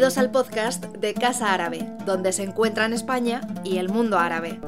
Bienvenidos 0.00 0.24
al 0.24 0.30
podcast 0.30 0.84
de 0.96 1.12
Casa 1.12 1.52
Árabe, 1.52 1.86
donde 2.06 2.32
se 2.32 2.42
encuentran 2.42 2.94
España 2.94 3.42
y 3.64 3.76
el 3.76 3.90
mundo 3.90 4.18
árabe. 4.18 4.58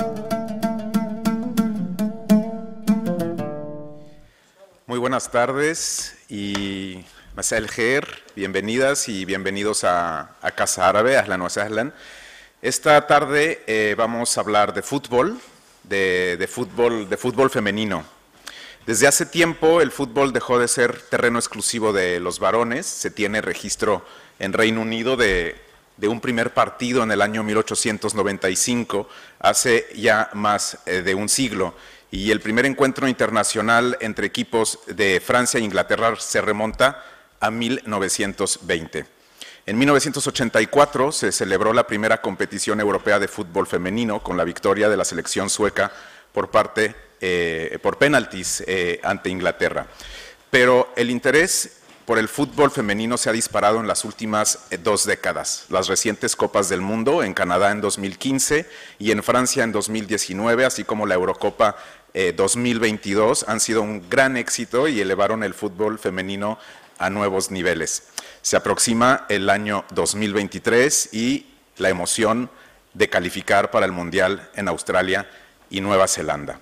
Muy 4.86 4.98
buenas 4.98 5.30
tardes 5.30 6.18
y 6.28 7.02
Masal 7.34 7.66
Khair, 7.66 8.06
bienvenidas 8.36 9.08
y 9.08 9.24
bienvenidos 9.24 9.84
a, 9.84 10.36
Casa 10.54 10.86
Árabe, 10.86 11.16
Ahlan 11.16 11.40
wa 11.40 11.48
Sahlan. 11.48 11.94
Esta 12.60 13.06
tarde 13.06 13.62
eh, 13.66 13.94
vamos 13.96 14.36
a 14.36 14.42
hablar 14.42 14.74
de 14.74 14.82
fútbol, 14.82 15.40
de, 15.84 16.46
fútbol, 16.46 17.08
de 17.08 17.16
fútbol 17.16 17.48
femenino. 17.48 18.04
Desde 18.84 19.06
hace 19.06 19.24
tiempo 19.24 19.80
el 19.80 19.92
fútbol 19.92 20.34
dejó 20.34 20.58
de 20.58 20.68
ser 20.68 21.00
terreno 21.00 21.38
exclusivo 21.38 21.94
de 21.94 22.20
los 22.20 22.38
varones, 22.38 22.84
se 22.84 23.10
tiene 23.10 23.40
registro 23.40 24.04
en 24.38 24.52
Reino 24.52 24.80
Unido 24.80 25.16
de, 25.16 25.56
un 26.02 26.20
primer 26.20 26.52
partido 26.52 27.02
en 27.02 27.12
el 27.12 27.22
año 27.22 27.42
1895, 27.42 29.08
hace 29.38 29.86
ya 29.94 30.30
más 30.32 30.78
eh, 30.86 31.02
de 31.02 31.14
un 31.14 31.28
siglo, 31.28 31.74
y 32.10 32.30
el 32.30 32.40
primer 32.40 32.66
encuentro 32.66 33.08
internacional 33.08 33.96
entre 34.00 34.26
equipos 34.26 34.80
de 34.86 35.22
Francia 35.24 35.58
e 35.58 35.62
Inglaterra 35.62 36.14
se 36.18 36.40
remonta 36.40 37.04
a 37.40 37.50
1920. 37.50 39.06
En 39.64 39.78
1984 39.78 41.12
se 41.12 41.30
celebró 41.30 41.72
la 41.72 41.86
primera 41.86 42.20
competición 42.20 42.80
europea 42.80 43.18
de 43.18 43.28
fútbol 43.28 43.66
femenino 43.66 44.22
con 44.22 44.36
la 44.36 44.44
victoria 44.44 44.88
de 44.88 44.96
la 44.96 45.04
selección 45.04 45.48
sueca 45.48 45.92
por 46.32 46.50
parte 46.50 46.94
eh, 47.20 47.78
por 47.80 47.98
penaltis 47.98 48.64
eh, 48.66 49.00
ante 49.04 49.30
Inglaterra. 49.30 49.86
Pero 50.50 50.92
el 50.96 51.10
interés 51.10 51.81
por 52.06 52.18
el 52.18 52.28
fútbol 52.28 52.70
femenino 52.70 53.16
se 53.16 53.30
ha 53.30 53.32
disparado 53.32 53.80
en 53.80 53.86
las 53.86 54.04
últimas 54.04 54.66
eh, 54.70 54.78
dos 54.78 55.06
décadas. 55.06 55.66
Las 55.68 55.88
recientes 55.88 56.36
Copas 56.36 56.68
del 56.68 56.80
Mundo 56.80 57.22
en 57.22 57.34
Canadá 57.34 57.70
en 57.70 57.80
2015 57.80 58.68
y 58.98 59.10
en 59.10 59.22
Francia 59.22 59.64
en 59.64 59.72
2019, 59.72 60.64
así 60.64 60.84
como 60.84 61.06
la 61.06 61.14
Eurocopa 61.14 61.76
2022, 62.36 63.46
han 63.48 63.58
sido 63.58 63.80
un 63.80 64.06
gran 64.10 64.36
éxito 64.36 64.86
y 64.86 65.00
elevaron 65.00 65.42
el 65.42 65.54
fútbol 65.54 65.98
femenino 65.98 66.58
a 66.98 67.08
nuevos 67.08 67.50
niveles. 67.50 68.04
Se 68.42 68.56
aproxima 68.56 69.24
el 69.28 69.48
año 69.48 69.84
2023 69.92 71.08
y 71.12 71.46
la 71.78 71.88
emoción 71.88 72.50
de 72.94 73.08
calificar 73.08 73.70
para 73.70 73.86
el 73.86 73.92
Mundial 73.92 74.50
en 74.54 74.68
Australia 74.68 75.28
y 75.70 75.80
Nueva 75.80 76.06
Zelanda. 76.06 76.60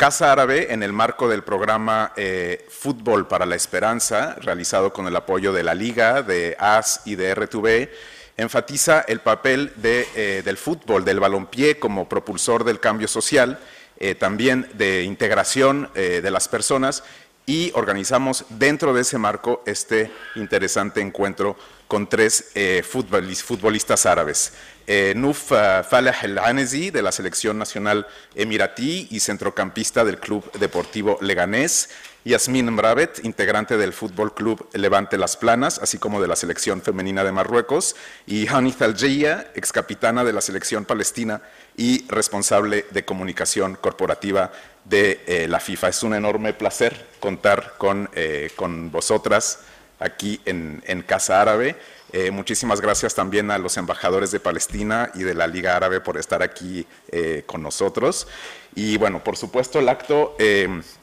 Casa 0.00 0.32
Árabe, 0.32 0.72
en 0.72 0.82
el 0.82 0.94
marco 0.94 1.28
del 1.28 1.42
programa 1.42 2.14
eh, 2.16 2.64
Fútbol 2.70 3.28
para 3.28 3.44
la 3.44 3.54
Esperanza, 3.54 4.34
realizado 4.40 4.94
con 4.94 5.06
el 5.06 5.14
apoyo 5.14 5.52
de 5.52 5.62
la 5.62 5.74
Liga, 5.74 6.22
de 6.22 6.56
AS 6.58 7.02
y 7.04 7.16
de 7.16 7.34
RTV, 7.34 7.90
enfatiza 8.38 9.04
el 9.06 9.20
papel 9.20 9.74
eh, 9.82 10.40
del 10.42 10.56
fútbol, 10.56 11.04
del 11.04 11.20
balompié 11.20 11.78
como 11.78 12.08
propulsor 12.08 12.64
del 12.64 12.80
cambio 12.80 13.08
social, 13.08 13.58
eh, 13.98 14.14
también 14.14 14.70
de 14.72 15.02
integración 15.02 15.90
de 15.92 16.30
las 16.30 16.48
personas 16.48 17.04
y 17.46 17.72
organizamos 17.74 18.44
dentro 18.48 18.94
de 18.94 19.02
ese 19.02 19.18
marco 19.18 19.62
este 19.66 20.10
interesante 20.36 21.00
encuentro 21.00 21.56
con 21.88 22.08
tres 22.08 22.52
futbolistas 22.84 24.06
árabes. 24.06 24.52
Eh, 24.86 25.12
Nuf 25.16 25.52
Falah 25.52 26.16
El 26.22 26.38
Anezi 26.38 26.90
de 26.90 27.02
la 27.02 27.12
selección 27.12 27.58
nacional 27.58 28.06
emiratí 28.34 29.06
y 29.10 29.20
centrocampista 29.20 30.04
del 30.04 30.18
Club 30.18 30.50
Deportivo 30.58 31.18
Leganés, 31.20 31.90
Yasmin 32.24 32.70
Mravet, 32.70 33.24
integrante 33.24 33.76
del 33.76 33.92
Fútbol 33.92 34.34
Club 34.34 34.68
Levante 34.72 35.16
Las 35.16 35.36
Planas, 35.36 35.78
así 35.78 35.98
como 35.98 36.20
de 36.20 36.28
la 36.28 36.36
selección 36.36 36.82
femenina 36.82 37.24
de 37.24 37.32
Marruecos, 37.32 37.96
y 38.26 38.46
Hanith 38.48 38.82
Aljeya, 38.82 39.50
excapitana 39.54 40.22
de 40.22 40.32
la 40.32 40.40
selección 40.40 40.84
palestina 40.84 41.40
y 41.76 42.06
responsable 42.08 42.84
de 42.90 43.04
comunicación 43.04 43.76
corporativa 43.76 44.52
de 44.84 45.20
eh, 45.26 45.48
la 45.48 45.60
FIFA. 45.60 45.88
Es 45.88 46.02
un 46.02 46.14
enorme 46.14 46.52
placer 46.52 47.06
contar 47.20 47.74
con, 47.78 48.08
eh, 48.14 48.50
con 48.56 48.90
vosotras 48.90 49.60
aquí 49.98 50.40
en, 50.44 50.82
en 50.86 51.02
Casa 51.02 51.40
Árabe. 51.40 51.76
Eh, 52.12 52.32
muchísimas 52.32 52.80
gracias 52.80 53.14
también 53.14 53.52
a 53.52 53.58
los 53.58 53.76
embajadores 53.76 54.32
de 54.32 54.40
Palestina 54.40 55.12
y 55.14 55.20
de 55.20 55.34
la 55.34 55.46
Liga 55.46 55.76
Árabe 55.76 56.00
por 56.00 56.18
estar 56.18 56.42
aquí 56.42 56.84
eh, 57.12 57.44
con 57.46 57.62
nosotros. 57.62 58.26
Y 58.74 58.96
bueno, 58.96 59.22
por 59.22 59.36
supuesto, 59.36 59.78
el 59.78 59.88
acto 59.88 60.36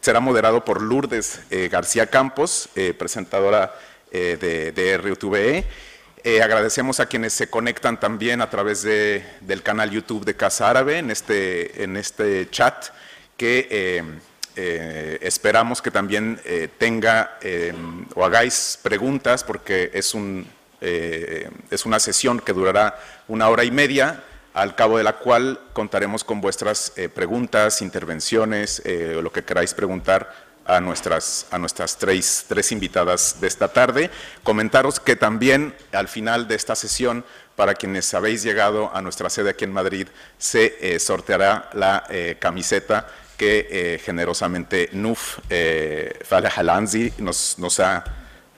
será 0.01 0.19
moderado 0.19 0.63
por 0.63 0.81
Lourdes 0.81 1.41
García 1.69 2.07
Campos, 2.07 2.69
presentadora 2.97 3.77
de, 4.09 4.71
de 4.71 4.97
RUTVE. 4.97 5.65
agradecemos 6.41 7.01
a 7.01 7.07
quienes 7.07 7.33
se 7.33 7.49
conectan 7.49 7.99
también 7.99 8.39
a 8.39 8.49
través 8.49 8.83
de, 8.83 9.25
del 9.41 9.63
canal 9.63 9.91
YouTube 9.91 10.23
de 10.23 10.37
Casa 10.37 10.69
Árabe 10.69 10.99
en 10.99 11.11
este, 11.11 11.83
en 11.83 11.97
este 11.97 12.49
chat 12.51 12.87
que 13.37 14.03
esperamos 15.21 15.81
que 15.81 15.91
también 15.91 16.39
tenga 16.77 17.37
o 18.15 18.25
hagáis 18.25 18.79
preguntas 18.81 19.43
porque 19.43 19.91
es 19.93 20.13
un 20.13 20.47
eh, 20.79 21.49
es 21.71 21.85
una 21.85 21.99
sesión 21.99 22.39
que 22.39 22.53
durará 22.53 22.99
una 23.27 23.49
hora 23.49 23.63
y 23.63 23.71
media, 23.71 24.23
al 24.53 24.75
cabo 24.75 24.97
de 24.97 25.03
la 25.03 25.13
cual 25.13 25.59
contaremos 25.73 26.23
con 26.23 26.39
vuestras 26.39 26.93
eh, 26.95 27.09
preguntas, 27.09 27.81
intervenciones, 27.81 28.81
eh, 28.85 29.15
o 29.17 29.21
lo 29.21 29.31
que 29.31 29.43
queráis 29.43 29.73
preguntar 29.73 30.47
a 30.65 30.81
nuestras, 30.81 31.47
a 31.49 31.57
nuestras 31.57 31.97
tres, 31.97 32.45
tres, 32.47 32.71
invitadas 32.71 33.39
de 33.39 33.47
esta 33.47 33.69
tarde. 33.69 34.11
Comentaros 34.43 34.99
que 34.99 35.15
también 35.15 35.73
al 35.93 36.07
final 36.07 36.47
de 36.47 36.55
esta 36.55 36.75
sesión, 36.75 37.25
para 37.55 37.73
quienes 37.73 38.13
habéis 38.13 38.43
llegado 38.43 38.91
a 38.93 39.01
nuestra 39.01 39.29
sede 39.29 39.51
aquí 39.51 39.63
en 39.63 39.73
Madrid, 39.73 40.07
se 40.37 40.99
sorteará 40.99 41.69
la 41.73 42.03
camiseta 42.37 43.07
que 43.37 44.01
generosamente 44.03 44.89
NUF 44.93 45.39
Halanzi 46.55 47.13
nos, 47.19 47.59
nos 47.59 47.79
ha 47.79 48.03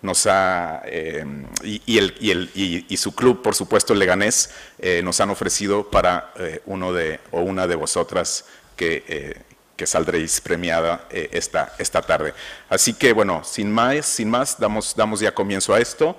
nos 0.02 0.28
ha, 0.28 0.82
eh, 0.86 1.26
y, 1.64 1.98
el, 1.98 2.16
y, 2.20 2.32
el, 2.32 2.50
y, 2.88 2.98
su 2.98 3.14
club, 3.14 3.42
por 3.42 3.56
supuesto, 3.56 3.94
el 3.94 4.00
Leganés, 4.00 4.52
eh, 4.80 5.02
nos 5.04 5.20
han 5.20 5.30
ofrecido 5.30 5.90
para 5.90 6.32
eh, 6.38 6.62
uno 6.66 6.94
de, 6.94 7.20
o 7.32 7.42
una 7.42 7.68
de 7.68 7.76
vosotras 7.76 8.46
que, 8.76 9.44
que 9.76 9.86
saldréis 9.86 10.40
premiada 10.40 11.06
esta, 11.12 11.74
esta 11.78 12.02
tarde. 12.02 12.34
Así 12.70 12.94
que, 12.94 13.12
bueno, 13.12 13.44
sin 13.44 13.72
más, 13.72 14.06
sin 14.06 14.30
más 14.30 14.58
damos, 14.58 14.96
damos 14.96 15.20
ya 15.20 15.34
comienzo 15.34 15.74
a 15.74 15.80
esto. 15.80 16.18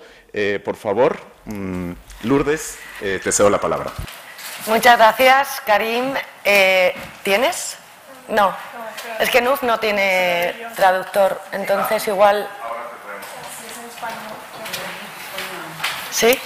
por 0.65 0.77
favor, 0.77 1.19
mm, 1.47 1.92
Lourdes, 2.25 2.77
te 3.00 3.32
cedo 3.32 3.48
la 3.48 3.60
palabra. 3.60 3.92
Muchas 4.66 4.98
gracias, 4.98 5.62
Karim. 5.65 6.12
¿Tienes? 7.22 7.79
No, 8.30 8.54
es 9.18 9.28
que 9.30 9.41
NUF 9.41 9.62
no 9.62 9.78
tiene 9.78 10.54
traductor, 10.76 11.41
entonces 11.52 12.06
igual 12.08 12.48
¿Sí? 16.10 16.38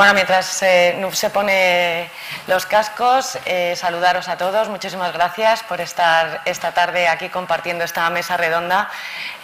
Bueno, 0.00 0.14
mientras 0.14 0.62
eh, 0.62 0.98
se 1.12 1.28
pone 1.28 2.08
los 2.46 2.64
cascos, 2.64 3.38
eh, 3.44 3.74
saludaros 3.76 4.28
a 4.28 4.38
todos. 4.38 4.70
Muchísimas 4.70 5.12
gracias 5.12 5.62
por 5.62 5.78
estar 5.82 6.40
esta 6.46 6.72
tarde 6.72 7.06
aquí 7.06 7.28
compartiendo 7.28 7.84
esta 7.84 8.08
mesa 8.08 8.38
redonda 8.38 8.88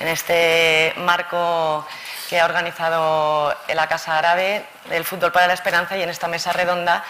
en 0.01 0.09
este 0.09 0.95
marco 0.97 1.87
que 2.31 2.41
ha 2.41 2.47
organizado 2.47 3.55
la 3.69 3.87
Casa 3.87 4.17
Árabe 4.17 4.65
del 4.89 5.05
Fútbol 5.05 5.31
para 5.31 5.47
la 5.47 5.53
Esperanza 5.53 5.95
y 5.99 6.03
en 6.03 6.09
esta 6.09 6.27
mesa 6.27 6.55
redonda 6.55 7.05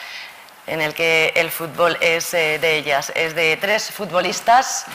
en 0.66 0.80
el 0.80 0.92
que 0.92 1.32
el 1.36 1.52
fútbol 1.52 1.96
es 2.00 2.34
eh, 2.34 2.58
de 2.58 2.74
ellas. 2.74 3.12
Es 3.14 3.36
de 3.36 3.56
tres 3.58 3.92
futbolistas, 3.92 4.86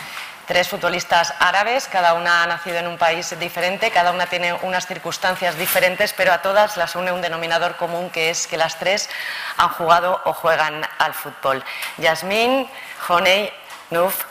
tres 0.51 0.67
futbolistas 0.67 1.33
árabes, 1.39 1.87
cada 1.87 2.13
una 2.13 2.43
ha 2.43 2.45
nacido 2.45 2.75
en 2.79 2.87
un 2.87 2.97
país 2.97 3.33
diferente, 3.39 3.89
cada 3.89 4.11
una 4.11 4.27
tiene 4.27 4.51
unas 4.51 4.85
circunstancias 4.85 5.57
diferentes, 5.57 6.11
pero 6.11 6.33
a 6.33 6.41
todas 6.41 6.75
las 6.75 6.97
une 6.97 7.13
un 7.13 7.21
denominador 7.21 7.77
común 7.77 8.09
que 8.09 8.29
es 8.29 8.47
que 8.47 8.57
las 8.57 8.77
tres 8.77 9.09
han 9.55 9.69
jugado 9.69 10.21
o 10.25 10.33
juegan 10.33 10.85
al 10.97 11.13
fútbol. 11.13 11.63
Yasmín, 11.99 12.69
Honey, 13.07 13.49
Nuf, 13.91 14.25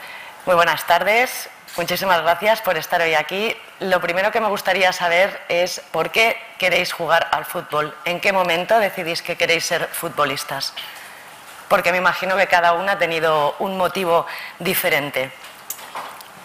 muy 0.45 0.55
buenas 0.57 0.87
tardes. 0.87 1.49
Muchísimas 1.79 2.21
gracias 2.21 2.61
por 2.61 2.77
estar 2.77 3.01
hoy 3.01 3.15
aquí. 3.15 3.57
Lo 3.79 3.99
primero 4.03 4.31
que 4.31 4.43
me 4.43 4.49
gustaría 4.49 4.93
saber 4.93 5.41
es 5.49 5.81
por 5.91 6.11
qué 6.11 6.37
queréis 6.59 6.93
jugar 6.93 7.29
al 7.33 7.47
fútbol. 7.47 7.97
¿En 8.05 8.21
qué 8.21 8.31
momento 8.31 8.79
decidís 8.79 9.23
que 9.23 9.39
queréis 9.39 9.65
ser 9.65 9.87
futbolistas? 9.87 10.75
porque 11.69 11.93
me 11.93 11.99
imagino 11.99 12.37
que 12.37 12.49
cada 12.49 12.73
una 12.73 12.93
ha 12.93 12.99
tenido 12.99 13.55
un 13.61 13.77
motivo 13.77 14.27
diferente. 14.59 15.31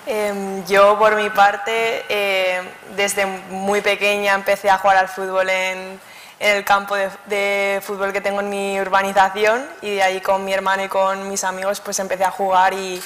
Em, 0.07 0.63
yo, 0.65 0.97
por 0.99 1.15
mi 1.15 1.29
parte, 1.31 2.05
eh, 2.09 2.61
desde 2.95 3.25
muy 3.25 3.81
pequeña 3.81 4.35
empecé 4.35 4.69
a 4.69 4.77
jugar 4.77 4.97
al 4.97 5.09
fútbol 5.09 5.49
en, 5.49 5.99
el 6.39 6.63
campo 6.63 6.95
de, 7.25 7.81
fútbol 7.81 8.13
que 8.13 8.21
tengo 8.21 8.41
en 8.41 8.49
mi 8.49 8.79
urbanización 8.79 9.67
y 9.81 9.95
de 9.95 10.03
ahí 10.03 10.21
con 10.21 10.43
mi 10.45 10.53
hermano 10.53 10.83
y 10.83 10.89
con 10.89 11.27
mis 11.29 11.43
amigos 11.43 11.79
pues 11.79 11.97
empecé 11.99 12.23
a 12.25 12.31
jugar 12.31 12.73
y, 12.73 13.01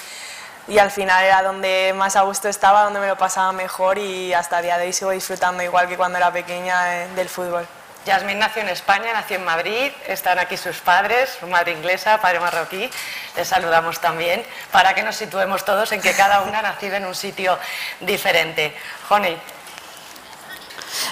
al 0.80 0.92
final 0.92 1.24
era 1.24 1.42
donde 1.42 1.94
más 1.96 2.16
a 2.16 2.22
gusto 2.22 2.48
estaba, 2.50 2.84
donde 2.84 3.00
me 3.00 3.08
lo 3.08 3.18
pasaba 3.18 3.52
mejor 3.52 3.98
y 3.98 4.34
hasta 4.34 4.62
día 4.62 4.78
de 4.78 4.88
hoy 4.88 4.94
sigo 4.94 5.12
disfrutando 5.12 5.64
igual 5.64 5.88
que 5.88 5.98
cuando 5.98 6.18
era 6.18 6.32
pequeña 6.32 7.04
eh, 7.04 7.08
del 7.16 7.30
fútbol. 7.30 7.66
Yasmín 8.06 8.40
nació 8.40 8.62
en 8.62 8.70
España, 8.70 9.12
nació 9.14 9.38
en 9.38 9.46
Madrid, 9.46 9.92
están 10.08 10.40
aquí 10.40 10.56
sus 10.58 10.78
padres, 10.78 11.38
su 11.40 11.48
madre 11.48 11.74
inglesa, 11.74 12.20
padre 12.22 12.40
marroquí, 12.40 12.90
les 13.36 13.48
saludamos 13.48 14.00
también, 14.00 14.44
para 14.72 14.96
que 14.96 15.04
nos 15.04 15.16
situemos 15.16 15.66
todos 15.66 15.92
en 15.92 16.02
que 16.02 16.14
cada 16.14 16.42
una 16.42 16.60
ha 16.60 16.62
nacido 16.62 16.96
en 16.96 17.06
un 17.06 17.14
sitio 17.14 17.60
diferente. 18.00 18.74
Honey. 19.10 19.38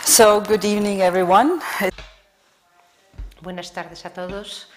So, 0.06 0.42
good 0.42 0.64
evening 0.64 1.02
everyone. 1.02 1.60
Buenas 3.42 3.74
tardes 3.74 4.06
a 4.06 4.14
todos. 4.14 4.70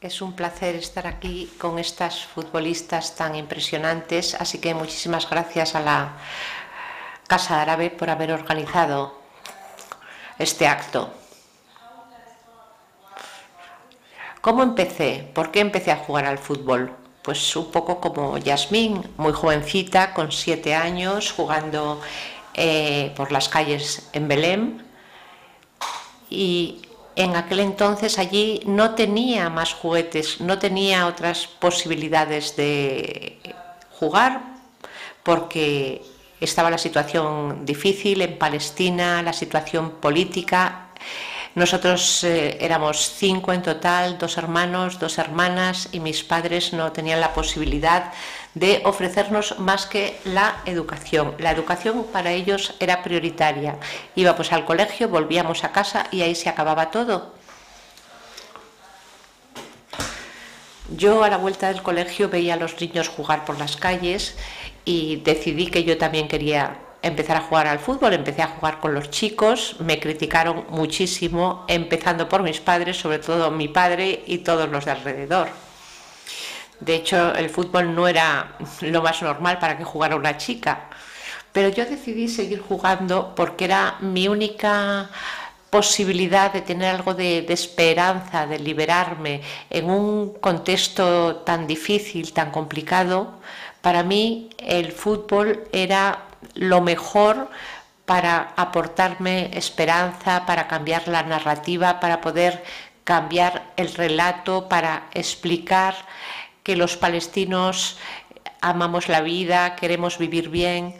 Es 0.00 0.20
un 0.20 0.34
placer 0.34 0.74
estar 0.74 1.06
aquí 1.06 1.54
con 1.58 1.78
estas 1.78 2.24
futbolistas 2.26 3.14
tan 3.14 3.36
impresionantes, 3.36 4.34
así 4.34 4.58
que 4.58 4.74
muchísimas 4.74 5.30
gracias 5.30 5.76
a 5.76 5.80
la 5.80 6.12
Casa 7.28 7.62
Árabe 7.62 7.88
por 7.90 8.10
haber 8.10 8.32
organizado 8.32 9.22
este 10.38 10.66
acto. 10.66 11.21
¿Cómo 14.42 14.64
empecé? 14.64 15.30
¿Por 15.34 15.52
qué 15.52 15.60
empecé 15.60 15.92
a 15.92 15.98
jugar 15.98 16.26
al 16.26 16.36
fútbol? 16.36 16.90
Pues 17.22 17.54
un 17.54 17.70
poco 17.70 18.00
como 18.00 18.38
Yasmín, 18.38 19.00
muy 19.16 19.32
jovencita, 19.32 20.12
con 20.14 20.32
siete 20.32 20.74
años, 20.74 21.30
jugando 21.30 22.00
eh, 22.54 23.12
por 23.14 23.30
las 23.30 23.48
calles 23.48 24.10
en 24.12 24.26
Belém. 24.26 24.82
Y 26.28 26.82
en 27.14 27.36
aquel 27.36 27.60
entonces 27.60 28.18
allí 28.18 28.62
no 28.66 28.96
tenía 28.96 29.48
más 29.48 29.74
juguetes, 29.74 30.40
no 30.40 30.58
tenía 30.58 31.06
otras 31.06 31.46
posibilidades 31.46 32.56
de 32.56 33.38
jugar 33.92 34.40
porque 35.22 36.02
estaba 36.40 36.68
la 36.68 36.78
situación 36.78 37.64
difícil 37.64 38.20
en 38.22 38.36
Palestina, 38.38 39.22
la 39.22 39.34
situación 39.34 39.92
política. 40.00 40.88
Nosotros 41.54 42.24
eh, 42.24 42.56
éramos 42.60 43.12
cinco 43.14 43.52
en 43.52 43.60
total, 43.60 44.16
dos 44.18 44.38
hermanos, 44.38 44.98
dos 44.98 45.18
hermanas 45.18 45.90
y 45.92 46.00
mis 46.00 46.24
padres 46.24 46.72
no 46.72 46.92
tenían 46.92 47.20
la 47.20 47.34
posibilidad 47.34 48.12
de 48.54 48.80
ofrecernos 48.86 49.58
más 49.58 49.84
que 49.84 50.18
la 50.24 50.62
educación. 50.64 51.34
La 51.38 51.50
educación 51.50 52.06
para 52.10 52.32
ellos 52.32 52.74
era 52.80 53.02
prioritaria. 53.02 53.76
Íbamos 54.14 54.50
al 54.52 54.64
colegio, 54.64 55.10
volvíamos 55.10 55.62
a 55.64 55.72
casa 55.72 56.06
y 56.10 56.22
ahí 56.22 56.34
se 56.34 56.48
acababa 56.48 56.90
todo. 56.90 57.34
Yo 60.96 61.22
a 61.24 61.28
la 61.28 61.36
vuelta 61.36 61.68
del 61.68 61.82
colegio 61.82 62.30
veía 62.30 62.54
a 62.54 62.58
los 62.58 62.80
niños 62.80 63.08
jugar 63.08 63.44
por 63.44 63.58
las 63.58 63.76
calles 63.76 64.36
y 64.86 65.16
decidí 65.16 65.66
que 65.66 65.84
yo 65.84 65.98
también 65.98 66.28
quería 66.28 66.78
empezar 67.02 67.36
a 67.36 67.40
jugar 67.40 67.66
al 67.66 67.78
fútbol, 67.78 68.12
empecé 68.14 68.42
a 68.42 68.48
jugar 68.48 68.78
con 68.80 68.94
los 68.94 69.10
chicos, 69.10 69.76
me 69.80 69.98
criticaron 69.98 70.66
muchísimo, 70.70 71.64
empezando 71.68 72.28
por 72.28 72.42
mis 72.42 72.60
padres, 72.60 72.96
sobre 72.96 73.18
todo 73.18 73.50
mi 73.50 73.68
padre 73.68 74.22
y 74.26 74.38
todos 74.38 74.68
los 74.70 74.84
de 74.84 74.92
alrededor. 74.92 75.48
De 76.80 76.94
hecho, 76.96 77.34
el 77.34 77.50
fútbol 77.50 77.94
no 77.94 78.08
era 78.08 78.56
lo 78.80 79.02
más 79.02 79.22
normal 79.22 79.58
para 79.58 79.76
que 79.76 79.84
jugara 79.84 80.16
una 80.16 80.36
chica. 80.36 80.88
Pero 81.52 81.68
yo 81.68 81.84
decidí 81.84 82.28
seguir 82.28 82.60
jugando 82.60 83.34
porque 83.36 83.66
era 83.66 83.96
mi 84.00 84.26
única 84.26 85.10
posibilidad 85.70 86.52
de 86.52 86.62
tener 86.62 86.94
algo 86.94 87.14
de, 87.14 87.46
esperanza, 87.48 88.46
de 88.46 88.58
liberarme 88.58 89.42
en 89.70 89.90
un 89.90 90.34
contexto 90.34 91.36
tan 91.36 91.66
difícil, 91.66 92.32
tan 92.32 92.50
complicado, 92.50 93.34
para 93.80 94.02
mí 94.02 94.50
el 94.58 94.92
fútbol 94.92 95.64
era 95.72 96.26
lo 96.54 96.80
mejor 96.80 97.48
para 98.04 98.52
aportarme 98.56 99.50
esperanza, 99.56 100.44
para 100.46 100.68
cambiar 100.68 101.08
la 101.08 101.22
narrativa, 101.22 102.00
para 102.00 102.20
poder 102.20 102.62
cambiar 103.04 103.72
el 103.76 103.92
relato, 103.94 104.68
para 104.68 105.08
explicar 105.12 105.94
que 106.62 106.76
los 106.76 106.96
palestinos 106.96 107.98
amamos 108.60 109.08
la 109.08 109.20
vida, 109.20 109.76
queremos 109.76 110.18
vivir 110.18 110.48
bien 110.48 110.94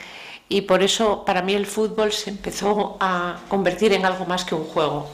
y 0.49 0.63
por 0.63 0.83
eso 0.83 1.25
para 1.25 1.43
mí 1.43 1.55
el 1.55 1.67
fútbol 1.67 2.13
se 2.13 2.31
empezó 2.31 2.97
a 3.01 3.39
convertir 3.49 3.93
en 3.93 4.05
algo 4.05 4.27
más 4.27 4.45
que 4.45 4.55
un 4.55 4.65
juego. 4.65 5.11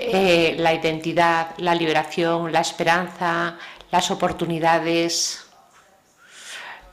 Eh, 0.00 0.54
la 0.58 0.72
identidad, 0.72 1.54
la 1.58 1.74
liberación, 1.74 2.52
la 2.52 2.60
esperanza, 2.60 3.58
las 3.90 4.10
oportunidades, 4.10 5.44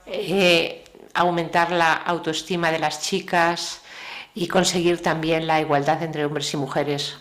eh, 0.07 0.84
aumentar 1.15 1.71
la 1.71 1.93
autoestima 1.93 2.71
de 2.71 2.79
las 2.79 3.01
chicas 3.01 3.81
y 4.33 4.47
conseguir 4.47 5.01
también 5.01 5.47
la 5.47 5.61
igualdad 5.61 6.03
entre 6.03 6.25
hombres 6.25 6.53
y 6.53 6.57
mujeres. 6.57 7.17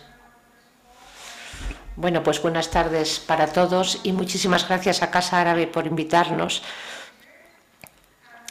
Bueno, 1.95 2.23
pues 2.23 2.41
buenas 2.41 2.69
tardes 2.71 3.19
para 3.19 3.47
todos 3.47 4.01
y 4.03 4.11
muchísimas 4.11 4.67
gracias 4.67 5.01
a 5.01 5.09
Casa 5.09 5.39
Árabe 5.39 5.65
por 5.65 5.87
invitarnos. 5.87 6.61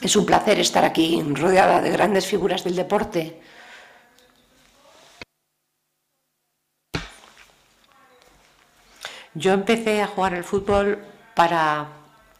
Es 0.00 0.16
un 0.16 0.24
placer 0.24 0.58
estar 0.58 0.84
aquí 0.84 1.22
rodeada 1.22 1.82
de 1.82 1.90
grandes 1.90 2.26
figuras 2.26 2.64
del 2.64 2.74
deporte. 2.74 3.40
Yo 9.34 9.52
empecé 9.52 10.00
a 10.00 10.06
jugar 10.06 10.34
al 10.34 10.44
fútbol 10.44 11.04
para 11.34 11.88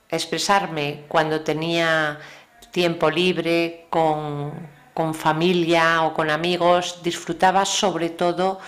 expresarme 0.09 1.05
cuando 1.09 1.43
tenía 1.43 2.19
tiempo 2.75 3.09
libre, 3.09 3.87
con, 3.89 4.53
con 4.95 5.15
familia 5.15 6.03
o 6.03 6.13
con 6.13 6.29
amigos. 6.29 6.99
Disfrutaba 7.05 7.65
sobre 7.65 8.11
todo 8.11 8.59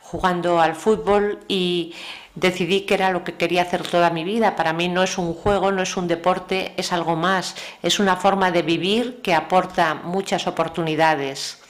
jugando 0.00 0.60
al 0.60 0.74
fútbol 0.74 1.38
y 1.46 1.94
decidí 2.34 2.80
que 2.80 2.94
era 2.94 3.12
lo 3.12 3.22
que 3.22 3.34
quería 3.34 3.62
hacer 3.62 3.86
toda 3.86 4.10
mi 4.10 4.24
vida. 4.24 4.56
Para 4.56 4.72
mí 4.72 4.88
no 4.88 5.04
es 5.04 5.16
un 5.16 5.32
juego, 5.32 5.70
no 5.70 5.80
es 5.80 5.96
un 5.96 6.08
deporte, 6.08 6.74
es 6.76 6.92
algo 6.92 7.14
más. 7.14 7.54
Es 7.84 8.00
una 8.00 8.16
forma 8.16 8.50
de 8.50 8.62
vivir 8.62 9.22
que 9.22 9.32
aporta 9.32 9.94
muchas 9.94 10.48
oportunidades. 10.48 11.62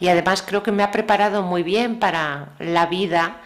Y 0.00 0.08
además 0.08 0.40
creo 0.40 0.62
que 0.62 0.72
me 0.72 0.82
ha 0.82 0.90
preparado 0.90 1.42
muy 1.42 1.62
bien 1.62 1.98
para 1.98 2.54
la 2.58 2.86
vida 2.86 3.42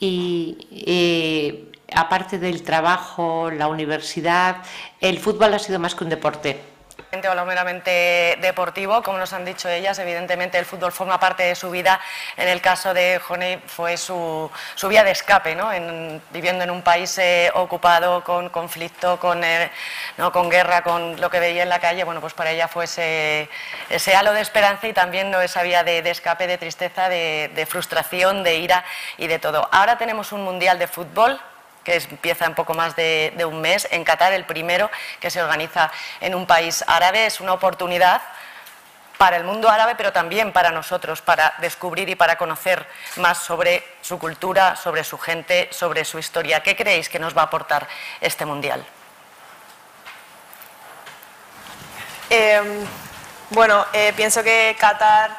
y, 0.00 0.56
y 0.70 1.71
aparte 1.94 2.38
del 2.38 2.62
trabajo, 2.62 3.50
la 3.50 3.68
universidad, 3.68 4.56
el 5.00 5.18
fútbol 5.18 5.54
ha 5.54 5.58
sido 5.58 5.78
más 5.78 5.94
que 5.94 6.04
un 6.04 6.10
deporte 6.10 6.72
o 7.30 7.34
lo 7.34 7.44
meramente 7.44 8.38
deportivo, 8.40 9.02
como 9.02 9.18
nos 9.18 9.34
han 9.34 9.44
dicho 9.44 9.68
ellas, 9.68 9.98
evidentemente 9.98 10.58
el 10.58 10.64
fútbol 10.64 10.92
forma 10.92 11.20
parte 11.20 11.42
de 11.42 11.54
su 11.54 11.70
vida. 11.70 12.00
En 12.38 12.48
el 12.48 12.62
caso 12.62 12.94
de 12.94 13.20
Jone 13.22 13.60
fue 13.66 13.98
su, 13.98 14.50
su 14.74 14.88
vía 14.88 15.04
de 15.04 15.10
escape, 15.10 15.54
¿no? 15.54 15.70
En, 15.70 16.22
viviendo 16.32 16.64
en 16.64 16.70
un 16.70 16.80
país 16.80 17.18
eh, 17.18 17.50
ocupado, 17.54 18.24
con 18.24 18.48
conflicto, 18.48 19.20
con, 19.20 19.44
eh, 19.44 19.70
¿no? 20.16 20.32
con 20.32 20.48
guerra, 20.48 20.82
con 20.82 21.20
lo 21.20 21.28
que 21.28 21.38
veía 21.38 21.62
en 21.62 21.68
la 21.68 21.80
calle, 21.80 22.02
bueno, 22.04 22.22
pues 22.22 22.32
para 22.32 22.50
ella 22.50 22.66
fue 22.66 22.84
ese, 22.84 23.50
ese 23.90 24.14
halo 24.14 24.32
de 24.32 24.40
esperanza 24.40 24.88
y 24.88 24.94
también 24.94 25.30
¿no? 25.30 25.42
esa 25.42 25.62
vía 25.62 25.84
de, 25.84 25.98
escape, 26.10 26.46
de 26.46 26.56
tristeza, 26.56 27.10
de 27.10 27.66
frustración, 27.68 28.42
de 28.42 28.56
ira 28.56 28.84
y 29.18 29.26
de 29.26 29.38
todo. 29.38 29.68
Ahora 29.70 29.98
tenemos 29.98 30.32
un 30.32 30.42
mundial 30.44 30.78
de 30.78 30.86
fútbol 30.86 31.38
que 31.84 31.96
empieza 31.96 32.46
en 32.46 32.54
poco 32.54 32.74
más 32.74 32.96
de, 32.96 33.34
un 33.46 33.60
mes, 33.60 33.88
en 33.90 34.04
Qatar, 34.04 34.32
el 34.32 34.44
primero 34.44 34.90
que 35.20 35.30
se 35.30 35.42
organiza 35.42 35.90
en 36.20 36.34
un 36.34 36.46
país 36.46 36.84
árabe. 36.86 37.26
Es 37.26 37.40
una 37.40 37.52
oportunidad 37.52 38.22
para 39.18 39.36
el 39.36 39.44
mundo 39.44 39.68
árabe, 39.68 39.94
pero 39.96 40.12
también 40.12 40.52
para 40.52 40.70
nosotros, 40.70 41.22
para 41.22 41.54
descubrir 41.58 42.08
y 42.08 42.16
para 42.16 42.36
conocer 42.36 42.86
más 43.16 43.38
sobre 43.38 43.84
su 44.00 44.18
cultura, 44.18 44.76
sobre 44.76 45.04
su 45.04 45.18
gente, 45.18 45.68
sobre 45.72 46.04
su 46.04 46.18
historia. 46.18 46.62
¿Qué 46.62 46.74
creéis 46.76 47.08
que 47.08 47.18
nos 47.18 47.36
va 47.36 47.42
a 47.42 47.44
aportar 47.44 47.86
este 48.20 48.44
mundial? 48.44 48.84
Eh, 52.30 52.84
bueno, 53.50 53.84
eh, 53.92 54.12
pienso 54.16 54.42
que 54.42 54.74
Qatar 54.80 55.36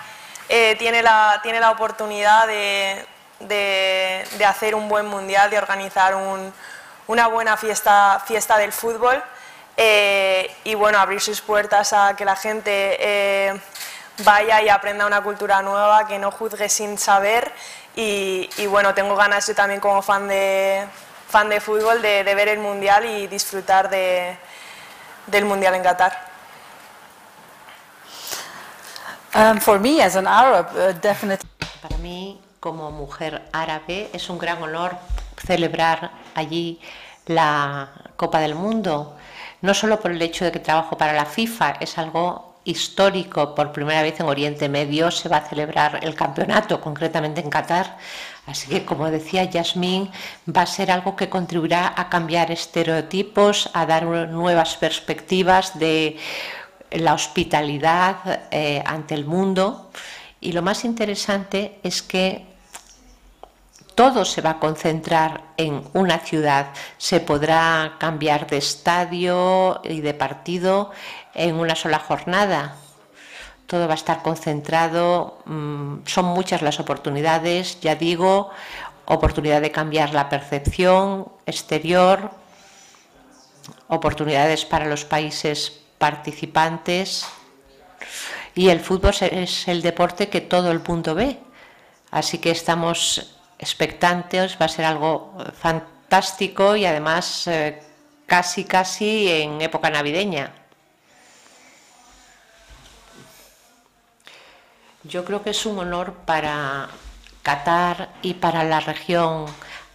eh, 0.48 0.76
tiene, 0.78 1.02
la, 1.02 1.40
tiene 1.42 1.60
la 1.60 1.72
oportunidad 1.72 2.46
de 2.46 3.06
de, 3.48 4.26
de, 4.38 4.46
hacer 4.46 4.76
un 4.76 4.90
buen 4.90 5.06
mundial, 5.06 5.50
de 5.50 5.58
organizar 5.58 6.16
un, 6.16 6.54
una 7.08 7.28
buena 7.28 7.58
fiesta, 7.58 8.22
fiesta 8.26 8.58
del 8.58 8.72
fútbol 8.72 9.22
eh, 9.78 10.56
y 10.64 10.76
bueno, 10.76 11.00
abrir 11.00 11.22
sus 11.22 11.42
puertas 11.42 11.94
a 11.94 12.16
que 12.16 12.26
la 12.26 12.36
gente 12.36 12.98
eh, 13.00 13.60
vaya 14.24 14.62
y 14.62 14.70
aprenda 14.70 15.06
una 15.06 15.22
cultura 15.22 15.62
nueva, 15.62 16.08
que 16.08 16.20
no 16.20 16.32
juzgue 16.32 16.70
sin 16.70 16.98
saber 16.98 17.52
y, 17.96 18.50
y, 18.58 18.66
bueno, 18.68 18.94
tengo 18.94 19.16
ganas 19.16 19.48
yo 19.48 19.56
también 19.56 19.80
como 19.80 20.02
fan 20.02 20.28
de, 20.28 20.86
fan 21.28 21.50
de 21.50 21.60
fútbol 21.60 22.02
de, 22.02 22.24
de 22.24 22.36
ver 22.36 22.48
el 22.48 22.60
mundial 22.60 23.06
y 23.06 23.28
disfrutar 23.28 23.90
de, 23.90 24.38
del 25.28 25.46
mundial 25.46 25.76
en 25.76 25.84
Qatar. 25.84 26.34
Um, 29.36 29.60
for 29.60 29.80
me 29.80 30.00
as 30.02 30.16
an 30.16 30.28
Arab, 30.28 30.70
uh, 30.76 30.94
definitely. 31.02 31.50
Para 31.82 31.98
mí 31.98 32.40
como 32.64 32.92
mujer 32.92 33.42
árabe 33.52 34.10
es 34.14 34.30
un 34.30 34.38
gran 34.38 34.64
honor 34.64 34.96
celebrar 35.36 36.12
allí 36.34 36.80
la 37.26 37.90
Copa 38.16 38.40
del 38.40 38.56
Mundo, 38.56 39.18
no 39.62 39.74
solo 39.74 40.00
por 40.00 40.12
el 40.12 40.22
hecho 40.22 40.46
de 40.46 40.54
que 40.54 40.60
trabajo 40.60 40.98
para 40.98 41.12
la 41.12 41.26
FIFA, 41.26 41.72
es 41.82 41.98
algo 41.98 42.56
histórico, 42.64 43.54
por 43.54 43.74
primera 43.74 44.02
vez 44.02 44.18
en 44.22 44.28
Oriente 44.28 44.70
Medio 44.70 45.12
se 45.12 45.28
va 45.28 45.38
a 45.40 45.50
celebrar 45.50 46.00
el 46.04 46.16
campeonato, 46.16 46.80
concretamente 46.80 47.42
en 47.42 47.50
Qatar. 47.50 47.98
Así 48.48 48.70
que, 48.70 48.86
como 48.86 49.12
decía 49.12 49.44
Yasmín, 49.44 50.10
va 50.48 50.62
a 50.62 50.66
ser 50.66 50.90
algo 50.90 51.18
que 51.18 51.28
contribuirá 51.28 51.94
a 51.98 52.08
cambiar 52.08 52.50
estereotipos, 52.50 53.70
a 53.74 53.86
dar 53.86 54.06
nuevas 54.06 54.78
perspectivas 54.78 55.78
de 55.78 56.16
la 56.92 57.14
hospitalidad 57.14 58.48
eh, 58.52 58.82
ante 58.86 59.16
el 59.16 59.26
mundo. 59.26 59.92
Y 60.40 60.54
lo 60.54 60.62
más 60.62 60.86
interesante 60.86 61.80
es 61.84 62.02
que 62.02 62.53
todo 63.96 64.26
se 64.26 64.42
va 64.42 64.52
a 64.52 64.60
concentrar 64.60 65.42
en 65.58 65.84
una 65.94 66.20
ciudad. 66.20 66.68
Se 66.98 67.20
podrá 67.20 67.96
cambiar 68.00 68.48
de 68.48 68.58
estadio 68.58 69.82
y 69.84 70.02
de 70.02 70.14
partido 70.14 70.92
en 71.34 71.56
una 71.56 71.76
sola 71.76 72.00
jornada. 72.00 72.76
Todo 73.68 73.88
va 73.88 73.94
a 73.94 73.96
estar 73.96 74.22
concentrado. 74.22 75.40
Mm, 75.46 76.06
son 76.06 76.26
muchas 76.26 76.62
las 76.62 76.80
oportunidades, 76.80 77.80
ya 77.82 77.96
digo, 77.96 78.50
oportunidad 79.06 79.62
de 79.62 79.72
cambiar 79.72 80.14
la 80.14 80.30
percepción 80.30 81.28
exterior, 81.46 82.32
oportunidades 83.88 84.66
para 84.66 84.86
los 84.86 85.06
países 85.06 85.82
participantes. 85.98 87.26
Y 88.56 88.70
el 88.70 88.80
fútbol 88.80 89.14
es 89.22 89.68
el 89.68 89.82
deporte 89.82 90.30
que 90.30 90.42
todo 90.42 90.72
el 90.72 90.80
mundo 90.80 91.16
ve. 91.16 91.40
Así 92.12 92.38
que 92.38 92.52
estamos 92.52 93.40
expectantes, 93.64 94.58
va 94.62 94.66
a 94.66 94.76
ser 94.76 94.86
algo 94.86 95.36
eh, 95.40 95.52
fantástico 95.52 96.76
y 96.76 96.86
además 96.86 97.48
eh, 97.48 97.82
casi, 98.28 98.66
casi 98.66 99.32
en 99.32 99.62
época 99.62 99.90
navideña. 99.90 100.52
Yo 105.04 105.26
creo 105.26 105.44
que 105.44 105.50
es 105.50 105.66
un 105.66 105.80
honor 105.80 106.14
para 106.26 106.90
Qatar 107.42 108.10
y 108.22 108.36
para 108.36 108.64
la 108.64 108.80
región 108.80 109.46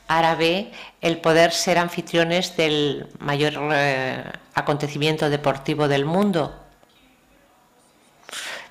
árabe 0.06 0.72
el 1.00 1.18
poder 1.18 1.52
ser 1.52 1.78
anfitriones 1.78 2.56
del 2.56 3.08
mayor 3.18 3.54
eh, 3.72 4.24
acontecimiento 4.54 5.30
deportivo 5.30 5.88
del 5.88 6.04
mundo. 6.04 6.54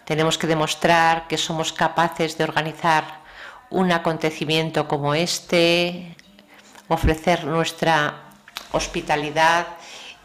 Tenemos 0.06 0.38
que 0.38 0.48
demostrar 0.48 1.28
que 1.28 1.38
somos 1.38 1.74
capaces 1.74 2.38
de 2.38 2.44
organizar 2.44 3.27
un 3.70 3.92
acontecimiento 3.92 4.88
como 4.88 5.14
este, 5.14 6.16
ofrecer 6.88 7.46
nuestra 7.46 8.24
hospitalidad 8.72 9.68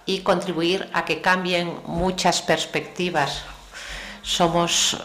y 0.07 0.21
contribuir 0.21 0.89
a 0.93 1.05
que 1.05 1.21
cambien 1.21 1.81
muchas 1.87 2.43
perspectivas. 2.43 3.45
Somos 4.23 5.05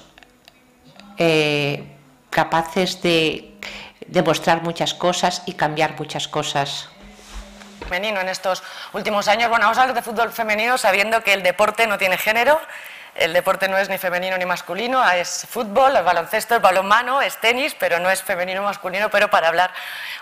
eh, 1.17 1.97
capaces 2.29 3.01
de 3.01 3.57
demostrar 4.07 4.63
muchas 4.63 4.93
cosas 4.93 5.43
y 5.45 5.53
cambiar 5.53 5.97
muchas 5.97 6.27
cosas 6.27 6.89
femenino 7.87 8.19
en 8.19 8.29
estos 8.29 8.61
últimos 8.93 9.27
años. 9.27 9.49
Bueno, 9.49 9.65
vamos 9.65 9.77
a 9.77 9.81
hablar 9.83 9.95
de 9.95 10.01
fútbol 10.01 10.31
femenino 10.31 10.77
sabiendo 10.77 11.23
que 11.23 11.33
el 11.33 11.41
deporte 11.41 11.87
no 11.87 11.97
tiene 11.97 12.17
género, 12.17 12.59
el 13.17 13.33
deporte 13.33 13.67
no 13.67 13.77
es 13.77 13.89
ni 13.89 13.97
femenino 13.97 14.37
ni 14.37 14.45
masculino, 14.45 15.07
es 15.11 15.47
fútbol, 15.49 15.95
es 15.95 16.03
baloncesto, 16.03 16.55
es 16.55 16.61
balonmano, 16.61 17.21
es 17.21 17.37
tenis, 17.37 17.75
pero 17.77 17.99
no 17.99 18.09
es 18.09 18.21
femenino 18.21 18.61
o 18.61 18.65
masculino, 18.65 19.09
pero 19.09 19.29
para 19.29 19.47
hablar 19.47 19.71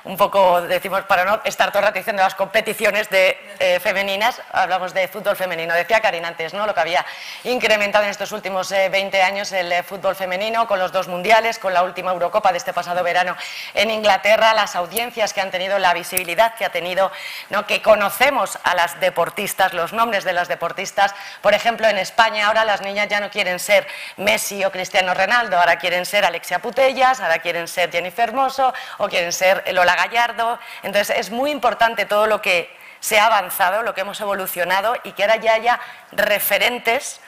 un 0.05 0.17
poco, 0.17 0.61
decimos, 0.61 1.03
para 1.03 1.25
no 1.25 1.41
estar 1.43 1.71
todo 1.71 1.83
el 1.85 2.15
las 2.15 2.35
competiciones 2.35 3.09
de, 3.09 3.37
eh, 3.59 3.79
femeninas, 3.79 4.41
hablamos 4.51 4.93
de 4.93 5.07
fútbol 5.07 5.35
femenino. 5.35 5.73
Decía 5.73 6.01
Karin 6.01 6.25
antes, 6.25 6.53
¿no? 6.53 6.65
Lo 6.65 6.73
que 6.73 6.79
había 6.79 7.05
incrementado 7.43 8.03
en 8.03 8.11
estos 8.11 8.31
últimos 8.31 8.69
20 8.69 9.17
eh, 9.17 9.21
años 9.21 9.51
el 9.51 9.71
eh, 9.71 9.83
fútbol 9.83 10.15
femenino, 10.15 10.67
con 10.67 10.79
los 10.79 10.91
dos 10.91 11.07
mundiales, 11.07 11.57
con 11.57 11.73
la 11.73 11.83
última 11.83 12.11
Eurocopa 12.11 12.51
de 12.51 12.57
este 12.57 12.73
pasado 12.73 13.03
verano 13.03 13.35
en 13.73 13.91
Inglaterra, 13.91 14.53
las 14.53 14.75
audiencias 14.75 15.33
que 15.33 15.41
han 15.41 15.51
tenido, 15.51 15.79
la 15.79 15.93
visibilidad 15.93 16.55
que 16.55 16.65
ha 16.65 16.69
tenido, 16.69 17.11
¿no? 17.49 17.65
que 17.65 17.81
conocemos 17.81 18.59
a 18.63 18.75
las 18.75 18.99
deportistas, 18.99 19.73
los 19.73 19.93
nombres 19.93 20.23
de 20.23 20.33
las 20.33 20.47
deportistas. 20.47 21.15
Por 21.41 21.53
ejemplo, 21.53 21.87
en 21.87 21.97
España 21.97 22.47
ahora 22.47 22.65
las 22.65 22.81
niñas 22.86 23.10
ya 23.10 23.20
no 23.20 23.30
quieren 23.30 23.60
ser 23.60 23.86
Messi 24.15 24.63
o 24.63 24.72
Cristiano 24.72 25.13
Ronaldo, 25.13 25.60
ahora 25.60 25.77
quieren 25.77 26.06
ser 26.06 26.24
Alexia 26.24 26.60
Putellas, 26.60 27.20
ahora 27.20 27.39
quieren 27.39 27.68
ser 27.68 27.92
Jennifer 27.92 28.30
Hermoso 28.30 28.74
o 29.00 29.10
quieren 29.10 29.34
ser 29.34 29.63
Lola 29.74 29.96
Gallardo. 29.96 30.58
Entonces 30.84 31.18
es 31.18 31.32
muy 31.32 31.51
importante 31.51 32.06
todo 32.06 32.27
lo 32.27 32.42
que 32.42 32.74
se 33.01 33.20
ha 33.20 33.25
avanzado, 33.25 33.84
lo 33.84 33.94
que 33.94 34.01
hemos 34.01 34.22
evolucionado 34.22 34.96
y 35.04 35.12
que 35.12 35.24
ahora 35.24 35.36
ya 35.36 35.54
haya 35.54 35.80
referentes 36.13 37.20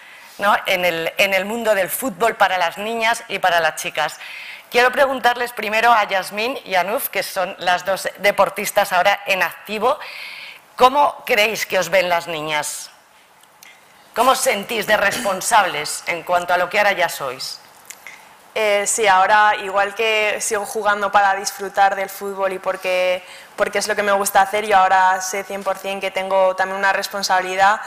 en, 0.66 0.86
el, 0.86 1.14
en 1.18 1.34
el 1.34 1.46
mundo 1.46 1.76
del 1.76 1.90
fútbol 1.90 2.36
para 2.36 2.58
las 2.58 2.78
niñas 2.78 3.24
y 3.28 3.40
para 3.40 3.60
las 3.60 3.76
chicas. 3.76 4.20
Quiero 4.70 4.92
preguntarles 4.92 5.54
primero 5.54 5.94
a 5.94 6.04
Yasmín 6.04 6.60
y 6.66 6.76
a 6.76 6.84
Nuf, 6.84 7.10
que 7.10 7.24
son 7.24 7.56
las 7.60 7.86
dos 7.86 8.10
deportistas 8.20 8.92
ahora 8.92 9.22
en 9.26 9.42
activo, 9.42 9.98
¿cómo 10.76 11.24
creéis 11.26 11.66
que 11.66 11.80
os 11.80 11.90
ven 11.90 12.10
las 12.10 12.28
niñas? 12.28 12.92
¿Cómo 14.18 14.32
os 14.32 14.40
sentís 14.40 14.88
de 14.88 14.98
responsables 14.98 16.02
en 16.08 16.24
cuanto 16.24 16.52
a 16.52 16.58
lo 16.58 16.72
que 16.72 16.80
ahora 16.80 16.92
ya 16.92 17.08
sois? 17.08 17.60
Eh, 18.56 18.88
sí, 18.88 19.06
ahora 19.06 19.56
igual 19.58 19.94
que 19.94 20.42
sigo 20.42 20.66
jugando 20.66 21.12
para 21.12 21.36
disfrutar 21.36 21.96
del 21.96 22.10
fútbol 22.10 22.52
y 22.54 22.58
porque, 22.58 23.22
porque 23.56 23.78
es 23.78 23.88
lo 23.88 23.96
que 23.96 24.02
me 24.02 24.12
gusta 24.14 24.42
hacer, 24.42 24.66
yo 24.66 24.76
ahora 24.76 25.22
sé 25.22 25.46
100% 25.46 26.00
que 26.02 26.10
tengo 26.10 26.56
también 26.56 26.80
una 26.80 26.94
responsabilidad. 26.94 27.80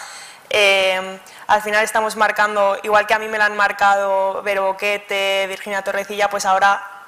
Eh, 0.50 1.18
al 1.49 1.62
final 1.62 1.82
estamos 1.82 2.14
marcando, 2.14 2.78
igual 2.84 3.08
que 3.08 3.14
a 3.14 3.18
mí 3.18 3.26
me 3.26 3.37
la 3.37 3.46
han 3.46 3.56
marcado 3.56 4.40
Vero 4.44 4.66
Boquete, 4.66 5.49
Virginia 5.49 5.82
Torrecilla, 5.82 6.30
pues 6.30 6.46
ahora 6.46 7.00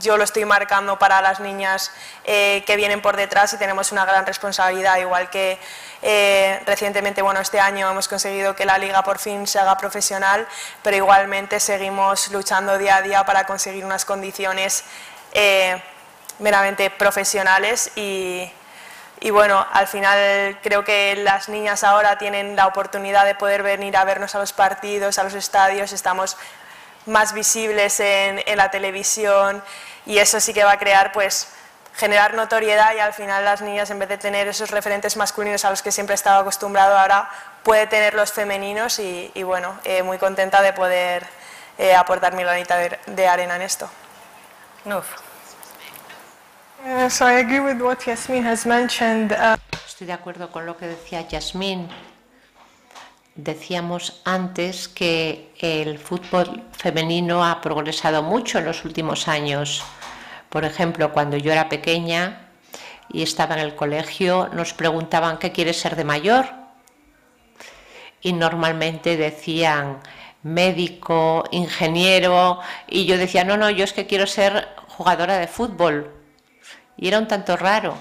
yo 0.00 0.16
lo 0.16 0.24
estoy 0.24 0.44
marcando 0.44 0.98
para 0.98 1.20
las 1.20 1.40
niñas 1.40 1.90
eh, 2.24 2.62
que 2.66 2.76
vienen 2.76 3.02
por 3.02 3.16
detrás 3.16 3.52
y 3.52 3.56
tenemos 3.56 3.92
una 3.92 4.04
gran 4.04 4.26
responsabilidad, 4.26 4.98
igual 4.98 5.30
que 5.30 5.58
eh, 6.02 6.62
recientemente, 6.66 7.22
bueno, 7.22 7.40
este 7.40 7.60
año 7.60 7.90
hemos 7.90 8.08
conseguido 8.08 8.54
que 8.54 8.64
la 8.64 8.78
liga 8.78 9.02
por 9.02 9.18
fin 9.18 9.46
se 9.46 9.58
haga 9.58 9.76
profesional, 9.76 10.46
pero 10.82 10.96
igualmente 10.96 11.60
seguimos 11.60 12.30
luchando 12.30 12.78
día 12.78 12.96
a 12.96 13.02
día 13.02 13.24
para 13.24 13.44
conseguir 13.44 13.84
unas 13.84 14.04
condiciones 14.04 14.84
eh, 15.32 15.82
meramente 16.38 16.90
profesionales 16.90 17.90
y, 17.96 18.50
y 19.20 19.30
bueno, 19.30 19.66
al 19.72 19.86
final 19.86 20.58
creo 20.62 20.84
que 20.84 21.16
las 21.16 21.50
niñas 21.50 21.84
ahora 21.84 22.16
tienen 22.16 22.56
la 22.56 22.66
oportunidad 22.66 23.26
de 23.26 23.34
poder 23.34 23.62
venir 23.62 23.96
a 23.96 24.04
vernos 24.04 24.34
a 24.34 24.38
los 24.38 24.54
partidos, 24.54 25.18
a 25.18 25.24
los 25.24 25.34
estadios, 25.34 25.92
estamos 25.92 26.38
más 27.10 27.34
visibles 27.34 28.00
en, 28.00 28.40
la 28.56 28.70
televisión 28.70 29.62
y 30.06 30.18
eso 30.18 30.40
sí 30.40 30.54
que 30.54 30.64
va 30.64 30.72
a 30.72 30.78
crear 30.78 31.12
pues 31.12 31.48
generar 31.94 32.34
notoriedad 32.34 32.94
y 32.94 33.00
al 33.00 33.12
final 33.12 33.44
las 33.44 33.60
niñas 33.60 33.90
en 33.90 33.98
vez 33.98 34.08
de 34.08 34.16
tener 34.16 34.48
esos 34.48 34.70
referentes 34.70 35.16
masculinos 35.16 35.64
a 35.64 35.70
los 35.70 35.82
que 35.82 35.92
siempre 35.92 36.14
he 36.14 36.16
estado 36.16 36.40
acostumbrado 36.40 36.96
ahora 36.96 37.28
puede 37.62 37.86
tener 37.86 38.14
los 38.14 38.32
femeninos 38.32 38.98
y, 38.98 39.42
bueno, 39.42 39.78
eh, 39.84 40.02
muy 40.02 40.16
contenta 40.16 40.62
de 40.62 40.72
poder 40.72 41.26
eh, 41.76 41.94
aportar 41.94 42.32
mi 42.32 42.42
granita 42.42 42.78
de, 43.06 43.28
arena 43.28 43.56
en 43.56 43.62
esto. 43.62 43.90
Nuf. 44.84 45.06
So 47.10 47.28
I 47.28 47.40
agree 47.40 47.60
with 47.60 47.82
what 47.82 47.98
Yasmin 48.06 48.46
has 48.46 48.64
mentioned. 48.64 49.32
Uh, 49.32 49.56
Estoy 49.86 50.06
de 50.06 50.14
acuerdo 50.14 50.50
con 50.50 50.64
lo 50.64 50.78
que 50.78 50.86
decía 50.86 51.20
Yasmin. 51.28 51.90
Decíamos 53.42 54.20
antes 54.26 54.86
que 54.86 55.50
el 55.60 55.98
fútbol 55.98 56.62
femenino 56.72 57.42
ha 57.42 57.62
progresado 57.62 58.22
mucho 58.22 58.58
en 58.58 58.66
los 58.66 58.84
últimos 58.84 59.28
años. 59.28 59.82
Por 60.50 60.66
ejemplo, 60.66 61.10
cuando 61.14 61.38
yo 61.38 61.50
era 61.50 61.70
pequeña 61.70 62.50
y 63.08 63.22
estaba 63.22 63.54
en 63.54 63.60
el 63.60 63.74
colegio, 63.74 64.50
nos 64.52 64.74
preguntaban 64.74 65.38
qué 65.38 65.52
quieres 65.52 65.80
ser 65.80 65.96
de 65.96 66.04
mayor. 66.04 66.50
Y 68.20 68.34
normalmente 68.34 69.16
decían 69.16 70.00
médico, 70.42 71.44
ingeniero, 71.50 72.60
y 72.88 73.06
yo 73.06 73.16
decía, 73.16 73.42
no, 73.44 73.56
no, 73.56 73.70
yo 73.70 73.84
es 73.84 73.94
que 73.94 74.06
quiero 74.06 74.26
ser 74.26 74.68
jugadora 74.86 75.38
de 75.38 75.46
fútbol. 75.46 76.12
Y 76.98 77.08
era 77.08 77.18
un 77.18 77.26
tanto 77.26 77.56
raro. 77.56 77.96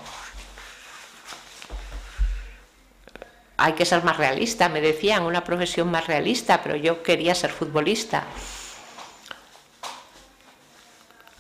Hay 3.60 3.74
que 3.74 3.86
ser 3.86 4.04
más 4.04 4.18
realista, 4.18 4.70
me 4.70 4.82
decían, 4.82 5.24
una 5.24 5.44
profesión 5.44 5.92
más 5.92 6.08
realista, 6.08 6.62
pero 6.63 6.75
yo 6.75 7.04
quería 7.04 7.36
ser 7.36 7.51
futbolista. 7.51 8.24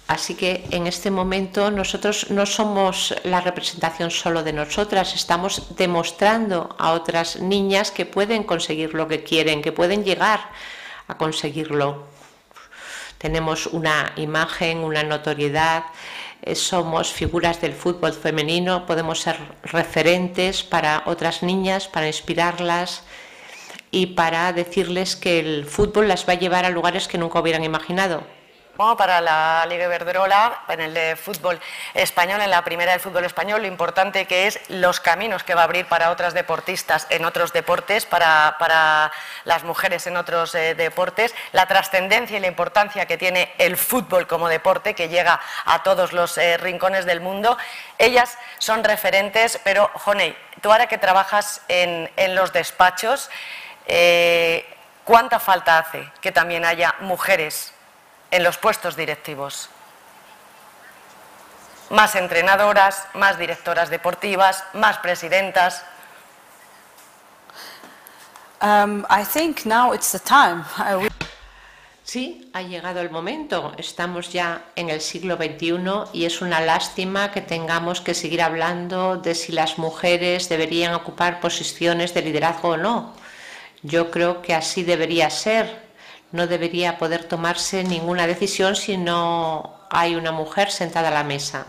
Así 0.07 0.33
que 0.33 0.65
en 0.71 0.87
este 0.87 1.11
momento 1.11 1.69
nosotros 1.69 2.31
no 2.31 2.47
somos 2.47 3.13
la 3.23 3.41
representación 3.41 4.09
solo 4.09 4.41
de 4.41 4.53
nosotras, 4.53 5.13
estamos 5.13 5.75
demostrando 5.77 6.75
a 6.79 6.93
otras 6.93 7.39
niñas 7.39 7.91
que 7.91 8.07
pueden 8.07 8.43
conseguir 8.43 8.95
lo 8.95 9.07
que 9.07 9.23
quieren, 9.23 9.61
que 9.61 9.71
pueden 9.71 10.03
llegar 10.03 10.49
a 11.07 11.15
conseguirlo. 11.15 12.07
Tenemos 13.19 13.67
una 13.67 14.13
imagen, 14.15 14.79
una 14.79 15.03
notoriedad 15.03 15.83
somos 16.53 17.11
figuras 17.11 17.61
del 17.61 17.73
fútbol 17.73 18.13
femenino, 18.13 18.85
podemos 18.85 19.21
ser 19.21 19.37
referentes 19.63 20.63
para 20.63 21.03
otras 21.05 21.43
niñas, 21.43 21.87
para 21.87 22.07
inspirarlas 22.07 23.03
y 23.91 24.07
para 24.07 24.51
decirles 24.53 25.15
que 25.15 25.39
el 25.39 25.65
fútbol 25.65 26.07
las 26.07 26.27
va 26.27 26.33
a 26.33 26.39
llevar 26.39 26.65
a 26.65 26.69
lugares 26.69 27.07
que 27.07 27.17
nunca 27.17 27.39
hubieran 27.39 27.63
imaginado 27.63 28.23
para 28.79 29.19
la 29.19 29.65
Liga 29.67 29.85
Iberdrola, 29.85 30.61
en 30.69 30.79
el 30.79 30.93
de 30.93 31.17
fútbol 31.17 31.59
español, 31.93 32.39
en 32.39 32.49
la 32.49 32.63
primera 32.63 32.93
del 32.93 33.01
fútbol 33.01 33.25
español, 33.25 33.61
lo 33.61 33.67
importante 33.67 34.25
que 34.25 34.47
es 34.47 34.57
los 34.69 35.01
caminos 35.01 35.43
que 35.43 35.53
va 35.53 35.61
a 35.61 35.63
abrir 35.65 35.85
para 35.87 36.11
otras 36.11 36.33
deportistas 36.33 37.05
en 37.09 37.25
otros 37.25 37.51
deportes, 37.51 38.05
para, 38.05 39.11
las 39.43 39.65
mujeres 39.65 40.07
en 40.07 40.15
otros 40.15 40.55
eh, 40.55 40.75
deportes, 40.75 41.35
la 41.51 41.65
trascendencia 41.65 42.37
y 42.37 42.39
la 42.39 42.47
importancia 42.47 43.05
que 43.05 43.17
tiene 43.17 43.51
el 43.57 43.75
fútbol 43.75 44.27
como 44.27 44.47
deporte, 44.47 44.93
que 44.93 45.09
llega 45.09 45.41
a 45.65 45.83
todos 45.83 46.13
los 46.13 46.37
eh, 46.37 46.55
rincones 46.55 47.05
del 47.05 47.19
mundo. 47.19 47.57
Ellas 47.97 48.37
son 48.59 48.85
referentes, 48.85 49.59
pero, 49.65 49.91
Jonei, 49.93 50.37
tú 50.61 50.71
ahora 50.71 50.87
que 50.87 50.97
trabajas 50.97 51.63
en, 51.67 52.09
los 52.33 52.53
despachos, 52.53 53.29
eh, 53.87 54.65
¿cuánta 55.03 55.37
falta 55.37 55.79
hace 55.79 56.09
que 56.21 56.31
también 56.31 56.63
haya 56.63 56.95
mujeres 57.01 57.73
en 58.31 58.43
los 58.43 58.57
puestos 58.57 58.95
directivos. 58.95 59.69
Más 61.89 62.15
entrenadoras, 62.15 63.07
más 63.13 63.37
directoras 63.39 63.89
deportivas, 63.89 64.63
más 64.73 64.97
presidentas. 64.99 65.83
Um, 68.61 69.05
I 69.09 69.23
think 69.23 69.65
now 69.65 69.93
it's 69.93 70.11
the 70.11 70.19
time. 70.19 70.63
Sí, 72.09 72.49
ha 72.53 72.63
llegado 72.63 73.01
el 73.01 73.11
momento. 73.11 73.71
Estamos 73.77 74.33
ya 74.33 74.63
en 74.75 74.89
el 74.89 74.99
siglo 74.99 75.35
XXI 75.35 76.09
y 76.11 76.25
es 76.25 76.41
una 76.41 76.59
lástima 76.59 77.31
que 77.31 77.41
tengamos 77.41 78.01
que 78.01 78.15
seguir 78.15 78.41
hablando 78.41 79.17
de 79.17 79.35
si 79.35 79.51
las 79.51 79.77
mujeres 79.77 80.49
deberían 80.49 80.95
ocupar 80.95 81.39
posiciones 81.39 82.15
de 82.15 82.23
liderazgo 82.23 82.69
o 82.69 82.77
no. 82.77 83.13
Yo 83.83 84.09
creo 84.09 84.41
que 84.41 84.55
así 84.55 84.83
debería 84.83 85.29
ser 85.29 85.88
no 86.31 86.47
debería 86.47 86.97
poder 86.97 87.23
tomarse 87.23 87.83
ninguna 87.83 88.27
decisión 88.27 88.75
si 88.75 88.97
no 88.97 89.75
hay 89.89 90.15
una 90.15 90.31
mujer 90.31 90.71
sentada 90.71 91.07
a 91.09 91.11
la 91.11 91.23
mesa 91.23 91.65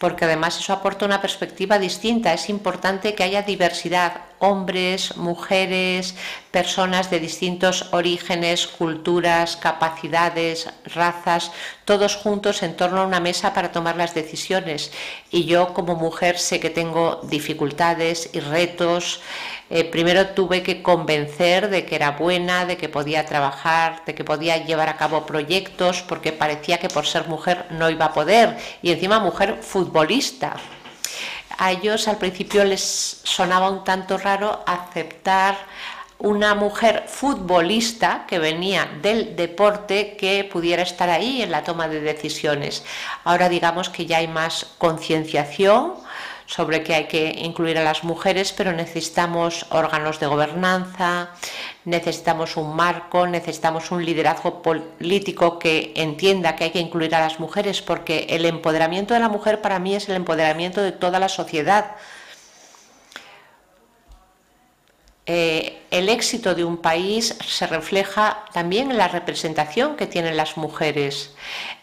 porque 0.00 0.24
además 0.24 0.58
eso 0.58 0.72
aporta 0.72 1.04
una 1.04 1.20
perspectiva 1.20 1.78
distinta. 1.78 2.32
Es 2.32 2.48
importante 2.48 3.14
que 3.14 3.22
haya 3.22 3.42
diversidad, 3.42 4.22
hombres, 4.40 5.16
mujeres, 5.16 6.16
personas 6.50 7.10
de 7.10 7.20
distintos 7.20 7.92
orígenes, 7.92 8.66
culturas, 8.66 9.56
capacidades, 9.56 10.68
razas, 10.84 11.52
todos 11.84 12.16
juntos 12.16 12.62
en 12.62 12.74
torno 12.74 13.02
a 13.02 13.06
una 13.06 13.20
mesa 13.20 13.54
para 13.54 13.70
tomar 13.70 13.96
las 13.96 14.14
decisiones. 14.14 14.90
Y 15.30 15.44
yo 15.44 15.72
como 15.74 15.94
mujer 15.94 16.38
sé 16.38 16.58
que 16.58 16.70
tengo 16.70 17.20
dificultades 17.24 18.30
y 18.32 18.40
retos. 18.40 19.20
Eh, 19.68 19.84
primero 19.84 20.28
tuve 20.28 20.62
que 20.62 20.82
convencer 20.82 21.70
de 21.70 21.84
que 21.84 21.94
era 21.94 22.12
buena, 22.12 22.64
de 22.64 22.76
que 22.76 22.88
podía 22.88 23.26
trabajar, 23.26 24.04
de 24.04 24.14
que 24.14 24.24
podía 24.24 24.64
llevar 24.64 24.88
a 24.88 24.96
cabo 24.96 25.26
proyectos, 25.26 26.02
porque 26.02 26.32
parecía 26.32 26.78
que 26.78 26.88
por 26.88 27.06
ser 27.06 27.28
mujer 27.28 27.66
no 27.70 27.88
iba 27.90 28.06
a 28.06 28.12
poder. 28.12 28.56
Y 28.82 28.90
encima 28.90 29.20
mujer 29.20 29.58
futbolista 29.62 30.56
a 31.60 31.72
ellos 31.72 32.08
al 32.08 32.16
principio 32.16 32.64
les 32.64 33.20
sonaba 33.22 33.68
un 33.68 33.84
tanto 33.84 34.16
raro 34.16 34.64
aceptar 34.66 35.58
una 36.18 36.54
mujer 36.54 37.04
futbolista 37.06 38.24
que 38.26 38.38
venía 38.38 38.88
del 39.02 39.36
deporte 39.36 40.16
que 40.16 40.44
pudiera 40.44 40.82
estar 40.82 41.10
ahí 41.10 41.42
en 41.42 41.50
la 41.50 41.62
toma 41.62 41.86
de 41.86 42.00
decisiones. 42.00 42.82
Ahora 43.24 43.50
digamos 43.50 43.90
que 43.90 44.06
ya 44.06 44.18
hay 44.18 44.28
más 44.28 44.68
concienciación 44.78 45.94
sobre 46.50 46.82
que 46.82 46.96
hay 46.96 47.04
que 47.04 47.30
incluir 47.44 47.78
a 47.78 47.84
las 47.84 48.02
mujeres, 48.02 48.52
pero 48.52 48.72
necesitamos 48.72 49.66
órganos 49.70 50.18
de 50.18 50.26
gobernanza, 50.26 51.30
necesitamos 51.84 52.56
un 52.56 52.74
marco, 52.74 53.28
necesitamos 53.28 53.92
un 53.92 54.04
liderazgo 54.04 54.60
político 54.60 55.60
que 55.60 55.92
entienda 55.94 56.56
que 56.56 56.64
hay 56.64 56.70
que 56.70 56.80
incluir 56.80 57.14
a 57.14 57.20
las 57.20 57.38
mujeres, 57.38 57.82
porque 57.82 58.26
el 58.30 58.44
empoderamiento 58.46 59.14
de 59.14 59.20
la 59.20 59.28
mujer 59.28 59.62
para 59.62 59.78
mí 59.78 59.94
es 59.94 60.08
el 60.08 60.16
empoderamiento 60.16 60.82
de 60.82 60.90
toda 60.90 61.20
la 61.20 61.28
sociedad. 61.28 61.94
Eh, 65.26 65.82
el 65.92 66.08
éxito 66.08 66.56
de 66.56 66.64
un 66.64 66.78
país 66.78 67.36
se 67.46 67.68
refleja 67.68 68.44
también 68.52 68.90
en 68.90 68.98
la 68.98 69.06
representación 69.06 69.94
que 69.94 70.08
tienen 70.08 70.36
las 70.36 70.56
mujeres. 70.56 71.32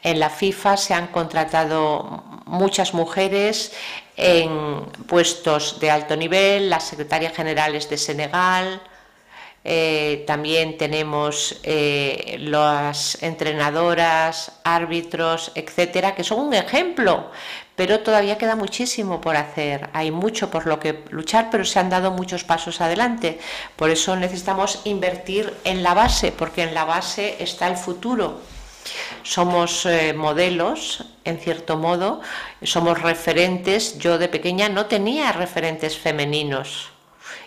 En 0.03 0.19
la 0.19 0.29
FIFA 0.29 0.75
se 0.75 0.93
han 0.93 1.07
contratado 1.07 2.25
muchas 2.45 2.93
mujeres 2.93 3.71
en 4.17 4.81
puestos 5.07 5.79
de 5.79 5.91
alto 5.91 6.17
nivel, 6.17 6.69
las 6.69 6.83
secretarias 6.83 7.33
generales 7.33 7.87
de 7.89 7.97
Senegal, 7.97 8.81
eh, 9.69 10.23
también 10.25 10.77
tenemos 10.77 11.59
eh, 11.63 12.37
las 12.39 13.21
entrenadoras, 13.21 14.59
árbitros, 14.63 15.51
etcétera, 15.55 16.15
que 16.15 16.23
son 16.23 16.39
un 16.39 16.53
ejemplo, 16.53 17.31
pero 17.75 17.99
todavía 17.99 18.37
queda 18.37 18.55
muchísimo 18.55 19.19
por 19.19 19.35
hacer. 19.35 19.89
Hay 19.93 20.09
mucho 20.09 20.49
por 20.49 20.67
lo 20.67 20.79
que 20.79 21.03
luchar, 21.09 21.49
pero 21.51 21.65
se 21.65 21.79
han 21.79 21.89
dado 21.89 22.11
muchos 22.11 22.43
pasos 22.45 22.81
adelante. 22.81 23.39
Por 23.75 23.89
eso 23.89 24.15
necesitamos 24.15 24.81
invertir 24.85 25.53
en 25.65 25.83
la 25.83 25.93
base, 25.93 26.31
porque 26.31 26.63
en 26.63 26.73
la 26.73 26.85
base 26.85 27.35
está 27.39 27.67
el 27.67 27.75
futuro 27.75 28.39
somos 29.23 29.85
eh, 29.85 30.13
modelos, 30.13 31.05
en 31.25 31.39
cierto 31.39 31.77
modo, 31.77 32.21
somos 32.63 33.01
referentes. 33.01 33.97
Yo 33.99 34.17
de 34.17 34.29
pequeña 34.29 34.69
no 34.69 34.85
tenía 34.85 35.31
referentes 35.31 35.97
femeninos 35.97 36.91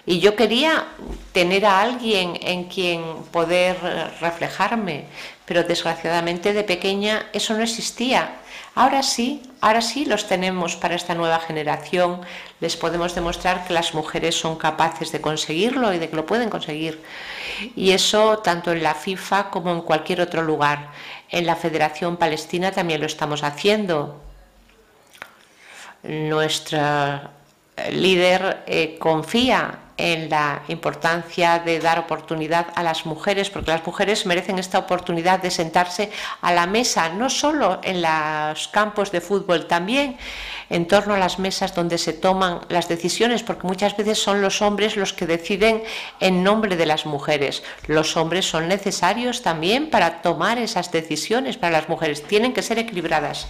y 0.06 0.20
yo 0.20 0.34
quería 0.34 0.86
tener 1.32 1.66
a 1.66 1.80
alguien 1.82 2.38
en 2.42 2.64
quien 2.64 3.02
poder 3.30 3.76
reflejarme, 4.20 5.04
pero 5.44 5.62
desgraciadamente 5.62 6.52
de 6.52 6.64
pequeña 6.64 7.26
eso 7.32 7.54
no 7.54 7.62
existía. 7.62 8.36
Ahora 8.74 9.02
sí, 9.02 9.42
ahora 9.60 9.82
sí 9.82 10.04
los 10.04 10.26
tenemos 10.26 10.76
para 10.76 10.94
esta 10.94 11.14
nueva 11.14 11.40
generación. 11.40 12.20
Les 12.60 12.76
podemos 12.76 13.14
demostrar 13.14 13.66
que 13.66 13.74
las 13.74 13.94
mujeres 13.94 14.38
son 14.38 14.56
capaces 14.56 15.12
de 15.12 15.20
conseguirlo 15.20 15.92
y 15.92 15.98
de 15.98 16.08
que 16.08 16.16
lo 16.16 16.24
pueden 16.24 16.50
conseguir. 16.50 17.02
Y 17.76 17.90
eso 17.90 18.38
tanto 18.38 18.72
en 18.72 18.82
la 18.82 18.94
FIFA 18.94 19.50
como 19.50 19.72
en 19.72 19.82
cualquier 19.82 20.20
otro 20.20 20.42
lugar. 20.42 20.90
En 21.30 21.46
la 21.46 21.56
Federación 21.56 22.16
Palestina 22.16 22.72
también 22.72 23.00
lo 23.00 23.06
estamos 23.06 23.42
haciendo. 23.42 24.20
Nuestra 26.02 27.30
líder 27.90 28.64
eh, 28.66 28.96
confía 28.98 29.78
en 29.96 30.30
la 30.30 30.62
importancia 30.68 31.58
de 31.58 31.78
dar 31.78 31.98
oportunidad 31.98 32.68
a 32.74 32.82
las 32.82 33.04
mujeres, 33.04 33.50
porque 33.50 33.70
las 33.70 33.86
mujeres 33.86 34.24
merecen 34.24 34.58
esta 34.58 34.78
oportunidad 34.78 35.40
de 35.40 35.50
sentarse 35.50 36.10
a 36.40 36.52
la 36.52 36.66
mesa, 36.66 37.10
no 37.10 37.28
solo 37.28 37.80
en 37.82 38.00
los 38.00 38.68
campos 38.68 39.12
de 39.12 39.20
fútbol, 39.20 39.66
también 39.66 40.16
en 40.70 40.86
torno 40.86 41.14
a 41.14 41.18
las 41.18 41.38
mesas 41.38 41.74
donde 41.74 41.98
se 41.98 42.12
toman 42.12 42.60
las 42.68 42.88
decisiones, 42.88 43.42
porque 43.42 43.66
muchas 43.66 43.96
veces 43.96 44.22
son 44.22 44.40
los 44.40 44.62
hombres 44.62 44.96
los 44.96 45.12
que 45.12 45.26
deciden 45.26 45.82
en 46.20 46.42
nombre 46.42 46.76
de 46.76 46.86
las 46.86 47.04
mujeres. 47.04 47.62
Los 47.86 48.16
hombres 48.16 48.48
son 48.48 48.68
necesarios 48.68 49.42
también 49.42 49.90
para 49.90 50.22
tomar 50.22 50.58
esas 50.58 50.90
decisiones 50.92 51.58
para 51.58 51.72
las 51.72 51.88
mujeres, 51.88 52.22
tienen 52.22 52.54
que 52.54 52.62
ser 52.62 52.78
equilibradas. 52.78 53.48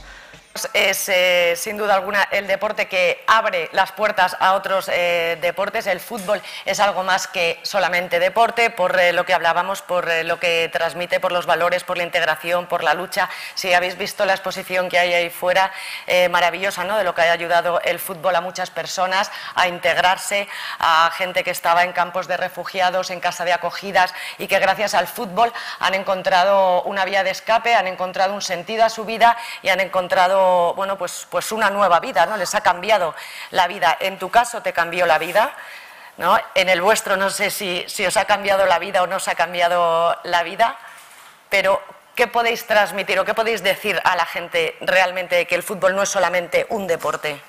Es 0.73 1.09
eh, 1.09 1.55
sin 1.57 1.77
duda 1.77 1.95
alguna 1.95 2.25
el 2.33 2.49
deporte 2.49 2.89
que 2.89 3.23
abre 3.29 3.69
las 3.73 3.93
puertas 3.93 4.37
a 4.41 4.55
otros 4.55 4.91
eh, 4.93 5.39
deportes. 5.41 5.87
El 5.87 6.01
fútbol 6.01 6.43
es 6.65 6.81
algo 6.81 7.05
más 7.05 7.29
que 7.29 7.61
solamente 7.63 8.19
deporte, 8.19 8.69
por 8.71 8.99
eh, 8.99 9.13
lo 9.13 9.25
que 9.25 9.33
hablábamos, 9.33 9.81
por 9.81 10.13
lo 10.25 10.41
que 10.41 10.69
transmite, 10.73 11.21
por 11.21 11.31
los 11.31 11.47
valores, 11.47 11.85
por 11.85 11.97
la 11.97 12.03
integración, 12.03 12.67
por 12.67 12.83
la 12.83 12.95
lucha. 12.95 13.31
Si 13.55 13.73
habéis 13.73 13.97
visto 13.97 14.25
la 14.25 14.33
exposición 14.33 14.89
que 14.89 14.99
hay 14.99 15.15
ahí 15.15 15.31
fuera, 15.31 15.71
maravillosa, 16.31 16.83
¿no? 16.83 16.99
De 16.99 17.05
lo 17.05 17.15
que 17.15 17.23
ha 17.23 17.33
ayudado 17.33 17.81
el 17.83 18.01
fútbol 18.01 18.35
a 18.35 18.41
muchas 18.41 18.71
personas 18.71 19.31
a 19.55 19.69
integrarse, 19.69 20.49
a 20.81 21.13
gente 21.17 21.45
que 21.45 21.53
estaba 21.53 21.85
en 21.85 21.93
campos 21.93 22.27
de 22.27 22.37
refugiados, 22.37 23.11
en 23.11 23.21
casa 23.21 23.45
de 23.45 23.53
acogidas 23.53 24.13
y 24.39 24.49
que 24.49 24.59
gracias 24.59 24.95
al 24.95 25.07
fútbol 25.07 25.53
han 25.79 25.95
encontrado 25.95 26.83
una 26.83 27.05
vía 27.05 27.23
de 27.23 27.31
escape, 27.31 27.75
han 27.75 27.87
encontrado 27.87 28.35
un 28.35 28.43
sentido 28.43 28.85
a 28.85 28.89
su 28.91 29.05
vida 29.05 29.37
y 29.63 29.69
han 29.69 29.81
encontrado 29.81 30.39
bueno, 30.76 30.96
pues, 30.96 31.26
pues 31.31 31.53
una 31.53 31.70
nueva 31.70 32.00
vida, 32.00 32.26
¿no? 32.26 32.37
Les 32.37 32.55
ha 32.55 32.61
cambiado 32.61 33.14
la 33.50 33.66
vida. 33.66 33.96
En 34.00 34.18
tu 34.18 34.31
caso 34.31 34.62
te 34.62 34.72
cambió 34.72 35.07
la 35.07 35.18
vida, 35.18 35.53
¿no? 36.16 36.38
En 36.55 36.68
el 36.68 36.81
vuestro 36.83 37.16
no 37.16 37.31
sé 37.31 37.50
si, 37.50 37.85
si 37.88 38.07
os 38.07 38.16
ha 38.16 38.24
cambiado 38.24 38.66
la 38.66 38.79
vida 38.79 39.03
o 39.03 39.07
no 39.07 39.16
os 39.16 39.29
ha 39.29 39.35
cambiado 39.35 40.16
la 40.24 40.42
vida, 40.42 40.76
pero 41.48 41.83
¿qué 42.14 42.26
podéis 42.26 42.66
transmitir 42.66 43.18
o 43.18 43.24
qué 43.24 43.35
podéis 43.35 43.62
decir 43.62 44.00
a 44.05 44.16
la 44.16 44.26
gente 44.26 44.76
realmente 44.81 45.46
que 45.46 45.55
el 45.55 45.62
fútbol 45.62 45.96
no 45.96 46.03
es 46.03 46.09
solamente 46.09 46.66
un 46.70 46.87
deporte? 46.87 47.40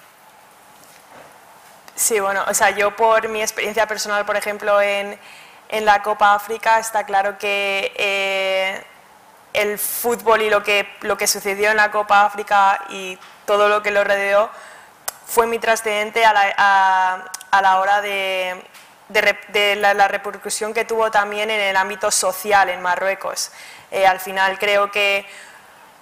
Sí, 1.96 2.20
bueno, 2.20 2.44
o 2.48 2.54
sea, 2.54 2.72
yo 2.72 2.96
por 2.96 3.28
mi 3.28 3.42
experiencia 3.42 3.86
personal, 3.86 4.26
por 4.26 4.36
ejemplo, 4.36 4.82
en, 4.82 5.20
en 5.70 5.86
la 5.86 6.02
Copa 6.02 6.34
África, 6.34 6.80
está 6.80 7.06
claro 7.06 7.38
que 7.38 7.94
eh, 7.96 8.84
el 9.54 9.78
fútbol 9.78 10.42
y 10.42 10.50
lo 10.50 10.64
que, 10.64 10.88
lo 11.02 11.18
que 11.18 11.28
sucedió 11.28 11.72
en 11.72 11.78
la 11.78 11.92
Copa 11.92 12.26
África 12.26 12.86
y 12.90 13.18
todo 13.46 13.68
lo 13.68 13.82
que 13.82 13.92
lo 13.92 14.04
rodeó 14.04 14.50
fue 15.26 15.48
muy 15.48 15.60
trascendente 15.60 16.26
a 16.26 16.34
la, 16.34 17.32
a, 17.52 17.62
la 17.62 17.80
hora 17.80 18.02
de, 18.02 18.62
de, 19.10 19.76
la, 19.78 20.08
repercusión 20.08 20.74
que 20.74 20.86
tuvo 20.86 21.10
también 21.12 21.50
en 21.50 21.60
el 21.60 21.76
ámbito 21.78 22.12
social 22.12 22.70
en 22.70 22.82
Marruecos. 22.82 23.52
Eh, 23.92 24.06
al 24.06 24.20
final 24.20 24.58
creo 24.60 24.92
que 24.92 25.26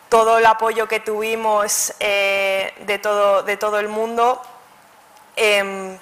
todo 0.09 0.39
el 0.39 0.45
apoyo 0.45 0.87
que 0.87 0.99
tuvimos 0.99 1.93
eh, 1.99 2.73
de, 2.79 2.97
todo, 2.97 3.43
de 3.43 3.57
todo 3.57 3.79
el 3.79 3.87
mundo 3.87 4.41
em, 5.35 5.97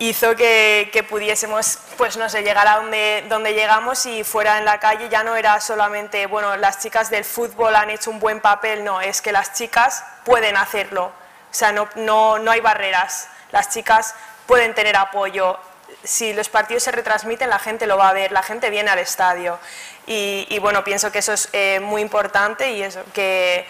hizo 0.00 0.34
que, 0.34 1.06
pudiésemos, 1.08 1.78
pues 1.96 2.16
no 2.16 2.28
sé, 2.28 2.42
llegar 2.42 2.66
a 2.66 2.76
donde, 2.76 3.24
donde 3.28 3.54
llegamos 3.54 4.06
y 4.06 4.24
fuera 4.24 4.58
en 4.58 4.64
la 4.64 4.80
calle 4.80 5.08
ya 5.08 5.22
no 5.22 5.36
era 5.36 5.60
solamente, 5.60 6.26
bueno, 6.26 6.56
las 6.56 6.80
chicas 6.80 7.10
del 7.10 7.24
fútbol 7.24 7.76
han 7.76 7.90
hecho 7.90 8.10
un 8.10 8.18
buen 8.18 8.40
papel, 8.40 8.82
no, 8.82 9.00
es 9.00 9.20
que 9.20 9.30
las 9.30 9.52
chicas 9.52 10.02
pueden 10.24 10.56
hacerlo, 10.56 11.04
o 11.04 11.54
sea, 11.54 11.70
no, 11.72 11.88
no, 11.96 12.38
no 12.38 12.50
hay 12.50 12.60
barreras, 12.60 13.28
las 13.52 13.68
chicas 13.68 14.14
pueden 14.46 14.74
tener 14.74 14.96
apoyo, 14.96 15.58
si 16.02 16.32
los 16.32 16.48
partidos 16.48 16.82
se 16.82 16.92
retransmiten 16.92 17.50
la 17.50 17.58
gente 17.58 17.86
lo 17.86 17.98
va 17.98 18.08
a 18.08 18.12
ver, 18.14 18.32
la 18.32 18.42
gente 18.42 18.70
viene 18.70 18.90
al 18.90 18.98
estadio. 18.98 19.58
Y, 20.06 20.58
bueno, 20.58 20.82
pienso 20.82 21.12
que 21.12 21.20
eso 21.20 21.32
es 21.32 21.48
eh, 21.52 21.78
muy 21.78 22.02
importante 22.02 22.72
y 22.72 22.82
eso, 22.82 23.00
que 23.14 23.64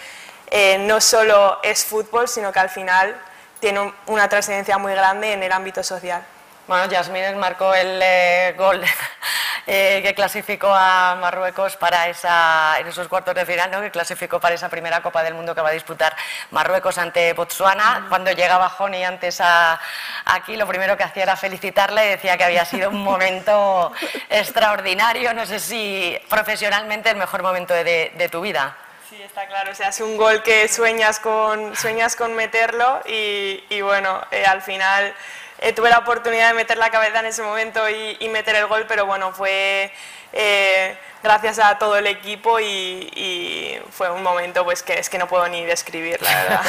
eh, 0.46 0.78
no 0.78 1.00
solo 1.00 1.58
es 1.62 1.84
fútbol, 1.84 2.28
sino 2.28 2.50
que 2.50 2.60
al 2.60 2.70
final 2.70 3.20
tiene 3.60 3.92
una 4.06 4.28
trascendencia 4.28 4.78
muy 4.78 4.92
grande 4.92 5.32
en 5.32 5.42
el 5.42 5.52
ámbito 5.52 5.82
social. 5.82 6.22
Bueno, 6.66 6.86
Yasmín 6.86 7.36
marcó 7.36 7.74
el 7.74 8.00
eh, 8.00 8.54
gol 8.56 8.80
eh, 9.66 10.00
que 10.04 10.14
clasificó 10.14 10.72
a 10.72 11.16
Marruecos 11.20 11.76
para 11.76 12.08
esa, 12.08 12.78
en 12.78 12.86
esos 12.86 13.08
cuartos 13.08 13.34
de 13.34 13.44
final, 13.44 13.70
¿no? 13.72 13.80
que 13.80 13.90
clasificó 13.90 14.38
para 14.38 14.54
esa 14.54 14.68
primera 14.68 15.02
Copa 15.02 15.22
del 15.24 15.34
Mundo 15.34 15.52
que 15.52 15.62
va 15.62 15.70
a 15.70 15.72
disputar 15.72 16.14
Marruecos 16.52 16.96
ante 16.98 17.32
Botswana. 17.32 18.06
Cuando 18.08 18.30
llegaba 18.30 18.68
Joni 18.68 19.04
antes 19.04 19.40
a, 19.40 19.80
aquí, 20.24 20.56
lo 20.56 20.66
primero 20.66 20.96
que 20.96 21.02
hacía 21.02 21.24
era 21.24 21.36
felicitarle 21.36 22.06
y 22.06 22.10
decía 22.10 22.36
que 22.36 22.44
había 22.44 22.64
sido 22.64 22.90
un 22.90 23.02
momento 23.02 23.92
extraordinario, 24.30 25.34
no 25.34 25.46
sé 25.46 25.58
si 25.58 26.16
profesionalmente 26.28 27.10
el 27.10 27.16
mejor 27.16 27.42
momento 27.42 27.74
de 27.74 28.28
tu 28.30 28.40
vida. 28.40 28.76
Sí, 29.10 29.20
está 29.20 29.44
claro. 29.48 29.72
O 29.72 29.74
sea, 29.74 29.88
es 29.88 30.00
un 30.00 30.16
gol 30.16 30.40
que 30.44 30.68
sueñas 30.68 31.18
con, 31.18 31.74
sueñas 31.74 32.14
con 32.14 32.36
meterlo 32.36 33.00
y, 33.08 33.60
y 33.68 33.80
bueno, 33.80 34.20
eh, 34.30 34.44
al 34.46 34.62
final 34.62 35.12
eh, 35.58 35.72
tuve 35.72 35.90
la 35.90 35.98
oportunidad 35.98 36.46
de 36.46 36.54
meter 36.54 36.78
la 36.78 36.90
cabeza 36.90 37.18
en 37.18 37.26
ese 37.26 37.42
momento 37.42 37.80
y, 37.90 38.28
meter 38.28 38.54
el 38.54 38.66
gol, 38.68 38.84
pero 38.86 39.06
bueno, 39.06 39.32
fue 39.32 39.92
eh, 40.32 40.96
gracias 41.22 41.58
a 41.58 41.78
todo 41.78 41.96
el 41.96 42.06
equipo 42.06 42.58
y, 42.60 43.80
fue 43.90 44.10
un 44.10 44.22
momento 44.22 44.64
pues 44.64 44.82
que 44.82 44.98
es 44.98 45.10
que 45.10 45.18
no 45.18 45.28
puedo 45.28 45.46
ni 45.48 45.64
describir, 45.64 46.20
la 46.22 46.34
verdad. 46.42 46.62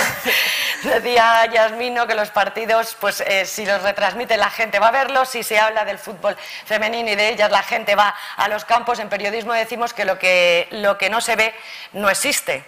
Decía 0.83 1.45
Yasmino 1.45 2.07
que 2.07 2.15
los 2.15 2.29
partidos, 2.29 2.97
pues 2.99 3.21
eh, 3.21 3.45
si 3.45 3.65
los 3.65 3.81
retransmite 3.81 4.35
la 4.37 4.49
gente 4.49 4.79
va 4.79 4.87
a 4.87 4.91
verlos, 4.91 5.29
si 5.29 5.43
se 5.43 5.59
habla 5.59 5.85
del 5.85 5.97
fútbol 5.97 6.35
femenino 6.65 7.09
y 7.11 7.15
de 7.15 7.29
ellas 7.29 7.51
la 7.51 7.63
gente 7.63 7.95
va 7.95 8.15
a 8.35 8.47
los 8.47 8.65
campos, 8.65 8.99
en 8.99 9.09
periodismo 9.09 9.53
decimos 9.53 9.93
que 9.93 10.05
lo 10.05 10.19
que, 10.19 10.67
lo 10.71 10.97
que 10.97 11.09
no 11.09 11.21
se 11.21 11.35
ve 11.35 11.53
no 11.93 12.09
existe. 12.09 12.65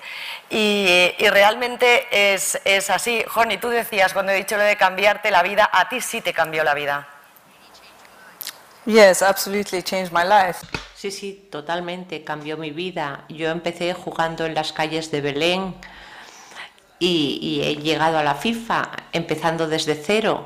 Y, 0.49 1.15
realmente 1.29 2.07
es, 2.11 2.59
es 2.63 2.89
así. 2.89 3.23
Joni, 3.27 3.57
tú 3.57 3.69
decías 3.69 4.13
cuando 4.13 4.31
he 4.31 4.35
dicho 4.35 4.55
lo 4.55 4.63
de 4.63 4.77
cambiarte 4.77 5.31
la 5.31 5.41
vida, 5.41 5.69
a 5.71 5.89
ti 5.89 5.99
sí 5.99 6.21
te 6.21 6.31
cambió 6.33 6.63
la 6.63 6.75
vida. 6.75 7.07
Yes, 8.85 9.21
absolutely 9.21 9.81
changed 9.81 10.11
my 10.11 10.23
life. 10.23 10.59
Sí, 11.03 11.11
sí, 11.11 11.49
totalmente 11.51 12.23
cambió 12.23 12.55
mi 12.55 12.71
vida. 12.71 13.25
Yo 13.27 13.49
empecé 13.49 13.93
jugando 13.93 14.45
en 14.45 14.53
las 14.53 14.71
calles 14.71 15.11
de 15.11 15.19
Belén 15.19 15.75
y, 16.97 17.59
he 17.61 17.75
llegado 17.75 18.17
a 18.17 18.23
la 18.23 18.35
FIFA 18.35 18.89
empezando 19.11 19.67
desde 19.67 19.95
cero. 19.95 20.45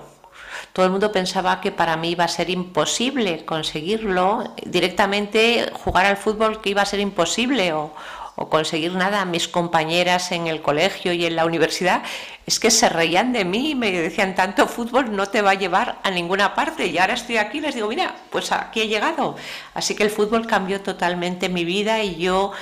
Todo 0.73 0.87
el 0.87 0.91
mundo 0.91 1.11
pensaba 1.11 1.61
que 1.61 1.71
para 1.71 1.95
mí 1.95 2.09
iba 2.09 2.23
a 2.23 2.27
ser 2.27 2.49
imposible 2.49 3.45
conseguirlo, 3.45 4.55
directamente 4.65 5.69
jugar 5.73 6.07
al 6.07 6.17
fútbol 6.17 6.59
que 6.59 6.71
iba 6.71 6.81
a 6.81 6.87
ser 6.87 7.01
imposible 7.01 7.73
o, 7.73 7.93
o 8.37 8.49
conseguir 8.49 8.93
nada. 8.93 9.25
Mis 9.25 9.47
compañeras 9.47 10.31
en 10.31 10.47
el 10.47 10.61
colegio 10.61 11.11
y 11.11 11.25
en 11.25 11.35
la 11.35 11.45
universidad 11.45 12.03
es 12.45 12.59
que 12.59 12.71
se 12.71 12.87
reían 12.87 13.33
de 13.33 13.43
mí 13.43 13.71
y 13.71 13.75
me 13.75 13.91
decían, 13.91 14.35
tanto 14.35 14.67
fútbol 14.67 15.13
no 15.13 15.25
te 15.25 15.41
va 15.41 15.51
a 15.51 15.55
llevar 15.55 15.99
a 16.03 16.11
ninguna 16.11 16.53
parte. 16.53 16.85
Y 16.85 16.97
ahora 16.99 17.15
estoy 17.15 17.37
aquí 17.37 17.57
y 17.57 17.61
les 17.61 17.75
digo, 17.75 17.89
mira, 17.89 18.15
pues 18.29 18.51
aquí 18.51 18.81
he 18.81 18.87
llegado. 18.87 19.35
Así 19.73 19.95
que 19.95 20.03
el 20.03 20.11
fútbol 20.11 20.45
cambió 20.45 20.79
totalmente 20.81 21.49
mi 21.49 21.65
vida 21.65 22.03
y 22.03 22.15
yo 22.15 22.53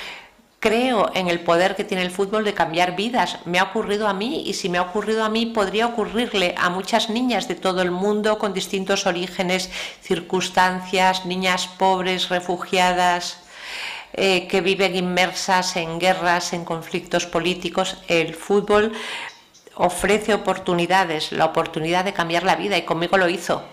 creo 0.62 1.12
en 1.14 1.28
el 1.28 1.42
poder 1.42 1.76
que 1.76 1.84
tiene 1.84 2.04
el 2.04 2.10
fútbol 2.10 2.46
de 2.46 2.56
cambiar 2.56 2.96
vidas. 2.96 3.38
Me 3.46 3.60
ha 3.60 3.66
ocurrido 3.66 4.08
a 4.08 4.14
mí 4.14 4.44
y 4.48 4.54
si 4.54 4.70
me 4.70 4.78
ha 4.78 4.84
ocurrido 4.84 5.26
a 5.26 5.30
mí 5.30 5.46
podría 5.46 5.88
ocurrirle 5.88 6.56
a 6.58 6.70
muchas 6.70 7.10
niñas 7.10 7.50
de 7.50 7.54
todo 7.54 7.82
el 7.82 7.92
mundo 7.92 8.40
con 8.40 8.54
distintos 8.54 9.06
orígenes, 9.06 9.70
circunstancias, 10.02 11.26
niñas 11.26 11.68
pobres, 11.68 12.30
refugiadas. 12.30 13.45
Eh, 14.18 14.48
que 14.48 14.62
viven 14.62 14.96
inmersas 14.96 15.76
en 15.76 16.00
guerras, 16.00 16.54
en 16.54 16.64
conflictos 16.64 17.26
políticos. 17.26 18.02
El 18.08 18.34
fútbol 18.34 18.94
ofrece 19.76 20.34
oportunidades, 20.34 21.34
la 21.34 21.44
oportunidad 21.44 22.06
de 22.06 22.14
cambiar 22.14 22.44
la 22.44 22.56
vida 22.56 22.78
y 22.78 22.84
conmigo 22.84 23.18
lo 23.18 23.28
hizo. 23.28 23.68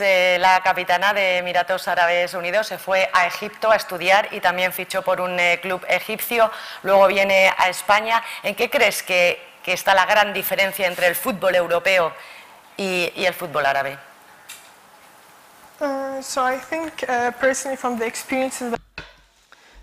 Eh, 0.00 0.36
la 0.40 0.60
capitana 0.64 1.12
de 1.12 1.38
Emiratos 1.38 1.86
Árabes 1.86 2.34
Unidos 2.34 2.66
se 2.66 2.78
fue 2.78 3.08
a 3.12 3.28
Egipto 3.28 3.70
a 3.70 3.76
estudiar 3.76 4.28
y 4.32 4.40
también 4.40 4.72
fichó 4.72 5.02
por 5.02 5.20
un 5.20 5.38
eh, 5.38 5.60
club 5.62 5.84
egipcio, 5.88 6.50
luego 6.82 7.06
viene 7.06 7.54
a 7.56 7.68
España. 7.68 8.20
¿En 8.42 8.56
qué 8.56 8.68
crees 8.68 9.04
que, 9.04 9.46
está 9.64 9.94
la 9.94 10.06
gran 10.06 10.32
diferencia 10.32 10.86
entre 10.86 11.08
el 11.08 11.14
fútbol 11.14 11.54
europeo 11.54 12.10
y, 12.74 13.12
el 13.14 13.34
fútbol 13.34 13.66
árabe? 13.66 13.98
Uh, 15.78 16.22
so 16.22 16.42
I 16.50 16.56
think, 16.56 17.04
uh, 17.06 17.30
personally, 17.38 17.76
from 17.76 17.98
the 17.98 18.06
experiences 18.06 18.72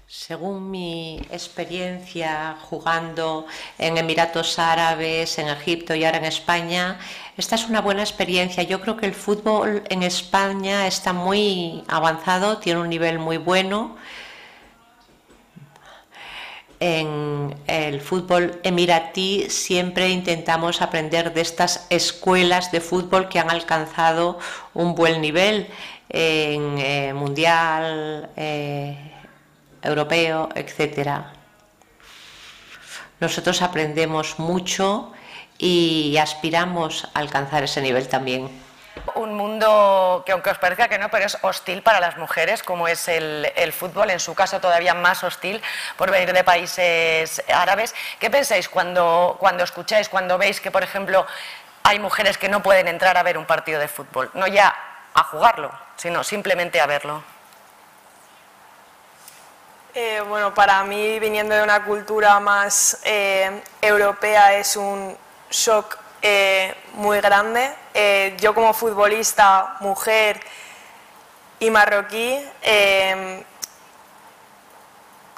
según 0.07 0.69
mi 0.69 1.19
experiencia 1.31 2.57
jugando 2.69 3.47
en 3.79 3.97
Emiratos 3.97 4.59
Árabes, 4.59 5.39
en 5.39 5.47
Egipto 5.49 5.95
y 5.95 6.05
ahora 6.05 6.19
en 6.19 6.25
España, 6.25 6.99
esta 7.37 7.55
es 7.55 7.67
una 7.67 7.81
buena 7.81 8.03
experiencia. 8.03 8.63
Yo 8.63 8.81
creo 8.81 8.97
que 8.97 9.07
el 9.07 9.15
fútbol 9.15 9.83
en 9.89 10.03
España 10.03 10.85
está 10.87 11.11
muy 11.11 11.83
avanzado, 11.87 12.59
tiene 12.59 12.81
un 12.81 12.89
nivel 12.89 13.17
muy 13.17 13.37
bueno. 13.37 13.97
En 16.79 17.55
el 17.65 17.99
fútbol 17.99 18.59
emiratí 18.63 19.49
siempre 19.49 20.09
intentamos 20.09 20.81
aprender 20.81 21.33
de 21.33 21.41
estas 21.41 21.87
escuelas 21.89 22.71
de 22.71 22.81
fútbol 22.81 23.27
que 23.27 23.39
han 23.39 23.49
alcanzado 23.49 24.37
un 24.73 24.93
buen 24.93 25.19
nivel 25.19 25.67
en 26.09 26.77
eh, 26.77 27.13
mundial. 27.15 28.29
Eh, 28.35 29.14
europeo, 29.85 30.49
etcétera. 30.55 31.33
Nosotros 33.19 33.61
aprendemos 33.61 34.39
mucho 34.39 35.13
y 35.57 36.17
aspiramos 36.17 37.07
a 37.13 37.19
alcanzar 37.19 37.63
ese 37.63 37.81
nivel 37.81 38.07
también. 38.09 38.49
Un 39.15 39.35
mundo 39.35 40.23
que 40.25 40.31
aunque 40.31 40.49
os 40.49 40.57
parezca 40.57 40.87
que 40.87 40.97
no, 40.97 41.09
pero 41.09 41.25
es 41.25 41.37
hostil 41.41 41.81
para 41.81 41.99
las 41.99 42.17
mujeres, 42.17 42.63
como 42.63 42.87
es 42.87 43.07
el, 43.07 43.73
fútbol, 43.73 44.09
en 44.09 44.19
su 44.19 44.33
caso 44.33 44.59
todavía 44.59 44.93
más 44.93 45.23
hostil 45.23 45.61
por 45.97 46.11
venir 46.11 46.33
de 46.33 46.43
países 46.43 47.43
árabes. 47.53 47.93
¿Qué 48.19 48.29
pensáis 48.29 48.69
cuando, 48.69 49.35
cuando 49.39 49.63
escucháis, 49.63 50.09
cuando 50.09 50.37
veis 50.37 50.61
que, 50.61 50.71
por 50.71 50.83
ejemplo, 50.83 51.25
hay 51.83 51.99
mujeres 51.99 52.37
que 52.37 52.49
no 52.49 52.63
pueden 52.63 52.87
entrar 52.87 53.17
a 53.17 53.23
ver 53.23 53.37
un 53.37 53.45
partido 53.45 53.79
de 53.79 53.87
fútbol? 53.87 54.31
No 54.33 54.47
ya 54.47 54.75
a 55.13 55.23
jugarlo, 55.23 55.71
sino 55.97 56.23
simplemente 56.23 56.79
a 56.79 56.85
verlo. 56.85 57.34
Eh, 59.97 60.21
bueno, 60.27 60.53
para 60.53 60.83
mí, 60.83 61.19
viniendo 61.19 61.55
de 61.55 61.63
una 61.63 61.85
cultura 61.85 62.37
más 62.41 62.99
eh, 63.05 63.63
europea, 63.81 64.53
es 64.57 64.75
un 64.75 65.17
shock 65.49 65.97
eh, 66.21 66.75
muy 66.95 67.21
grande. 67.21 67.73
yo 68.37 68.53
como 68.53 68.73
futbolista, 68.73 69.77
mujer 69.79 70.41
y 71.59 71.69
marroquí, 71.69 72.45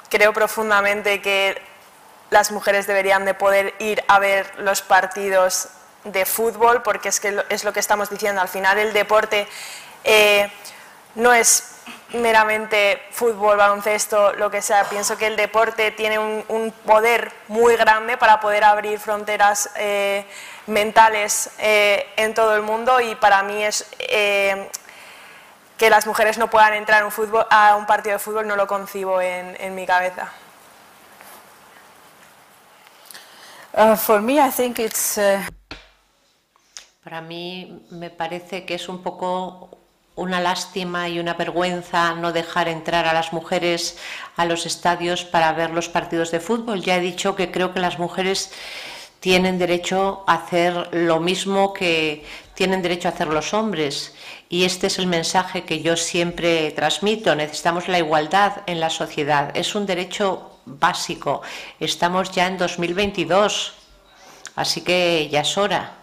creo 0.08 0.32
profundamente 0.32 1.22
que 1.22 1.62
las 2.30 2.50
mujeres 2.50 2.88
deberían 2.88 3.24
de 3.24 3.34
poder 3.34 3.76
ir 3.78 4.02
a 4.08 4.18
ver 4.18 4.58
los 4.58 4.82
partidos 4.82 5.68
de 6.02 6.26
fútbol, 6.26 6.82
porque 6.82 7.10
es 7.10 7.20
que 7.20 7.44
es 7.48 7.62
lo 7.62 7.72
que 7.72 7.78
estamos 7.78 8.10
diciendo. 8.10 8.40
Al 8.40 8.48
final 8.48 8.76
el 8.78 8.92
deporte 8.92 9.46
no 11.14 11.32
es 11.32 11.77
meramente 12.14 13.02
fútbol, 13.10 13.56
baloncesto, 13.56 14.32
lo 14.32 14.50
que 14.50 14.62
sea. 14.62 14.84
Pienso 14.84 15.16
que 15.18 15.26
el 15.26 15.36
deporte 15.36 15.90
tiene 15.90 16.18
un, 16.18 16.72
poder 16.86 17.32
muy 17.48 17.76
grande 17.76 18.16
para 18.16 18.40
poder 18.40 18.64
abrir 18.64 18.98
fronteras 18.98 19.70
eh, 19.76 20.24
mentales 20.66 21.50
eh, 21.58 22.06
en 22.16 22.34
todo 22.34 22.56
el 22.56 22.62
mundo 22.62 23.00
y 23.00 23.14
para 23.14 23.42
mí 23.42 23.62
es 23.62 23.86
eh, 23.98 24.70
que 25.76 25.90
las 25.90 26.06
mujeres 26.06 26.38
no 26.38 26.48
puedan 26.48 26.74
entrar 26.74 27.04
un 27.04 27.12
fútbol, 27.12 27.46
a 27.50 27.76
un 27.76 27.86
partido 27.86 28.14
de 28.14 28.18
fútbol, 28.18 28.46
no 28.46 28.56
lo 28.56 28.66
concibo 28.66 29.20
en, 29.20 29.74
mi 29.74 29.86
cabeza. 29.86 30.32
Uh, 33.74 33.94
for 33.94 34.20
me, 34.20 34.44
I 34.44 34.50
think 34.50 34.78
it's. 34.78 35.18
Uh, 35.18 35.40
para 37.04 37.20
mí 37.20 37.86
me 37.90 38.10
parece 38.10 38.66
que 38.66 38.74
es 38.74 38.88
un 38.88 39.02
poco 39.02 39.77
una 40.18 40.40
lástima 40.40 41.08
y 41.08 41.18
una 41.18 41.34
vergüenza 41.34 42.14
no 42.14 42.32
dejar 42.32 42.68
entrar 42.68 43.06
a 43.06 43.14
las 43.14 43.32
mujeres 43.32 43.96
a 44.36 44.44
los 44.44 44.66
estadios 44.66 45.24
para 45.24 45.52
ver 45.52 45.70
los 45.70 45.88
partidos 45.88 46.30
de 46.30 46.40
fútbol. 46.40 46.82
Ya 46.82 46.96
he 46.96 47.00
dicho 47.00 47.36
que 47.36 47.50
creo 47.50 47.72
que 47.72 47.80
las 47.80 47.98
mujeres 47.98 48.50
tienen 49.20 49.58
derecho 49.58 50.24
a 50.26 50.34
hacer 50.34 50.88
lo 50.92 51.20
mismo 51.20 51.72
que 51.72 52.24
tienen 52.54 52.82
derecho 52.82 53.08
a 53.08 53.12
hacer 53.12 53.28
los 53.28 53.54
hombres. 53.54 54.14
Y 54.48 54.64
este 54.64 54.88
es 54.88 54.98
el 54.98 55.06
mensaje 55.06 55.64
que 55.64 55.82
yo 55.82 55.96
siempre 55.96 56.72
transmito. 56.72 57.34
Necesitamos 57.34 57.86
la 57.86 57.98
igualdad 57.98 58.62
en 58.66 58.80
la 58.80 58.90
sociedad. 58.90 59.56
Es 59.56 59.74
un 59.74 59.86
derecho 59.86 60.58
básico. 60.64 61.42
Estamos 61.78 62.32
ya 62.32 62.46
en 62.46 62.58
2022, 62.58 63.74
así 64.56 64.80
que 64.80 65.28
ya 65.30 65.40
es 65.40 65.56
hora. 65.56 65.97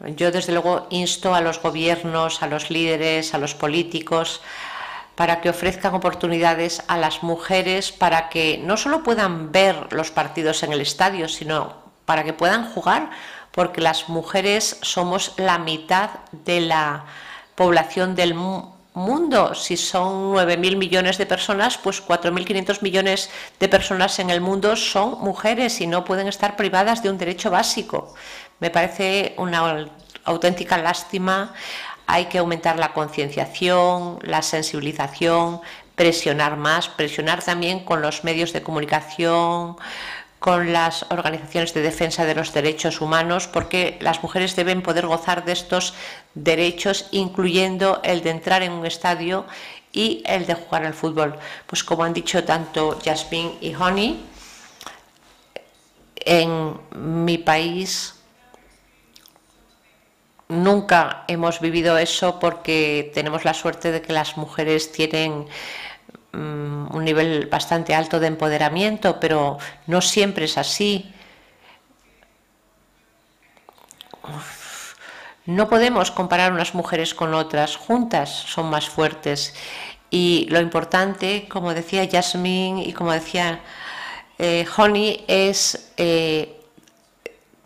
Yo 0.00 0.30
desde 0.30 0.52
luego 0.52 0.86
insto 0.90 1.34
a 1.34 1.40
los 1.40 1.60
gobiernos, 1.62 2.42
a 2.42 2.46
los 2.46 2.70
líderes, 2.70 3.32
a 3.34 3.38
los 3.38 3.54
políticos, 3.54 4.40
para 5.14 5.40
que 5.40 5.50
ofrezcan 5.50 5.94
oportunidades 5.94 6.82
a 6.88 6.98
las 6.98 7.22
mujeres 7.22 7.92
para 7.92 8.28
que 8.28 8.58
no 8.58 8.76
solo 8.76 9.02
puedan 9.02 9.52
ver 9.52 9.92
los 9.92 10.10
partidos 10.10 10.62
en 10.62 10.72
el 10.72 10.80
estadio, 10.80 11.28
sino 11.28 11.74
para 12.04 12.24
que 12.24 12.32
puedan 12.32 12.70
jugar, 12.72 13.10
porque 13.52 13.80
las 13.80 14.08
mujeres 14.08 14.78
somos 14.82 15.34
la 15.36 15.58
mitad 15.58 16.10
de 16.32 16.60
la 16.60 17.04
población 17.54 18.16
del 18.16 18.34
mundo. 18.34 19.54
Si 19.54 19.76
son 19.76 20.34
9.000 20.34 20.76
millones 20.76 21.18
de 21.18 21.26
personas, 21.26 21.78
pues 21.78 22.04
4.500 22.04 22.82
millones 22.82 23.30
de 23.60 23.68
personas 23.68 24.18
en 24.18 24.30
el 24.30 24.40
mundo 24.40 24.74
son 24.74 25.20
mujeres 25.20 25.80
y 25.80 25.86
no 25.86 26.04
pueden 26.04 26.26
estar 26.26 26.56
privadas 26.56 27.02
de 27.02 27.10
un 27.10 27.18
derecho 27.18 27.50
básico. 27.50 28.14
Me 28.64 28.70
parece 28.70 29.34
una 29.36 29.90
auténtica 30.24 30.78
lástima. 30.78 31.52
Hay 32.06 32.24
que 32.30 32.38
aumentar 32.38 32.78
la 32.78 32.94
concienciación, 32.94 34.18
la 34.22 34.40
sensibilización, 34.40 35.60
presionar 35.94 36.56
más, 36.56 36.88
presionar 36.88 37.44
también 37.44 37.84
con 37.84 38.00
los 38.00 38.24
medios 38.24 38.54
de 38.54 38.62
comunicación, 38.62 39.76
con 40.38 40.72
las 40.72 41.04
organizaciones 41.10 41.74
de 41.74 41.82
defensa 41.82 42.24
de 42.24 42.36
los 42.36 42.54
derechos 42.54 43.02
humanos, 43.02 43.48
porque 43.48 43.98
las 44.00 44.22
mujeres 44.22 44.56
deben 44.56 44.80
poder 44.80 45.06
gozar 45.08 45.44
de 45.44 45.52
estos 45.52 45.92
derechos, 46.32 47.08
incluyendo 47.10 48.00
el 48.02 48.22
de 48.22 48.30
entrar 48.30 48.62
en 48.62 48.72
un 48.72 48.86
estadio 48.86 49.44
y 49.92 50.22
el 50.24 50.46
de 50.46 50.54
jugar 50.54 50.86
al 50.86 50.94
fútbol. 50.94 51.38
Pues 51.66 51.84
como 51.84 52.02
han 52.02 52.14
dicho 52.14 52.44
tanto 52.44 52.98
Jasmine 53.04 53.58
y 53.60 53.74
Honey, 53.74 54.24
en 56.24 56.80
mi 56.94 57.36
país 57.36 58.23
nunca 60.62 61.24
hemos 61.28 61.60
vivido 61.60 61.98
eso 61.98 62.38
porque 62.38 63.10
tenemos 63.14 63.44
la 63.44 63.54
suerte 63.54 63.92
de 63.92 64.00
que 64.02 64.12
las 64.12 64.36
mujeres 64.36 64.92
tienen 64.92 65.46
mm, 66.32 66.94
un 66.94 67.04
nivel 67.04 67.46
bastante 67.46 67.94
alto 67.94 68.20
de 68.20 68.28
empoderamiento, 68.28 69.20
pero 69.20 69.58
no 69.86 70.00
siempre 70.00 70.46
es 70.46 70.56
así. 70.58 71.12
No 75.46 75.68
podemos 75.68 76.10
comparar 76.10 76.52
unas 76.52 76.74
mujeres 76.74 77.14
con 77.14 77.34
otras, 77.34 77.76
juntas 77.76 78.30
son 78.30 78.70
más 78.70 78.88
fuertes. 78.88 79.54
Y 80.10 80.46
lo 80.48 80.60
importante, 80.60 81.46
como 81.48 81.74
decía 81.74 82.08
Jasmine 82.10 82.82
y 82.84 82.92
como 82.92 83.12
decía 83.12 83.60
eh, 84.38 84.66
Honey, 84.76 85.24
es 85.28 85.92
eh, 85.96 86.63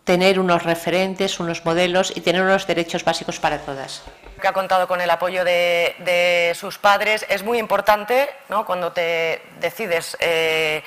tener 0.09 0.39
unos 0.39 0.63
referentes, 0.63 1.39
unos 1.39 1.63
modelos 1.65 2.11
y 2.15 2.21
tener 2.21 2.41
unos 2.41 2.65
derechos 2.65 3.03
básicos 3.03 3.39
para 3.39 3.59
todas. 3.59 4.01
Que 4.41 4.47
ha 4.47 4.53
contado 4.53 4.87
con 4.87 5.01
el 5.01 5.09
apoyo 5.11 5.43
de, 5.45 6.51
sus 6.59 6.79
padres 6.79 7.27
es 7.29 7.43
muy 7.43 7.59
importante 7.59 8.27
¿no? 8.47 8.65
cuando 8.65 8.91
te 8.91 9.43
decides 9.59 10.17
eh, 10.19 10.81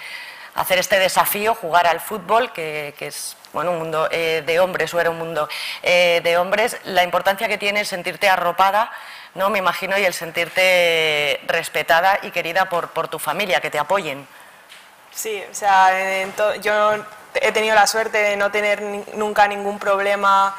hacer 0.56 0.80
este 0.80 0.98
desafío, 0.98 1.54
jugar 1.54 1.86
al 1.86 2.00
fútbol, 2.00 2.52
que, 2.52 2.94
es 2.98 3.36
bueno, 3.52 3.70
un 3.70 3.78
mundo 3.78 4.08
eh, 4.10 4.42
de 4.44 4.58
hombres 4.58 4.92
o 4.92 4.98
era 4.98 5.10
un 5.10 5.18
mundo 5.18 5.48
eh, 5.84 6.20
de 6.24 6.36
hombres, 6.36 6.76
la 6.82 7.04
importancia 7.04 7.46
que 7.46 7.58
tiene 7.58 7.84
sentirte 7.84 8.28
arropada, 8.28 8.90
¿no? 9.36 9.50
me 9.50 9.60
imagino, 9.60 9.96
y 9.96 10.04
el 10.04 10.14
sentirte 10.14 11.40
respetada 11.46 12.18
y 12.24 12.32
querida 12.32 12.68
por, 12.68 12.88
por 12.88 13.06
tu 13.06 13.20
familia, 13.20 13.60
que 13.60 13.70
te 13.70 13.78
apoyen. 13.78 14.26
Sí, 15.12 15.44
o 15.48 15.54
sea, 15.54 15.92
yo 16.60 17.04
he 17.34 17.52
tenido 17.52 17.74
la 17.74 17.86
suerte 17.86 18.18
de 18.18 18.36
no 18.36 18.50
tener 18.50 18.82
nunca 19.14 19.48
ningún 19.48 19.78
problema 19.78 20.54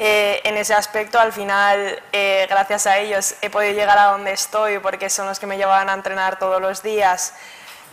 eh, 0.00 0.40
en 0.44 0.56
ese 0.56 0.74
aspecto. 0.74 1.18
Al 1.18 1.32
final, 1.32 2.00
eh, 2.12 2.46
gracias 2.48 2.86
a 2.86 2.98
ellos, 2.98 3.34
he 3.42 3.50
podido 3.50 3.72
llegar 3.72 3.98
a 3.98 4.04
donde 4.12 4.32
estoy 4.32 4.78
porque 4.78 5.10
son 5.10 5.26
los 5.26 5.40
que 5.40 5.46
me 5.46 5.56
llevaban 5.56 5.88
a 5.88 5.94
entrenar 5.94 6.38
todos 6.38 6.60
los 6.60 6.82
días 6.82 7.34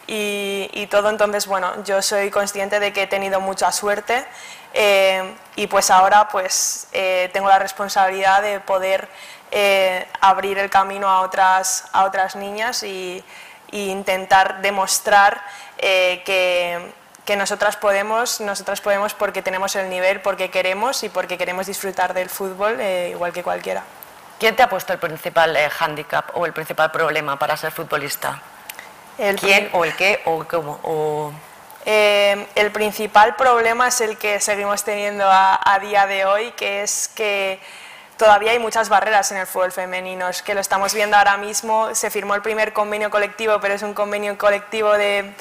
y, 0.08 0.88
todo. 0.91 1.10
Entonces, 1.10 1.48
bueno, 1.48 1.84
yo 1.84 2.02
soy 2.04 2.30
consciente 2.30 2.80
de 2.80 2.93
que 2.93 3.04
he 3.04 3.08
tenido 3.08 3.41
mucha 3.41 3.71
suerte 3.71 4.24
eh, 4.74 5.36
y 5.56 5.65
pues 5.65 5.89
ahora 5.89 6.28
pues 6.28 6.88
tengo 7.34 7.50
la 7.50 7.58
responsabilidad 7.58 8.43
de 8.43 8.60
poder 8.60 9.10
abrir 10.21 10.60
el 10.60 10.69
camino 10.69 11.10
a 11.10 11.21
otras, 11.21 11.86
a 11.91 12.04
otras 12.04 12.36
niñas 12.36 12.84
y, 12.84 13.24
y 13.71 13.89
intentar 13.89 14.62
demostrar 14.62 15.41
que 15.80 16.93
que 17.25 17.35
nosotras 17.35 17.75
podemos, 17.75 18.39
nosotras 18.39 18.81
podemos 18.81 19.13
porque 19.13 19.41
tenemos 19.41 19.75
el 19.75 19.89
nivel, 19.89 20.21
porque 20.21 20.49
queremos 20.51 21.03
y 21.03 21.09
porque 21.09 21.38
queremos 21.38 21.65
disfrutar 21.65 22.13
del 22.13 22.29
fútbol 22.29 22.79
eh, 22.79 23.09
igual 23.09 23.33
que 23.33 23.43
cualquiera. 23.43 23.83
¿Quién 24.39 24.55
te 24.55 24.63
ha 24.63 24.69
puesto 24.69 24.93
el 24.93 24.99
principal 24.99 25.55
eh, 25.55 25.69
hándicap 25.69 26.35
o 26.38 26.45
el 26.45 26.53
principal 26.53 26.91
problema 26.91 27.38
para 27.38 27.57
ser 27.57 27.71
futbolista? 27.71 28.39
El 29.17 29.39
¿Quién 29.39 29.69
o 29.73 29.83
el 29.85 29.95
qué 29.95 30.21
o 30.25 30.45
cómo? 30.45 31.33
Eh, 31.85 32.47
el 32.55 32.71
principal 32.71 33.35
problema 33.35 33.88
es 33.88 34.01
el 34.01 34.17
que 34.17 34.39
seguimos 34.39 34.83
teniendo 34.83 35.25
a, 35.25 35.59
a, 35.63 35.79
día 35.79 36.05
de 36.05 36.25
hoy, 36.25 36.51
que 36.51 36.83
es 36.83 37.07
que 37.15 37.59
todavía 38.17 38.51
hay 38.51 38.59
muchas 38.59 38.89
barreras 38.89 39.31
en 39.31 39.38
el 39.38 39.47
fútbol 39.47 39.71
femenino. 39.71 40.27
Es 40.27 40.41
que 40.41 40.53
lo 40.53 40.59
estamos 40.59 40.93
viendo 40.93 41.15
ahora 41.15 41.38
mismo. 41.38 41.93
Se 41.95 42.09
firmó 42.09 42.35
el 42.35 42.41
primer 42.41 42.73
convenio 42.73 43.09
colectivo, 43.09 43.59
pero 43.61 43.75
es 43.75 43.83
un 43.83 43.93
convenio 43.93 44.38
colectivo 44.38 44.93
de, 44.93 45.33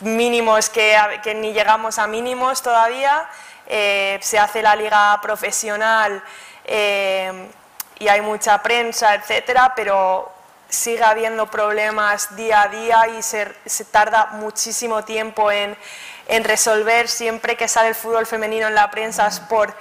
mínimos 0.00 0.68
que, 0.68 0.96
que 1.22 1.34
ni 1.34 1.52
llegamos 1.52 1.98
a 1.98 2.06
mínimos 2.06 2.62
todavía. 2.62 3.28
Eh, 3.72 4.18
se 4.20 4.36
hace 4.36 4.62
la 4.62 4.74
liga 4.74 5.16
profesional 5.22 6.22
eh, 6.64 7.48
y 8.00 8.08
hay 8.08 8.20
mucha 8.20 8.60
prensa, 8.62 9.14
etcétera, 9.14 9.74
pero 9.76 10.28
sigue 10.68 11.04
habiendo 11.04 11.46
problemas 11.46 12.34
día 12.34 12.62
a 12.62 12.68
día 12.68 13.06
y 13.16 13.22
se, 13.22 13.54
se 13.64 13.84
tarda 13.84 14.30
muchísimo 14.32 15.04
tiempo 15.04 15.52
en, 15.52 15.76
en, 16.26 16.42
resolver. 16.42 17.08
Siempre 17.08 17.56
que 17.56 17.68
sale 17.68 17.90
el 17.90 17.94
fútbol 17.94 18.26
femenino 18.26 18.66
en 18.66 18.74
la 18.74 18.90
prensa 18.90 19.28
es 19.28 19.38
por 19.38 19.72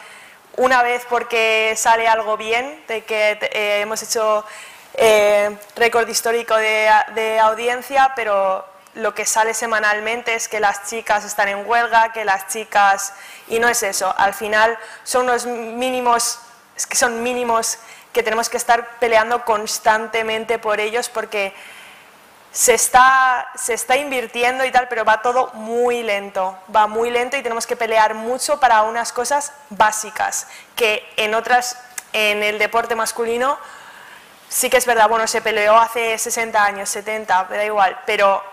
una 0.57 0.83
vez 0.83 1.05
porque 1.09 1.73
sale 1.75 2.07
algo 2.07 2.38
bien, 2.38 2.83
de 2.88 3.03
que 3.03 3.39
eh, 3.41 3.81
hemos 3.81 4.03
hecho 4.03 4.45
récord 5.75 6.07
histórico 6.07 6.55
de, 6.57 6.91
de 7.15 7.39
audiencia, 7.39 8.12
pero 8.15 8.65
lo 8.99 9.13
que 9.15 9.25
sale 9.25 9.53
semanalmente 9.53 10.35
es 10.35 10.47
que 10.47 10.59
las 10.59 10.88
chicas 10.88 11.25
están 11.25 11.47
en 11.47 11.67
huelga, 11.67 12.12
que 12.12 12.25
las 12.25 12.47
chicas... 12.47 13.13
Y 13.47 13.59
no 13.59 13.67
es 13.67 13.81
eso, 13.81 14.13
al 14.17 14.33
final 14.33 14.77
son 15.03 15.23
unos 15.23 15.45
mínimos, 15.45 16.39
que 16.88 16.95
son 16.95 17.23
mínimos 17.23 17.79
que 18.13 18.23
tenemos 18.23 18.49
que 18.49 18.57
estar 18.57 18.99
peleando 18.99 19.43
constantemente 19.45 20.59
por 20.59 20.79
ellos 20.79 21.09
porque 21.09 21.53
se 22.51 22.73
está, 22.73 23.47
se 23.55 23.73
está 23.73 23.97
invirtiendo 23.97 24.65
y 24.65 24.71
tal, 24.71 24.88
pero 24.88 25.05
va 25.05 25.21
todo 25.21 25.51
muy 25.53 26.01
lento, 26.01 26.57
va 26.75 26.88
muy 26.88 27.12
lento 27.12 27.38
y 27.38 27.43
tenemos 27.43 27.67
que 27.67 27.75
pelear 27.75 28.15
mucho 28.15 28.59
para 28.59 28.81
unas 28.83 29.13
cosas 29.13 29.53
básicas 29.69 30.47
que 30.75 31.07
en 31.17 31.35
otras, 31.35 31.79
en 32.13 32.41
el 32.41 32.57
deporte 32.57 32.95
masculino, 32.95 33.57
sí 34.47 34.69
que 34.69 34.77
es 34.77 34.85
verdad, 34.85 35.07
bueno, 35.07 35.27
se 35.27 35.41
peleó 35.41 35.77
hace 35.77 36.17
60 36.17 36.63
años, 36.63 36.89
70, 36.89 37.45
me 37.45 37.57
da 37.57 37.65
igual, 37.65 37.99
pero 38.07 38.43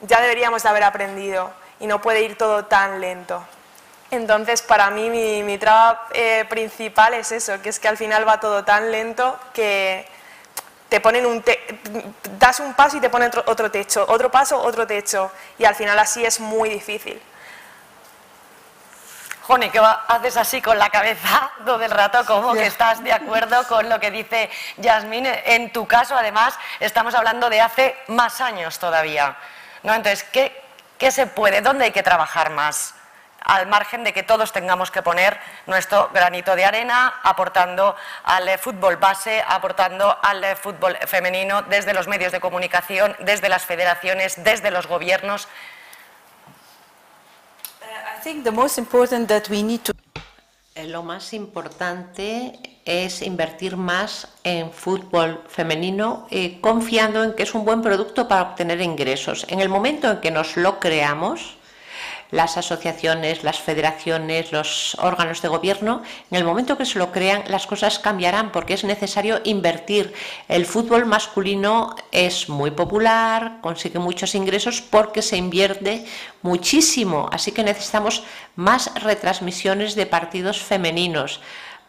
ya 0.00 0.20
deberíamos 0.20 0.62
de 0.62 0.68
haber 0.68 0.84
aprendido 0.84 1.52
y 1.80 1.86
no 1.86 2.00
puede 2.00 2.22
ir 2.22 2.36
todo 2.36 2.64
tan 2.64 3.00
lento. 3.00 3.44
Entonces, 4.10 4.62
para 4.62 4.90
mí, 4.90 5.10
mi, 5.10 5.42
mi 5.42 5.58
traba 5.58 6.06
eh, 6.12 6.44
principal 6.48 7.14
es 7.14 7.32
eso, 7.32 7.60
que 7.60 7.70
es 7.70 7.80
que 7.80 7.88
al 7.88 7.96
final 7.96 8.26
va 8.26 8.38
todo 8.38 8.64
tan 8.64 8.92
lento 8.92 9.38
que 9.52 10.06
te 10.88 11.00
ponen 11.00 11.26
un 11.26 11.44
das 12.38 12.60
un 12.60 12.74
paso 12.74 12.96
y 12.96 13.00
te 13.00 13.10
ponen 13.10 13.30
otro, 13.46 13.70
techo, 13.70 14.04
otro 14.08 14.30
paso, 14.30 14.60
otro 14.60 14.86
techo, 14.86 15.32
y 15.58 15.64
al 15.64 15.74
final 15.74 15.98
así 15.98 16.24
es 16.24 16.38
muy 16.38 16.68
difícil. 16.68 17.20
Joni, 19.42 19.70
¿qué 19.70 19.80
haces 20.08 20.36
así 20.36 20.60
con 20.60 20.78
la 20.78 20.90
cabeza 20.90 21.50
todo 21.64 21.82
el 21.82 21.90
rato? 21.90 22.24
¿Cómo 22.26 22.52
que 22.52 22.66
estás 22.66 23.02
de 23.02 23.12
acuerdo 23.12 23.66
con 23.66 23.88
lo 23.88 23.98
que 23.98 24.10
dice 24.10 24.50
Yasmín? 24.76 25.26
En 25.26 25.72
tu 25.72 25.86
caso, 25.86 26.16
además, 26.16 26.54
estamos 26.80 27.14
hablando 27.14 27.48
de 27.50 27.60
hace 27.60 27.96
más 28.08 28.40
años 28.40 28.78
todavía. 28.78 29.36
¿No? 29.86 29.94
Entonces, 29.94 30.24
¿qué, 30.24 31.10
se 31.10 31.26
puede? 31.26 31.62
¿Dónde 31.62 31.86
hay 31.86 31.92
que 31.92 32.02
trabajar 32.02 32.50
más? 32.50 32.94
al 33.48 33.68
margen 33.68 34.02
de 34.02 34.12
que 34.12 34.24
todos 34.24 34.50
tengamos 34.50 34.90
que 34.90 35.02
poner 35.02 35.38
nuestro 35.66 36.10
granito 36.12 36.56
de 36.56 36.64
arena, 36.64 37.20
aportando 37.22 37.94
al 38.24 38.58
fútbol 38.58 38.96
base, 38.96 39.40
aportando 39.46 40.18
al 40.20 40.56
fútbol 40.56 40.96
femenino 41.06 41.62
desde 41.62 41.94
los 41.94 42.08
medios 42.08 42.32
de 42.32 42.40
comunicación, 42.40 43.14
desde 43.20 43.48
las 43.48 43.64
federaciones, 43.64 44.42
desde 44.42 44.72
los 44.72 44.88
gobiernos. 44.88 45.46
I 47.80 48.20
think 48.24 48.42
the 48.42 48.50
most 48.50 48.78
important 48.78 49.28
that 49.28 49.48
we 49.48 49.62
need 49.62 49.82
to 49.82 49.92
Eh, 50.74 50.88
Lo 50.88 51.04
más 51.04 51.32
importante 51.32 52.75
es 52.86 53.20
invertir 53.20 53.76
más 53.76 54.28
en 54.44 54.70
fútbol 54.72 55.42
femenino, 55.48 56.26
eh, 56.30 56.60
confiando 56.60 57.24
en 57.24 57.34
que 57.34 57.42
es 57.42 57.54
un 57.54 57.64
buen 57.64 57.82
producto 57.82 58.28
para 58.28 58.42
obtener 58.42 58.80
ingresos. 58.80 59.44
En 59.48 59.60
el 59.60 59.68
momento 59.68 60.10
en 60.10 60.20
que 60.20 60.30
nos 60.30 60.56
lo 60.56 60.78
creamos, 60.78 61.56
las 62.30 62.56
asociaciones, 62.56 63.44
las 63.44 63.60
federaciones, 63.60 64.52
los 64.52 64.96
órganos 65.00 65.42
de 65.42 65.48
gobierno, 65.48 66.02
en 66.30 66.38
el 66.38 66.44
momento 66.44 66.76
que 66.76 66.84
se 66.84 66.98
lo 66.98 67.12
crean, 67.12 67.44
las 67.48 67.66
cosas 67.66 67.98
cambiarán 67.98 68.50
porque 68.50 68.74
es 68.74 68.84
necesario 68.84 69.40
invertir. 69.44 70.12
El 70.48 70.66
fútbol 70.66 71.06
masculino 71.06 71.94
es 72.10 72.48
muy 72.48 72.70
popular, 72.70 73.58
consigue 73.62 73.98
muchos 73.98 74.34
ingresos 74.34 74.80
porque 74.80 75.22
se 75.22 75.36
invierte 75.36 76.04
muchísimo, 76.42 77.28
así 77.32 77.52
que 77.52 77.62
necesitamos 77.62 78.22
más 78.56 78.92
retransmisiones 79.02 79.94
de 79.94 80.06
partidos 80.06 80.60
femeninos 80.60 81.40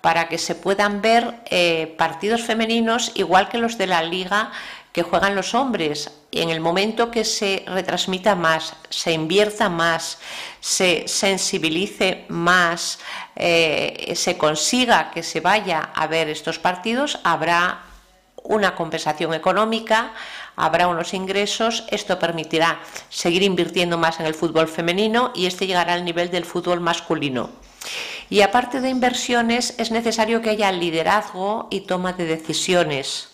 para 0.07 0.29
que 0.29 0.37
se 0.37 0.55
puedan 0.55 1.01
ver 1.01 1.33
eh, 1.49 1.93
partidos 1.97 2.41
femeninos 2.41 3.11
igual 3.15 3.49
que 3.49 3.57
los 3.57 3.77
de 3.77 3.87
la 3.87 4.01
liga 4.01 4.53
que 4.93 5.03
juegan 5.03 5.35
los 5.35 5.53
hombres. 5.53 6.11
En 6.31 6.49
el 6.49 6.61
momento 6.61 7.11
que 7.11 7.25
se 7.25 7.65
retransmita 7.67 8.33
más, 8.33 8.73
se 8.89 9.11
invierta 9.11 9.67
más, 9.67 10.19
se 10.61 11.09
sensibilice 11.09 12.23
más, 12.29 12.99
eh, 13.35 14.13
se 14.15 14.37
consiga 14.37 15.11
que 15.11 15.23
se 15.23 15.41
vaya 15.41 15.91
a 15.93 16.07
ver 16.07 16.29
estos 16.29 16.57
partidos, 16.57 17.19
habrá 17.25 17.81
una 18.43 18.75
compensación 18.75 19.33
económica, 19.33 20.13
habrá 20.55 20.87
unos 20.87 21.13
ingresos, 21.13 21.83
esto 21.91 22.17
permitirá 22.17 22.79
seguir 23.09 23.43
invirtiendo 23.43 23.97
más 23.97 24.21
en 24.21 24.25
el 24.25 24.35
fútbol 24.35 24.69
femenino 24.69 25.33
y 25.35 25.47
este 25.47 25.67
llegará 25.67 25.95
al 25.95 26.05
nivel 26.05 26.31
del 26.31 26.45
fútbol 26.45 26.79
masculino. 26.79 27.49
Y 28.29 28.41
aparte 28.41 28.81
de 28.81 28.89
inversiones, 28.89 29.73
es 29.77 29.91
necesario 29.91 30.41
que 30.41 30.49
haya 30.49 30.71
liderazgo 30.71 31.67
y 31.69 31.81
toma 31.81 32.13
de 32.13 32.25
decisiones. 32.25 33.29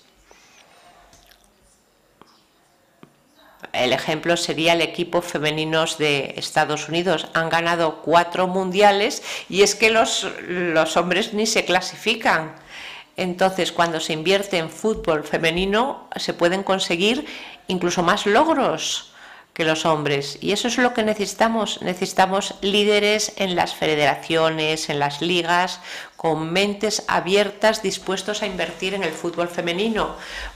El 3.72 3.92
ejemplo 3.92 4.38
sería 4.38 4.74
el 4.74 4.82
equipo 4.82 5.24
femeninos 5.24 5.98
de 5.98 6.36
Estados 6.38 6.90
Unidos. 6.90 7.28
Han 7.34 7.50
ganado 7.50 8.04
cuatro 8.04 8.48
mundiales 8.48 9.24
y 9.50 9.64
es 9.64 9.74
que 9.74 9.90
los, 9.90 10.28
los 10.48 10.96
hombres 10.96 11.34
ni 11.34 11.48
se 11.48 11.66
clasifican. 11.66 12.54
Entonces, 13.18 13.72
cuando 13.72 14.00
se 14.00 14.14
invierte 14.14 14.58
en 14.60 14.70
fútbol 14.70 15.24
femenino, 15.24 16.08
se 16.18 16.36
pueden 16.36 16.62
conseguir 16.62 17.26
incluso 17.68 18.04
más 18.04 18.28
logros 18.28 19.13
que 19.54 19.66
los 19.66 19.86
hombres. 19.86 20.38
Y 20.42 20.52
eso 20.52 20.68
es 20.68 20.78
lo 20.78 20.94
que 20.94 21.04
necesitamos. 21.04 21.82
Necesitamos 21.82 22.56
líderes 22.62 23.34
en 23.38 23.56
las 23.56 23.76
federaciones, 23.76 24.90
en 24.90 25.00
las 25.00 25.22
ligas, 25.22 25.80
con 26.18 26.52
mentes 26.52 27.04
abiertas, 27.08 27.84
dispuestos 27.84 28.42
a 28.42 28.48
invertir 28.48 28.94
en 28.94 29.04
el 29.04 29.12
fútbol 29.12 29.48
femenino, 29.48 30.16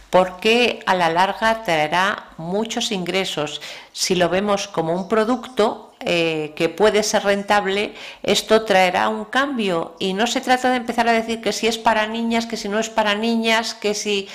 porque 0.09 0.79
a 0.85 0.95
la 0.95 1.09
larga 1.09 1.63
traerá 1.63 2.29
muchos 2.37 2.91
ingresos. 2.91 3.61
Si 3.91 4.15
lo 4.15 4.29
vemos 4.29 4.67
como 4.67 4.93
un 4.93 5.07
producto 5.07 5.86
eh, 5.99 6.53
que 6.55 6.69
puede 6.69 7.01
ser 7.01 7.23
rentable, 7.23 7.95
esto 8.21 8.63
traerá 8.65 9.09
un 9.09 9.25
cambio. 9.25 9.95
Y 9.99 10.13
no 10.13 10.27
se 10.27 10.41
trata 10.41 10.69
de 10.69 10.77
empezar 10.77 11.07
a 11.07 11.11
decir 11.11 11.41
que 11.41 11.51
si 11.51 11.67
es 11.67 11.77
para 11.77 12.05
niñas, 12.05 12.45
que 12.45 12.57
si 12.57 12.69
no 12.69 12.79
es 12.79 12.89
para 12.89 13.15
niñas, 13.15 13.73
que 13.73 13.93
si... 13.93 14.27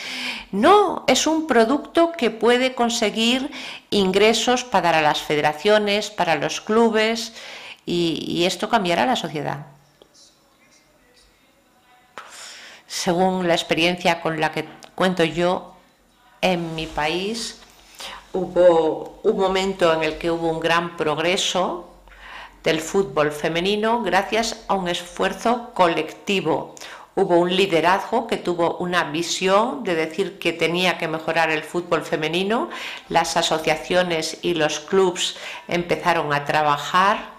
No, 0.51 1.05
es 1.07 1.27
un 1.27 1.47
producto 1.47 2.13
que 2.13 2.31
puede 2.31 2.75
conseguir 2.75 3.51
ingresos 3.91 4.65
para 4.65 5.01
las 5.03 5.21
federaciones, 5.21 6.11
para 6.11 6.35
los 6.35 6.61
clubes, 6.61 7.33
y, 7.87 8.25
y 8.27 8.45
esto 8.45 8.69
cambiará 8.69 9.07
la 9.07 9.17
sociedad. 9.17 9.67
Según 12.87 13.47
la 13.47 13.55
experiencia 13.55 14.21
con 14.21 14.41
la 14.41 14.53
que 14.53 14.67
cuento 14.95 15.25
yo, 15.25 15.73
en 16.43 16.75
mi 16.75 16.87
país 16.87 17.61
hubo 18.33 19.21
un 19.23 19.37
momento 19.37 19.93
en 19.93 20.03
el 20.03 20.19
que 20.19 20.31
hubo 20.31 20.49
un 20.49 20.61
gran 20.61 20.97
progreso 20.97 21.89
del 22.63 22.81
fútbol 22.81 23.33
femenino 23.33 24.03
gracias 24.03 24.65
a 24.69 24.75
un 24.75 24.89
esfuerzo 24.89 25.71
colectivo. 25.75 26.75
Hubo 27.15 27.37
un 27.37 27.55
liderazgo 27.55 28.27
que 28.27 28.39
tuvo 28.39 28.79
una 28.79 29.05
visión 29.05 29.85
de 29.85 29.95
decir 29.95 30.39
que 30.39 30.55
tenía 30.55 30.97
que 30.97 31.09
mejorar 31.09 31.51
el 31.51 31.63
fútbol 31.63 32.03
femenino. 32.03 32.71
Las 33.11 33.37
asociaciones 33.37 34.39
y 34.41 34.55
los 34.55 34.81
clubes 34.81 35.37
empezaron 35.69 36.33
a 36.33 36.47
trabajar 36.47 37.33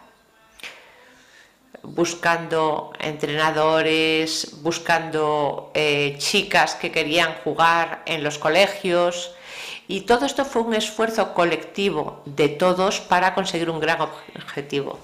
buscando 1.82 2.94
entrenadores, 3.00 4.62
buscando 4.62 5.72
eh, 5.74 6.16
chicas 6.20 6.76
que 6.76 6.92
querían 6.92 7.34
jugar 7.44 8.04
en 8.06 8.24
los 8.24 8.38
colegios. 8.38 9.34
Y 9.94 10.02
todo 10.02 10.26
esto 10.26 10.44
fue 10.44 10.64
un 10.64 10.74
esfuerzo 10.74 11.36
colectivo 11.36 12.24
de 12.26 12.50
todos 12.50 13.00
para 13.00 13.36
conseguir 13.36 13.70
un 13.70 13.80
gran 13.80 14.02
objetivo. 14.02 14.98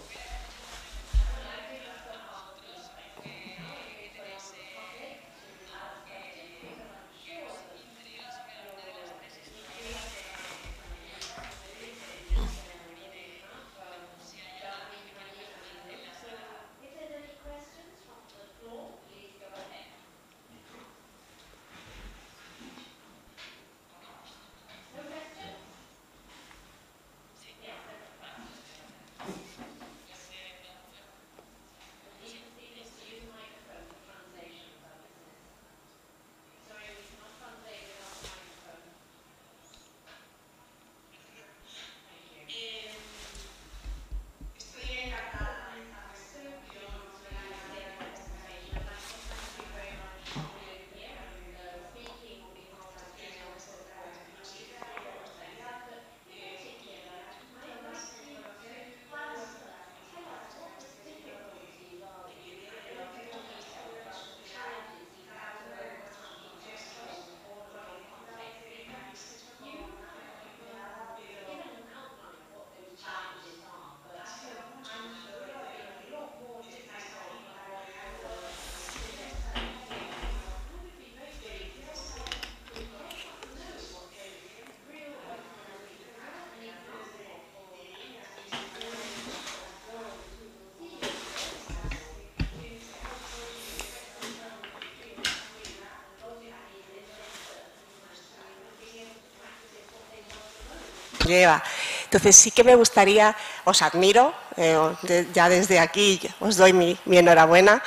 Entonces 102.03 102.35
sí 102.35 102.51
que 102.51 102.63
me 102.63 102.75
gustaría, 102.75 103.35
os 103.65 103.81
admiro, 103.81 104.33
eh, 104.57 105.27
ya 105.33 105.49
desde 105.49 105.79
aquí 105.79 106.19
os 106.39 106.57
doy 106.57 106.73
mi, 106.73 106.97
enhorabuena, 107.05 107.83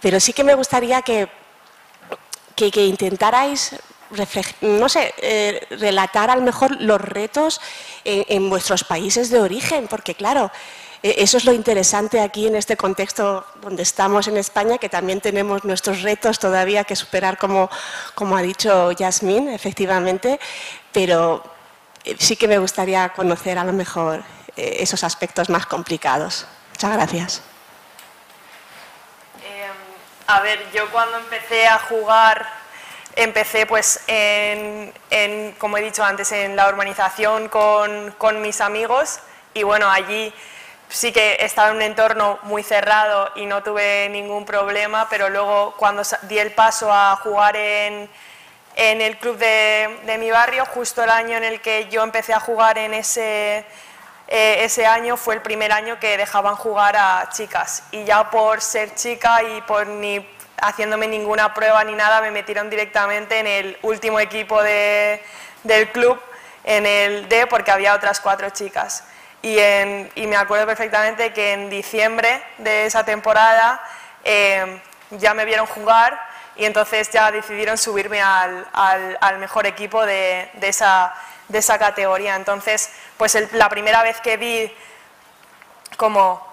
pero 0.00 0.20
sí 0.20 0.32
que 0.32 0.44
me 0.44 0.54
gustaría 0.54 1.02
que, 1.02 1.28
que, 2.54 2.86
intentarais, 2.86 3.76
no 4.62 4.88
sé, 4.88 5.14
eh, 5.18 5.66
relatar 5.70 6.30
a 6.30 6.36
lo 6.36 6.42
mejor 6.42 6.80
los 6.80 7.00
retos 7.00 7.60
en, 8.04 8.48
vuestros 8.48 8.84
países 8.84 9.30
de 9.30 9.40
origen, 9.40 9.86
porque 9.86 10.14
claro, 10.14 10.50
eh, 11.02 11.16
eso 11.18 11.36
es 11.36 11.44
lo 11.44 11.52
interesante 11.52 12.20
aquí 12.20 12.46
en 12.46 12.56
este 12.56 12.76
contexto 12.76 13.44
donde 13.60 13.82
estamos 13.82 14.26
en 14.28 14.36
España, 14.36 14.78
que 14.78 14.88
también 14.88 15.20
tenemos 15.20 15.64
nuestros 15.64 16.02
retos 16.02 16.38
todavía 16.38 16.84
que 16.84 16.96
superar, 16.96 17.38
como, 17.38 17.70
como 18.14 18.36
ha 18.36 18.42
dicho 18.42 18.92
Yasmín, 18.92 19.48
efectivamente, 19.48 20.40
pero 20.92 21.57
sí 22.18 22.36
que 22.36 22.48
me 22.48 22.58
gustaría 22.58 23.08
conocer 23.10 23.58
a 23.58 23.64
lo 23.64 23.72
mejor 23.72 24.22
eh, 24.56 24.76
esos 24.80 25.04
aspectos 25.04 25.48
más 25.50 25.66
complicados. 25.66 26.46
Muchas 26.70 26.92
gracias. 26.92 27.42
a 30.26 30.40
ver, 30.40 30.60
yo 30.74 30.90
cuando 30.90 31.16
empecé 31.16 31.66
a 31.66 31.78
jugar 31.78 32.46
empecé 33.18 33.66
pues 33.66 34.00
en, 34.06 34.92
como 35.58 35.76
he 35.76 35.82
dicho 35.82 36.04
antes, 36.04 36.30
en 36.32 36.54
la 36.54 36.68
urbanización 36.68 37.48
con, 37.48 38.12
con, 38.12 38.40
mis 38.40 38.60
amigos 38.60 39.18
y 39.54 39.64
bueno, 39.64 39.90
allí 39.90 40.32
sí 40.88 41.12
que 41.12 41.36
estaba 41.40 41.70
en 41.70 41.76
un 41.76 41.82
entorno 41.82 42.38
muy 42.44 42.62
cerrado 42.62 43.30
y 43.34 43.46
no 43.46 43.62
tuve 43.62 44.08
ningún 44.10 44.44
problema, 44.44 45.08
pero 45.10 45.28
luego 45.30 45.74
cuando 45.76 46.02
di 46.22 46.38
el 46.38 46.52
paso 46.52 46.92
a 46.92 47.16
jugar 47.16 47.56
en, 47.56 48.08
en 48.78 49.00
el 49.00 49.18
club 49.18 49.36
de, 49.38 49.98
de, 50.04 50.18
mi 50.18 50.30
barrio, 50.30 50.64
justo 50.64 51.02
el 51.02 51.10
año 51.10 51.36
en 51.36 51.42
el 51.42 51.60
que 51.60 51.88
yo 51.88 52.04
empecé 52.04 52.32
a 52.32 52.38
jugar 52.38 52.78
en 52.78 52.94
ese, 52.94 53.66
eh, 54.28 54.64
ese 54.64 54.86
año 54.86 55.16
fue 55.16 55.34
el 55.34 55.42
primer 55.42 55.72
año 55.72 55.98
que 55.98 56.16
dejaban 56.16 56.54
jugar 56.54 56.96
a 56.96 57.28
chicas 57.32 57.82
y 57.90 58.04
ya 58.04 58.30
por 58.30 58.60
ser 58.60 58.94
chica 58.94 59.42
y 59.42 59.62
por 59.62 59.88
ni 59.88 60.24
haciéndome 60.62 61.08
ninguna 61.08 61.54
prueba 61.54 61.82
ni 61.82 61.94
nada 61.94 62.20
me 62.20 62.30
metieron 62.30 62.70
directamente 62.70 63.40
en 63.40 63.48
el 63.48 63.78
último 63.82 64.20
equipo 64.20 64.62
de, 64.62 65.24
del 65.64 65.90
club, 65.90 66.20
en 66.62 66.86
el 66.86 67.28
D, 67.28 67.48
porque 67.48 67.72
había 67.72 67.94
otras 67.94 68.20
cuatro 68.20 68.50
chicas. 68.50 69.02
Y, 69.42 69.56
me 70.26 70.36
acuerdo 70.36 70.66
perfectamente 70.66 71.32
que 71.32 71.52
en 71.52 71.68
diciembre 71.68 72.40
de 72.58 72.86
esa 72.86 73.04
temporada 73.04 73.82
eh, 74.22 74.80
ya 75.10 75.34
me 75.34 75.44
vieron 75.44 75.66
jugar 75.66 76.27
y 76.58 76.64
entonces 76.64 77.10
ya 77.10 77.30
decidieron 77.30 77.78
subirme 77.78 78.20
al, 78.20 79.38
mejor 79.38 79.66
equipo 79.66 80.04
de, 80.04 80.50
esa, 80.60 81.14
de, 81.48 81.58
esa, 81.58 81.78
categoría. 81.78 82.36
Entonces, 82.36 82.90
pues 83.16 83.38
la 83.52 83.68
primera 83.68 84.02
vez 84.02 84.20
que 84.20 84.36
vi 84.36 84.74
como 85.96 86.46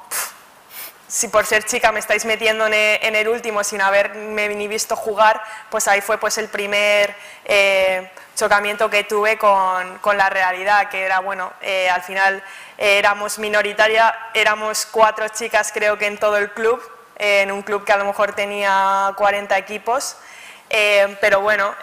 si 1.07 1.27
por 1.27 1.45
ser 1.45 1.63
chica 1.63 1.91
me 1.91 1.99
estáis 1.99 2.25
metiendo 2.25 2.67
en 2.67 3.15
el 3.15 3.27
último 3.27 3.63
sin 3.63 3.81
haberme 3.81 4.49
ni 4.49 4.67
visto 4.67 4.95
jugar, 4.95 5.41
pues 5.69 5.87
ahí 5.87 6.01
fue 6.01 6.17
pues 6.17 6.37
el 6.37 6.49
primer 6.49 7.15
eh, 7.45 8.11
chocamiento 8.35 8.89
que 8.89 9.03
tuve 9.05 9.37
con, 9.37 9.99
con, 9.99 10.17
la 10.17 10.29
realidad, 10.29 10.89
que 10.89 11.03
era, 11.03 11.19
bueno, 11.19 11.53
eh, 11.61 11.89
al 11.89 12.01
final 12.01 12.43
eh, 12.77 12.97
éramos 12.97 13.39
minoritaria, 13.39 14.13
éramos 14.33 14.85
cuatro 14.85 15.27
chicas 15.29 15.71
creo 15.73 15.97
que 15.97 16.07
en 16.07 16.17
todo 16.17 16.37
el 16.37 16.51
club, 16.51 16.81
en 17.17 17.51
un 17.51 17.61
club 17.61 17.83
que 17.85 17.93
a 17.93 17.97
lo 17.97 18.05
mejor 18.05 18.33
tenía 18.33 19.13
40 19.17 19.57
equipos, 19.57 20.17
pero 21.21 21.41
bueno, 21.41 21.75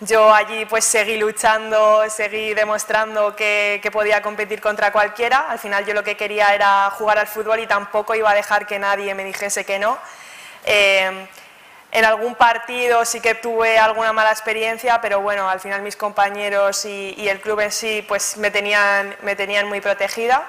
yo 0.00 0.34
allí 0.34 0.64
pues 0.66 0.84
seguí 0.84 1.16
luchando, 1.16 2.04
seguí 2.10 2.52
demostrando 2.52 3.34
que, 3.34 3.80
podía 3.92 4.20
competir 4.22 4.60
contra 4.60 4.92
cualquiera. 4.92 5.46
Al 5.48 5.58
final 5.58 5.86
yo 5.86 5.94
lo 5.94 6.02
que 6.02 6.16
quería 6.16 6.54
era 6.54 6.90
jugar 6.90 7.18
al 7.18 7.26
fútbol 7.26 7.60
y 7.60 7.66
tampoco 7.66 8.14
iba 8.14 8.30
a 8.30 8.34
dejar 8.34 8.66
que 8.66 8.78
nadie 8.78 9.14
me 9.14 9.24
dijese 9.24 9.64
que 9.64 9.78
no. 9.78 9.96
Eh, 10.64 11.26
en 11.92 12.04
algún 12.04 12.34
partido 12.34 13.04
sí 13.04 13.20
que 13.20 13.36
tuve 13.36 13.78
alguna 13.78 14.12
mala 14.12 14.30
experiencia, 14.30 15.00
pero 15.00 15.20
bueno, 15.20 15.48
al 15.48 15.60
final 15.60 15.80
mis 15.82 15.96
compañeros 15.96 16.84
y, 16.84 17.28
el 17.28 17.40
club 17.40 17.60
en 17.60 17.70
sí 17.70 18.04
pues 18.06 18.36
me 18.36 18.50
tenían, 18.50 19.16
me 19.22 19.36
tenían 19.36 19.68
muy 19.68 19.80
protegida. 19.80 20.44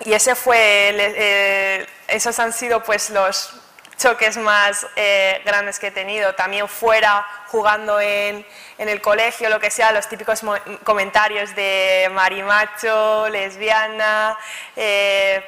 Y 0.00 0.14
ese 0.14 0.34
fue, 0.34 0.56
eh, 0.96 1.86
esos 2.08 2.38
han 2.38 2.52
sido 2.52 2.82
pues 2.82 3.10
los, 3.10 3.54
choques 3.98 4.38
más 4.38 4.86
eh, 4.96 5.42
grandes 5.44 5.78
que 5.78 5.88
he 5.88 5.90
tenido. 5.90 6.34
También 6.34 6.66
fuera, 6.68 7.26
jugando 7.48 8.00
en, 8.00 8.46
en, 8.78 8.88
el 8.88 9.02
colegio, 9.02 9.50
lo 9.50 9.60
que 9.60 9.70
sea, 9.70 9.92
los 9.92 10.08
típicos 10.08 10.40
comentarios 10.84 11.54
de 11.54 12.08
marimacho, 12.10 13.28
lesbiana, 13.28 14.38
eh, 14.74 15.44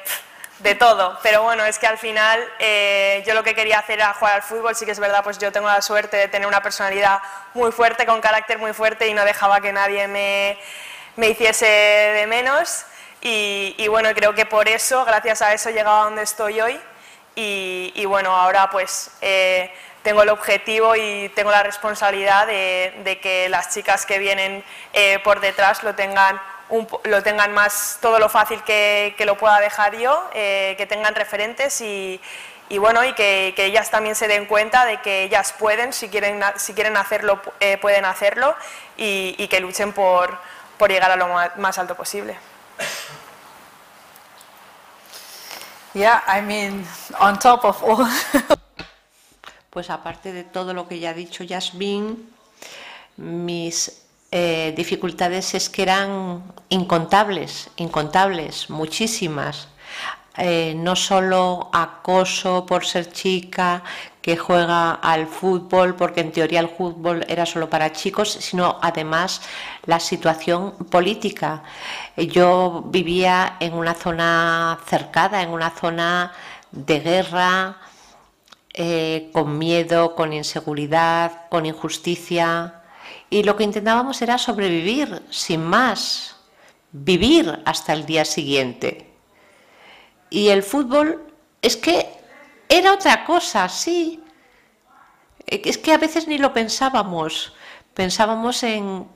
de 0.59 0.75
todo. 0.75 1.17
Pero 1.23 1.41
bueno, 1.41 1.65
es 1.65 1.79
que 1.79 1.87
al 1.87 1.97
final 1.97 2.39
yo 3.25 3.33
lo 3.33 3.43
que 3.43 3.55
quería 3.55 3.79
hacer 3.79 3.95
era 3.97 4.13
jugar 4.13 4.35
al 4.35 4.43
fútbol. 4.43 4.75
Sí 4.75 4.85
que 4.85 4.91
es 4.91 4.99
verdad, 4.99 5.23
pues 5.23 5.39
yo 5.39 5.51
tengo 5.51 5.67
la 5.67 5.81
suerte 5.81 6.15
de 6.17 6.27
tener 6.27 6.47
una 6.47 6.61
personalidad 6.61 7.23
muy 7.55 7.71
fuerte, 7.71 8.05
con 8.05 8.21
carácter 8.21 8.59
muy 8.59 8.73
fuerte 8.73 9.07
y 9.07 9.15
no 9.15 9.25
dejaba 9.25 9.61
que 9.61 9.73
nadie 9.73 10.07
me, 10.07 10.59
me 11.15 11.29
hiciese 11.29 11.65
de 11.65 12.27
menos. 12.27 12.85
Y, 13.23 13.73
y 13.77 13.87
bueno, 13.87 14.09
creo 14.13 14.35
que 14.35 14.45
por 14.45 14.67
eso, 14.67 15.03
gracias 15.05 15.41
a 15.41 15.53
eso, 15.53 15.69
he 15.69 15.73
llegado 15.73 16.01
a 16.01 16.03
donde 16.03 16.21
estoy 16.21 16.61
hoy 16.61 16.79
y, 17.35 18.05
bueno, 18.05 18.31
ahora 18.31 18.69
pues 18.69 19.11
eh, 19.21 19.71
tengo 20.03 20.23
el 20.23 20.29
objetivo 20.29 20.95
y 20.95 21.29
tengo 21.29 21.51
la 21.51 21.63
responsabilidad 21.63 22.47
de, 22.47 23.19
que 23.21 23.49
las 23.49 23.73
chicas 23.73 24.05
que 24.05 24.19
vienen 24.19 24.63
eh, 24.93 25.19
por 25.23 25.39
detrás 25.39 25.83
lo 25.83 25.95
tengan, 25.95 26.39
lo 27.05 27.23
tengan 27.23 27.53
más 27.53 27.97
todo 28.01 28.19
lo 28.19 28.29
fácil 28.29 28.61
que, 28.63 29.15
lo 29.25 29.37
pueda 29.37 29.59
dejar 29.59 29.97
yo, 29.97 30.29
eh, 30.33 30.75
que 30.77 30.85
tengan 30.85 31.15
referentes 31.15 31.81
y, 31.81 32.21
bueno, 32.77 33.03
y 33.03 33.13
que, 33.13 33.53
ellas 33.57 33.89
también 33.89 34.15
se 34.15 34.27
den 34.27 34.45
cuenta 34.45 34.85
de 34.85 34.97
que 35.01 35.23
ellas 35.23 35.53
pueden, 35.57 35.93
si 35.93 36.09
quieren, 36.09 36.43
si 36.57 36.73
quieren 36.73 36.97
hacerlo, 36.97 37.41
pueden 37.81 38.05
hacerlo 38.05 38.55
y, 38.97 39.47
que 39.47 39.59
luchen 39.59 39.93
por, 39.93 40.37
por 40.77 40.91
llegar 40.91 41.11
a 41.11 41.15
lo 41.15 41.27
más 41.55 41.77
alto 41.79 41.95
posible. 41.95 42.37
Yeah, 45.93 46.23
I 46.27 46.41
mean, 46.41 46.85
on 47.19 47.37
top 47.37 47.65
of 47.65 47.83
all. 47.83 48.07
pues 49.69 49.89
aparte 49.89 50.33
de 50.33 50.43
todo 50.43 50.73
lo 50.73 50.87
que 50.87 50.99
ya 50.99 51.11
ha 51.11 51.13
dicho 51.13 51.43
Yasmin, 51.43 52.31
mis 53.17 54.03
eh, 54.31 54.73
dificultades 54.75 55.53
es 55.53 55.69
que 55.69 55.83
eran 55.83 56.43
incontables, 56.69 57.69
incontables, 57.75 58.71
muchísimas. 58.71 59.67
Eh, 60.37 60.73
no 60.75 60.95
solo 60.95 61.69
acoso 61.71 62.65
por 62.65 62.87
ser 62.87 63.11
chica, 63.11 63.83
que 64.23 64.37
juega 64.37 64.93
al 64.93 65.27
fútbol, 65.27 65.95
porque 65.95 66.21
en 66.21 66.31
teoría 66.31 66.61
el 66.61 66.69
fútbol 66.69 67.25
era 67.27 67.45
solo 67.45 67.69
para 67.69 67.91
chicos, 67.91 68.31
sino 68.31 68.79
además 68.81 69.41
la 69.85 69.99
situación 69.99 70.71
política. 70.89 71.63
Yo 72.15 72.85
vivía 72.87 73.57
en 73.59 73.73
una 73.73 73.93
zona 73.93 74.79
cercada, 74.87 75.41
en 75.41 75.49
una 75.49 75.71
zona 75.71 76.31
de 76.71 77.01
guerra, 77.01 77.77
eh, 78.73 79.29
con 79.33 79.57
miedo, 79.57 80.15
con 80.15 80.31
inseguridad, 80.31 81.49
con 81.49 81.65
injusticia, 81.65 82.81
y 83.29 83.43
lo 83.43 83.57
que 83.57 83.65
intentábamos 83.65 84.21
era 84.21 84.37
sobrevivir, 84.37 85.21
sin 85.31 85.65
más, 85.65 86.37
vivir 86.93 87.61
hasta 87.65 87.91
el 87.91 88.05
día 88.05 88.23
siguiente. 88.23 89.11
Y 90.29 90.47
el 90.47 90.63
fútbol 90.63 91.25
es 91.61 91.75
que 91.75 92.22
era 92.69 92.93
otra 92.93 93.25
cosa, 93.25 93.69
sí. 93.69 94.23
Eh, 95.47 95.61
es 95.65 95.77
que 95.77 95.93
a 95.93 95.97
veces 95.97 96.27
ni 96.27 96.37
lo 96.37 96.53
pensábamos. 96.53 97.53
Pensábamos 97.93 98.63
en 98.63 99.07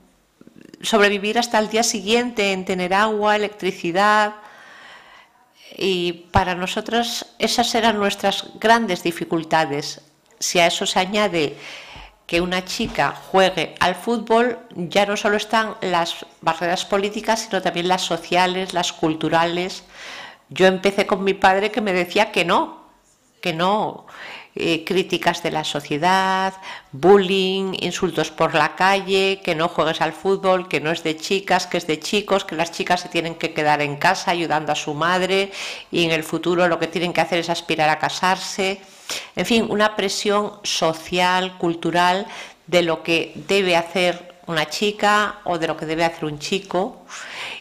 sobrevivir 0.82 1.40
hasta 1.40 1.60
el 1.60 1.70
día 1.70 1.84
siguiente, 1.84 2.54
en 2.54 2.66
tener 2.66 2.94
agua, 2.94 3.36
electricidad. 3.36 4.36
Y 5.76 6.28
para 6.32 6.56
nosotros 6.56 7.26
esas 7.40 7.74
eran 7.76 7.98
nuestras 7.98 8.52
grandes 8.60 9.04
dificultades. 9.04 10.02
Si 10.40 10.60
a 10.60 10.68
eso 10.68 10.86
se 10.86 11.00
añade 11.00 11.58
que 12.28 12.42
una 12.42 12.66
chica 12.66 13.16
juegue 13.32 13.76
al 13.80 13.96
fútbol, 13.96 14.60
ya 14.76 15.06
no 15.06 15.16
solo 15.16 15.38
están 15.38 15.76
las 15.82 16.26
barreras 16.42 16.86
políticas, 16.86 17.42
sino 17.42 17.62
también 17.62 17.88
las 17.88 18.02
sociales, 18.02 18.74
las 18.74 18.92
culturales. 18.92 19.84
Yo 20.50 20.68
empecé 20.68 21.08
con 21.08 21.24
mi 21.24 21.34
padre 21.34 21.72
que 21.72 21.82
me 21.82 21.94
decía 21.94 22.32
que 22.32 22.44
no, 22.44 22.77
que 23.42 23.54
no, 23.54 24.06
eh, 24.60 24.84
críticas 24.86 25.44
de 25.44 25.52
la 25.52 25.64
sociedad, 25.64 26.54
bullying, 26.92 27.74
insultos 27.80 28.32
por 28.32 28.56
la 28.56 28.76
calle, 28.76 29.40
que 29.44 29.54
no 29.54 29.68
juegues 29.68 30.02
al 30.02 30.14
fútbol, 30.14 30.68
que 30.68 30.82
no 30.82 30.90
es 30.90 31.04
de 31.04 31.16
chicas, 31.16 31.68
que 31.68 31.78
es 31.78 31.86
de 31.86 32.00
chicos, 32.00 32.44
que 32.44 32.56
las 32.56 32.72
chicas 32.72 33.02
se 33.02 33.10
tienen 33.10 33.36
que 33.36 33.54
quedar 33.54 33.82
en 33.82 33.98
casa 33.98 34.32
ayudando 34.32 34.72
a 34.72 34.76
su 34.76 34.96
madre 34.96 35.52
y 35.92 36.06
en 36.06 36.12
el 36.12 36.24
futuro 36.24 36.68
lo 36.68 36.80
que 36.80 36.88
tienen 36.88 37.14
que 37.14 37.22
hacer 37.22 37.40
es 37.40 37.50
aspirar 37.50 37.90
a 37.90 38.00
casarse. 38.00 38.82
En 39.36 39.46
fin, 39.46 39.68
una 39.70 39.96
presión 39.96 40.54
social, 40.64 41.58
cultural 41.60 42.26
de 42.66 42.82
lo 42.82 43.04
que 43.04 43.34
debe 43.36 43.76
hacer 43.76 44.36
una 44.48 44.68
chica 44.70 45.40
o 45.44 45.60
de 45.60 45.68
lo 45.68 45.78
que 45.78 45.86
debe 45.86 46.04
hacer 46.04 46.26
un 46.26 46.40
chico. 46.40 47.06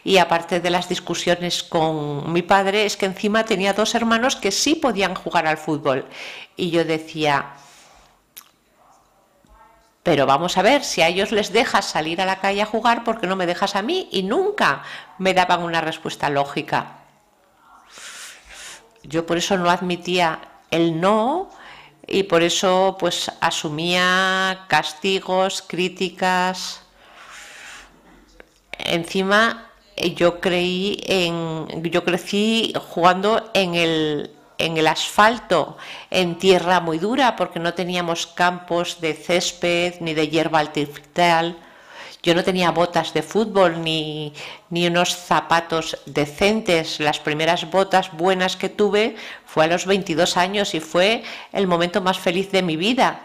Y 0.07 0.19
aparte 0.19 0.61
de 0.61 0.71
las 0.71 0.89
discusiones 0.89 1.65
con 1.65 2.33
mi 2.33 2.43
padre, 2.43 2.87
es 2.87 2.97
que 2.97 3.07
encima 3.07 3.45
tenía 3.45 3.73
dos 3.73 3.93
hermanos 3.97 4.37
que 4.37 4.53
sí 4.53 4.77
podían 4.77 5.17
jugar 5.17 5.49
al 5.49 5.59
fútbol. 5.59 6.07
Y 6.55 6.71
yo 6.71 6.85
decía, 6.85 7.55
pero 10.05 10.25
vamos 10.25 10.57
a 10.59 10.63
ver, 10.63 10.85
si 10.85 11.03
a 11.03 11.09
ellos 11.09 11.33
les 11.33 11.53
dejas 11.53 11.87
salir 11.87 12.21
a 12.21 12.25
la 12.25 12.39
calle 12.39 12.63
a 12.63 12.67
jugar, 12.67 13.03
¿por 13.03 13.19
qué 13.19 13.27
no 13.27 13.35
me 13.35 13.47
dejas 13.47 13.75
a 13.75 13.83
mí? 13.83 14.09
Y 14.13 14.23
nunca 14.23 14.85
me 15.19 15.35
daban 15.35 15.65
una 15.65 15.81
respuesta 15.81 16.31
lógica. 16.31 16.99
Yo 19.03 19.27
por 19.27 19.39
eso 19.39 19.59
no 19.59 19.71
admitía 19.71 20.39
el 20.71 21.01
no 21.01 21.51
y 22.07 22.23
por 22.23 22.45
eso 22.45 22.97
pues 23.01 23.29
asumía 23.41 24.67
castigos, 24.69 25.63
críticas. 25.63 26.83
Encima 28.79 29.67
yo 29.97 30.41
creí 30.41 31.01
en 31.07 31.83
yo 31.91 32.05
crecí 32.05 32.73
jugando 32.93 33.51
en 33.55 33.75
el 33.75 34.31
en 34.59 34.77
el 34.77 34.87
asfalto, 34.87 35.77
en 36.11 36.39
tierra 36.39 36.81
muy 36.81 36.99
dura, 36.99 37.37
porque 37.37 37.59
no 37.59 37.75
teníamos 37.75 38.27
campos 38.27 39.01
de 39.01 39.15
césped 39.15 39.97
ni 40.01 40.15
de 40.15 40.29
hierba 40.29 40.61
artificial. 40.61 41.59
Yo 42.23 42.35
no 42.35 42.43
tenía 42.43 42.71
botas 42.71 43.13
de 43.13 43.23
fútbol 43.23 43.83
ni, 43.83 44.33
ni 44.71 44.87
unos 44.87 45.15
zapatos 45.15 45.99
decentes. 46.07 46.99
Las 47.01 47.21
primeras 47.21 47.71
botas 47.71 48.13
buenas 48.13 48.57
que 48.57 48.69
tuve 48.69 49.17
fue 49.45 49.65
a 49.65 49.69
los 49.69 49.87
22 49.87 50.37
años 50.37 50.75
y 50.75 50.81
fue 50.81 51.23
el 51.53 51.67
momento 51.67 52.01
más 52.01 52.19
feliz 52.19 52.51
de 52.51 52.63
mi 52.63 52.77
vida. 52.77 53.21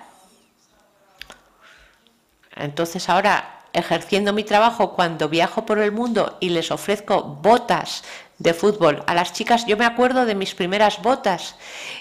Entonces 2.55 3.09
ahora, 3.09 3.60
ejerciendo 3.73 4.33
mi 4.33 4.43
trabajo, 4.43 4.93
cuando 4.93 5.29
viajo 5.29 5.65
por 5.65 5.79
el 5.79 5.91
mundo 5.91 6.37
y 6.39 6.49
les 6.49 6.71
ofrezco 6.71 7.23
botas 7.23 8.03
de 8.37 8.53
fútbol 8.53 9.03
a 9.07 9.13
las 9.13 9.33
chicas, 9.33 9.65
yo 9.65 9.77
me 9.77 9.85
acuerdo 9.85 10.25
de 10.25 10.35
mis 10.35 10.55
primeras 10.55 11.01
botas. 11.01 11.55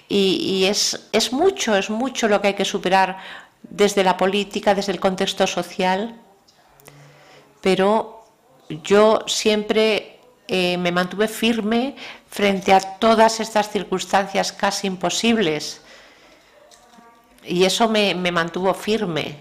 Y, 0.09 0.65
es, 0.65 1.09
es 1.13 1.33
mucho, 1.33 1.77
es 1.77 1.91
mucho 1.91 2.29
lo 2.29 2.41
que 2.41 2.49
hay 2.49 2.55
que 2.55 2.65
superar 2.65 3.19
desde 3.63 4.05
la 4.05 4.17
política, 4.17 4.75
desde 4.75 4.93
el 4.93 5.01
contexto 5.01 5.47
social, 5.47 6.17
pero 7.61 8.25
yo 8.69 9.21
siempre 9.27 10.19
eh, 10.49 10.77
me 10.79 10.93
mantuve 10.93 11.29
firme 11.29 11.95
frente 12.29 12.73
a 12.73 12.81
todas 12.81 13.41
estas 13.41 13.71
circunstancias 13.71 14.53
casi 14.53 14.87
imposibles. 14.87 15.83
Y 17.45 17.65
eso 17.65 17.89
me, 17.89 18.15
mantuvo 18.15 18.75
firme. 18.75 19.37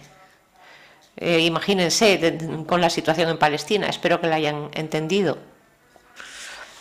Eh, 1.18 1.40
imagínense 1.40 2.38
con 2.66 2.82
la 2.82 2.90
situación 2.90 3.30
en 3.30 3.38
Palestina, 3.38 3.88
espero 3.88 4.22
que 4.22 4.28
la 4.28 4.36
hayan 4.38 4.70
entendido. 4.74 5.38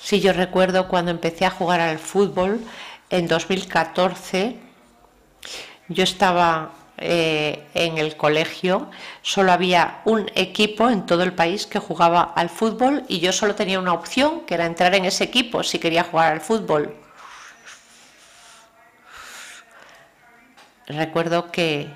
Sí, 0.01 0.21
yo 0.21 0.33
recuerdo 0.33 0.89
cuando 0.89 1.11
empecé 1.11 1.45
a 1.45 1.51
jugar 1.51 1.81
al 1.81 1.99
fútbol 1.99 2.61
en 3.11 3.27
2014, 3.27 4.57
yo 5.89 6.05
estaba 6.05 6.73
eh, 6.99 7.65
en 7.75 7.99
el 7.99 8.17
colegio, 8.17 8.91
solo 9.23 9.53
había 9.53 10.01
un 10.05 10.31
equipo 10.35 10.91
en 10.91 11.07
todo 11.07 11.23
el 11.23 11.33
país 11.33 11.67
que 11.67 11.79
jugaba 11.79 12.23
al 12.23 12.49
fútbol 12.49 13.05
y 13.07 13.21
yo 13.21 13.33
solo 13.33 13.55
tenía 13.55 13.79
una 13.79 13.93
opción, 13.93 14.41
que 14.47 14.55
era 14.55 14.67
entrar 14.67 14.95
en 14.95 15.05
ese 15.05 15.25
equipo 15.25 15.63
si 15.63 15.79
quería 15.79 16.05
jugar 16.05 16.33
al 16.33 16.41
fútbol. 16.41 16.97
Recuerdo 20.87 21.53
que 21.53 21.89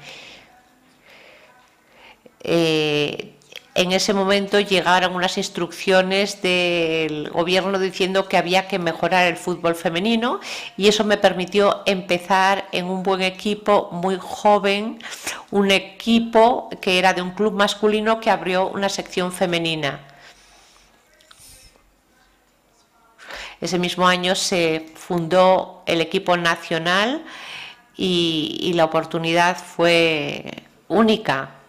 eh, 2.43 3.32
en 3.74 3.93
ese 3.93 4.12
momento 4.12 4.61
llegaron 4.61 5.14
unas 5.14 5.38
instrucciones 5.38 6.43
del 6.43 7.30
gobierno 7.30 7.78
diciendo 7.78 8.28
que 8.28 8.36
había 8.36 8.68
que 8.68 8.78
mejorar 8.78 9.26
el 9.26 9.38
fútbol 9.38 9.74
femenino 9.74 10.40
y 10.76 10.88
eso 10.88 11.05
me 11.05 11.16
permitió 11.16 11.82
empezar 11.86 12.68
en 12.72 12.84
un 12.86 13.03
buen 13.03 13.22
equipo 13.22 13.88
muy 13.90 14.18
joven, 14.20 14.99
un 15.51 15.70
equipo 15.70 16.68
que 16.82 16.99
era 16.99 17.14
de 17.14 17.22
un 17.22 17.30
club 17.30 17.55
masculino 17.55 18.20
que 18.20 18.30
abrió 18.30 18.68
una 18.68 18.90
sección 18.90 19.32
femenina. 19.32 20.01
Ese 23.59 23.78
mismo 23.78 24.07
año 24.07 24.34
se 24.34 24.93
fundó 24.97 25.82
el 25.86 26.03
equipo 26.03 26.36
nacional 26.36 27.24
y, 27.97 28.59
y 28.61 28.74
la 28.74 28.84
oportunidad 28.84 29.57
fue 29.57 30.45
única 30.88 31.61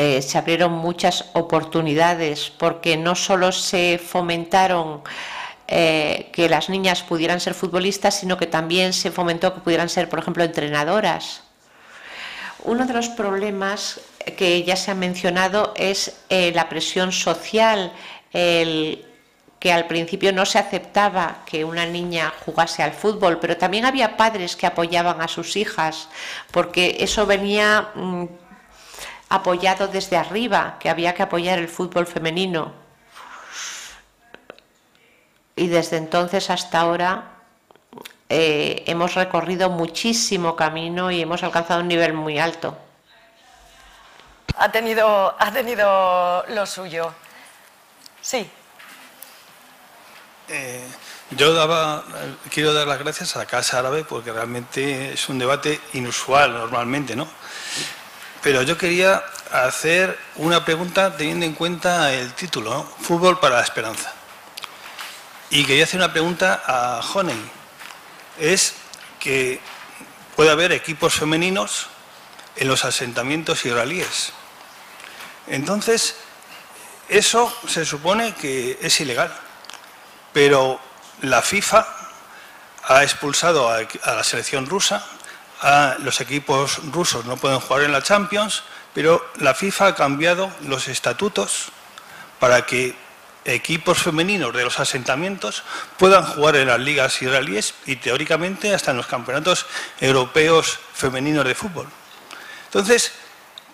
Eh, 0.00 0.22
se 0.22 0.38
abrieron 0.38 0.70
muchas 0.70 1.24
oportunidades 1.32 2.52
porque 2.56 2.96
no 2.96 3.16
solo 3.16 3.50
se 3.50 3.98
fomentaron 3.98 5.02
eh, 5.66 6.30
que 6.32 6.48
las 6.48 6.68
niñas 6.68 7.02
pudieran 7.02 7.40
ser 7.40 7.52
futbolistas, 7.52 8.20
sino 8.20 8.36
que 8.36 8.46
también 8.46 8.92
se 8.92 9.10
fomentó 9.10 9.52
que 9.52 9.60
pudieran 9.60 9.88
ser, 9.88 10.08
por 10.08 10.20
ejemplo, 10.20 10.44
entrenadoras. 10.44 11.42
Uno 12.62 12.86
de 12.86 12.92
los 12.92 13.08
problemas 13.08 14.00
que 14.36 14.62
ya 14.62 14.76
se 14.76 14.92
ha 14.92 14.94
mencionado 14.94 15.74
es 15.74 16.20
eh, 16.28 16.52
la 16.54 16.68
presión 16.68 17.10
social, 17.10 17.92
que 18.30 19.72
al 19.72 19.88
principio 19.88 20.32
no 20.32 20.46
se 20.46 20.60
aceptaba 20.60 21.38
que 21.44 21.64
una 21.64 21.86
niña 21.86 22.32
jugase 22.46 22.84
al 22.84 22.92
fútbol, 22.92 23.40
pero 23.40 23.56
también 23.56 23.84
había 23.84 24.16
padres 24.16 24.54
que 24.54 24.68
apoyaban 24.68 25.20
a 25.20 25.26
sus 25.26 25.56
hijas, 25.56 26.08
porque 26.52 26.98
eso 27.00 27.26
venía 27.26 27.88
mm, 27.96 28.26
apoyado 29.28 29.88
desde 29.88 30.16
arriba, 30.16 30.76
que 30.80 30.88
había 30.88 31.14
que 31.14 31.22
apoyar 31.22 31.58
el 31.58 31.68
fútbol 31.68 32.06
femenino. 32.06 32.72
Y 35.56 35.66
desde 35.66 35.96
entonces 35.96 36.50
hasta 36.50 36.80
ahora 36.80 37.38
eh, 38.28 38.84
hemos 38.86 39.14
recorrido 39.14 39.70
muchísimo 39.70 40.54
camino 40.54 41.10
y 41.10 41.22
hemos 41.22 41.42
alcanzado 41.42 41.80
un 41.80 41.88
nivel 41.88 42.12
muy 42.12 42.38
alto. 42.38 42.78
Ha 44.56 44.70
tenido, 44.70 45.34
ha 45.38 45.52
tenido 45.52 46.44
lo 46.48 46.66
suyo. 46.66 47.12
Sí. 48.20 48.50
Eh, 50.48 50.86
yo 51.30 51.52
daba, 51.52 52.04
quiero 52.50 52.72
dar 52.72 52.86
las 52.86 52.98
gracias 52.98 53.36
a 53.36 53.40
la 53.40 53.46
Casa 53.46 53.78
Árabe 53.78 54.04
porque 54.04 54.32
realmente 54.32 55.12
es 55.12 55.28
un 55.28 55.38
debate 55.38 55.80
inusual 55.92 56.52
normalmente, 56.52 57.14
¿no? 57.14 57.28
Pero 58.42 58.62
yo 58.62 58.78
quería 58.78 59.22
hacer 59.50 60.18
una 60.36 60.64
pregunta 60.64 61.16
teniendo 61.16 61.44
en 61.44 61.54
cuenta 61.54 62.12
el 62.12 62.32
título, 62.34 62.84
Fútbol 63.00 63.40
para 63.40 63.56
la 63.56 63.62
Esperanza. 63.62 64.12
Y 65.50 65.64
quería 65.64 65.84
hacer 65.84 65.98
una 65.98 66.12
pregunta 66.12 66.62
a 66.66 67.00
Honey. 67.00 67.50
Es 68.38 68.74
que 69.18 69.60
puede 70.36 70.50
haber 70.50 70.72
equipos 70.72 71.14
femeninos 71.14 71.88
en 72.56 72.68
los 72.68 72.84
asentamientos 72.84 73.64
israelíes. 73.64 74.32
Entonces, 75.46 76.16
eso 77.08 77.52
se 77.66 77.84
supone 77.84 78.34
que 78.34 78.78
es 78.82 79.00
ilegal. 79.00 79.34
Pero 80.32 80.78
la 81.22 81.42
FIFA 81.42 81.86
ha 82.84 83.02
expulsado 83.02 83.70
a, 83.70 83.80
la 84.06 84.24
selección 84.24 84.66
rusa 84.66 85.04
los 86.00 86.20
equipos 86.20 86.80
rusos 86.92 87.24
no 87.24 87.36
pueden 87.36 87.60
jugar 87.60 87.82
en 87.82 87.92
la 87.92 88.02
Champions, 88.02 88.62
pero 88.94 89.24
la 89.36 89.54
FIFA 89.54 89.88
ha 89.88 89.94
cambiado 89.94 90.50
los 90.62 90.88
estatutos 90.88 91.70
para 92.38 92.64
que 92.64 92.94
equipos 93.44 93.98
femeninos 93.98 94.52
de 94.52 94.64
los 94.64 94.78
asentamientos 94.78 95.62
puedan 95.96 96.24
jugar 96.24 96.56
en 96.56 96.68
las 96.68 96.80
ligas 96.80 97.20
israelíes 97.22 97.74
y 97.86 97.96
teóricamente 97.96 98.74
hasta 98.74 98.90
en 98.90 98.98
los 98.98 99.06
campeonatos 99.06 99.66
europeos 100.00 100.78
femeninos 100.92 101.44
de 101.44 101.54
fútbol. 101.54 101.88
Entonces, 102.66 103.12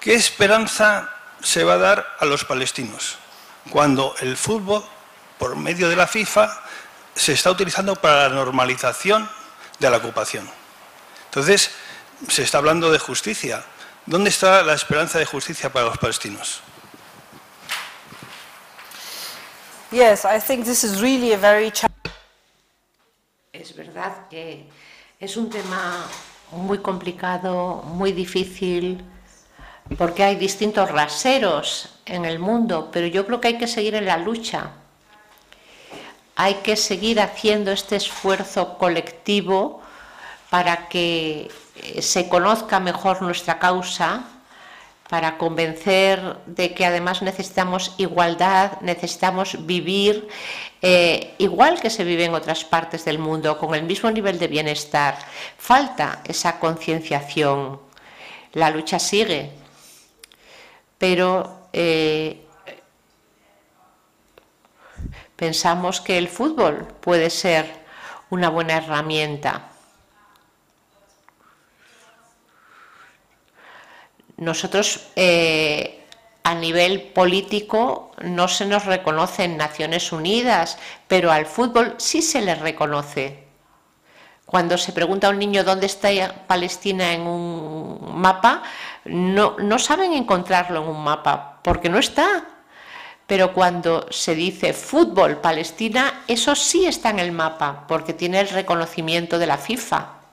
¿qué 0.00 0.14
esperanza 0.14 1.10
se 1.42 1.64
va 1.64 1.74
a 1.74 1.78
dar 1.78 2.16
a 2.20 2.24
los 2.24 2.44
palestinos 2.44 3.18
cuando 3.70 4.14
el 4.20 4.36
fútbol, 4.36 4.84
por 5.38 5.56
medio 5.56 5.88
de 5.88 5.96
la 5.96 6.06
FIFA, 6.06 6.62
se 7.14 7.32
está 7.32 7.50
utilizando 7.50 7.96
para 7.96 8.28
la 8.28 8.34
normalización 8.34 9.28
de 9.78 9.90
la 9.90 9.96
ocupación? 9.96 10.48
Entonces, 11.34 11.72
se 12.28 12.44
está 12.44 12.58
hablando 12.58 12.92
de 12.92 13.00
justicia. 13.00 13.64
¿Dónde 14.06 14.30
está 14.30 14.62
la 14.62 14.74
esperanza 14.74 15.18
de 15.18 15.26
justicia 15.26 15.72
para 15.72 15.86
los 15.86 15.98
palestinos? 15.98 16.60
Yes, 19.90 20.24
I 20.24 20.38
think 20.38 20.64
this 20.64 20.84
is 20.84 21.00
really 21.00 21.32
a 21.32 21.36
very 21.36 21.72
Es 23.52 23.74
verdad 23.74 24.28
que 24.30 24.68
es 25.18 25.36
un 25.36 25.50
tema 25.50 26.06
muy 26.52 26.78
complicado, 26.78 27.82
muy 27.82 28.12
difícil, 28.12 29.02
porque 29.98 30.22
hay 30.22 30.36
distintos 30.36 30.88
raseros 30.88 31.98
en 32.06 32.26
el 32.26 32.38
mundo, 32.38 32.90
pero 32.92 33.08
yo 33.08 33.26
creo 33.26 33.40
que 33.40 33.48
hay 33.48 33.58
que 33.58 33.66
seguir 33.66 33.96
en 33.96 34.06
la 34.06 34.18
lucha. 34.18 34.70
Hay 36.36 36.54
que 36.62 36.76
seguir 36.76 37.20
haciendo 37.20 37.72
este 37.72 37.96
esfuerzo 37.96 38.78
colectivo 38.78 39.83
para 40.54 40.86
que 40.86 41.50
eh, 41.74 42.00
se 42.00 42.28
conozca 42.28 42.78
mejor 42.78 43.22
nuestra 43.22 43.58
causa, 43.58 44.22
para 45.08 45.36
convencer 45.36 46.36
de 46.46 46.72
que 46.74 46.86
además 46.86 47.22
necesitamos 47.22 47.92
igualdad, 47.98 48.80
necesitamos 48.80 49.66
vivir 49.66 50.28
eh, 50.80 51.34
igual 51.38 51.80
que 51.80 51.90
se 51.90 52.04
vive 52.04 52.26
en 52.26 52.34
otras 52.34 52.64
partes 52.64 53.04
del 53.04 53.18
mundo, 53.18 53.58
con 53.58 53.74
el 53.74 53.82
mismo 53.82 54.12
nivel 54.12 54.38
de 54.38 54.46
bienestar. 54.46 55.18
Falta 55.58 56.22
esa 56.24 56.60
concienciación. 56.60 57.80
La 58.52 58.70
lucha 58.70 59.00
sigue, 59.00 59.50
pero 60.98 61.66
eh, 61.72 62.46
pensamos 65.34 66.00
que 66.00 66.16
el 66.16 66.28
fútbol 66.28 66.86
puede 67.00 67.28
ser 67.28 67.66
una 68.30 68.50
buena 68.50 68.76
herramienta. 68.76 69.73
Nosotros 74.36 75.08
eh, 75.16 76.04
a 76.42 76.54
nivel 76.54 77.02
político 77.02 78.12
no 78.22 78.48
se 78.48 78.66
nos 78.66 78.84
reconoce 78.84 79.44
en 79.44 79.56
Naciones 79.56 80.12
Unidas, 80.12 80.78
pero 81.08 81.32
al 81.32 81.46
fútbol 81.46 81.94
sí 81.98 82.20
se 82.20 82.42
le 82.42 82.54
reconoce. 82.54 83.44
Cuando 84.44 84.76
se 84.76 84.92
pregunta 84.92 85.26
a 85.26 85.30
un 85.30 85.38
niño 85.38 85.64
dónde 85.64 85.86
está 85.86 86.10
Palestina 86.46 87.14
en 87.14 87.22
un 87.22 88.20
mapa, 88.20 88.62
no, 89.04 89.56
no 89.58 89.78
saben 89.78 90.12
encontrarlo 90.12 90.82
en 90.82 90.88
un 90.88 91.02
mapa, 91.02 91.60
porque 91.62 91.88
no 91.88 91.98
está. 91.98 92.44
Pero 93.26 93.54
cuando 93.54 94.06
se 94.10 94.34
dice 94.34 94.74
fútbol 94.74 95.38
Palestina, 95.38 96.24
eso 96.28 96.54
sí 96.54 96.84
está 96.84 97.08
en 97.08 97.20
el 97.20 97.32
mapa, 97.32 97.86
porque 97.88 98.12
tiene 98.12 98.40
el 98.40 98.50
reconocimiento 98.50 99.38
de 99.38 99.46
la 99.46 99.56
FIFA 99.56 100.23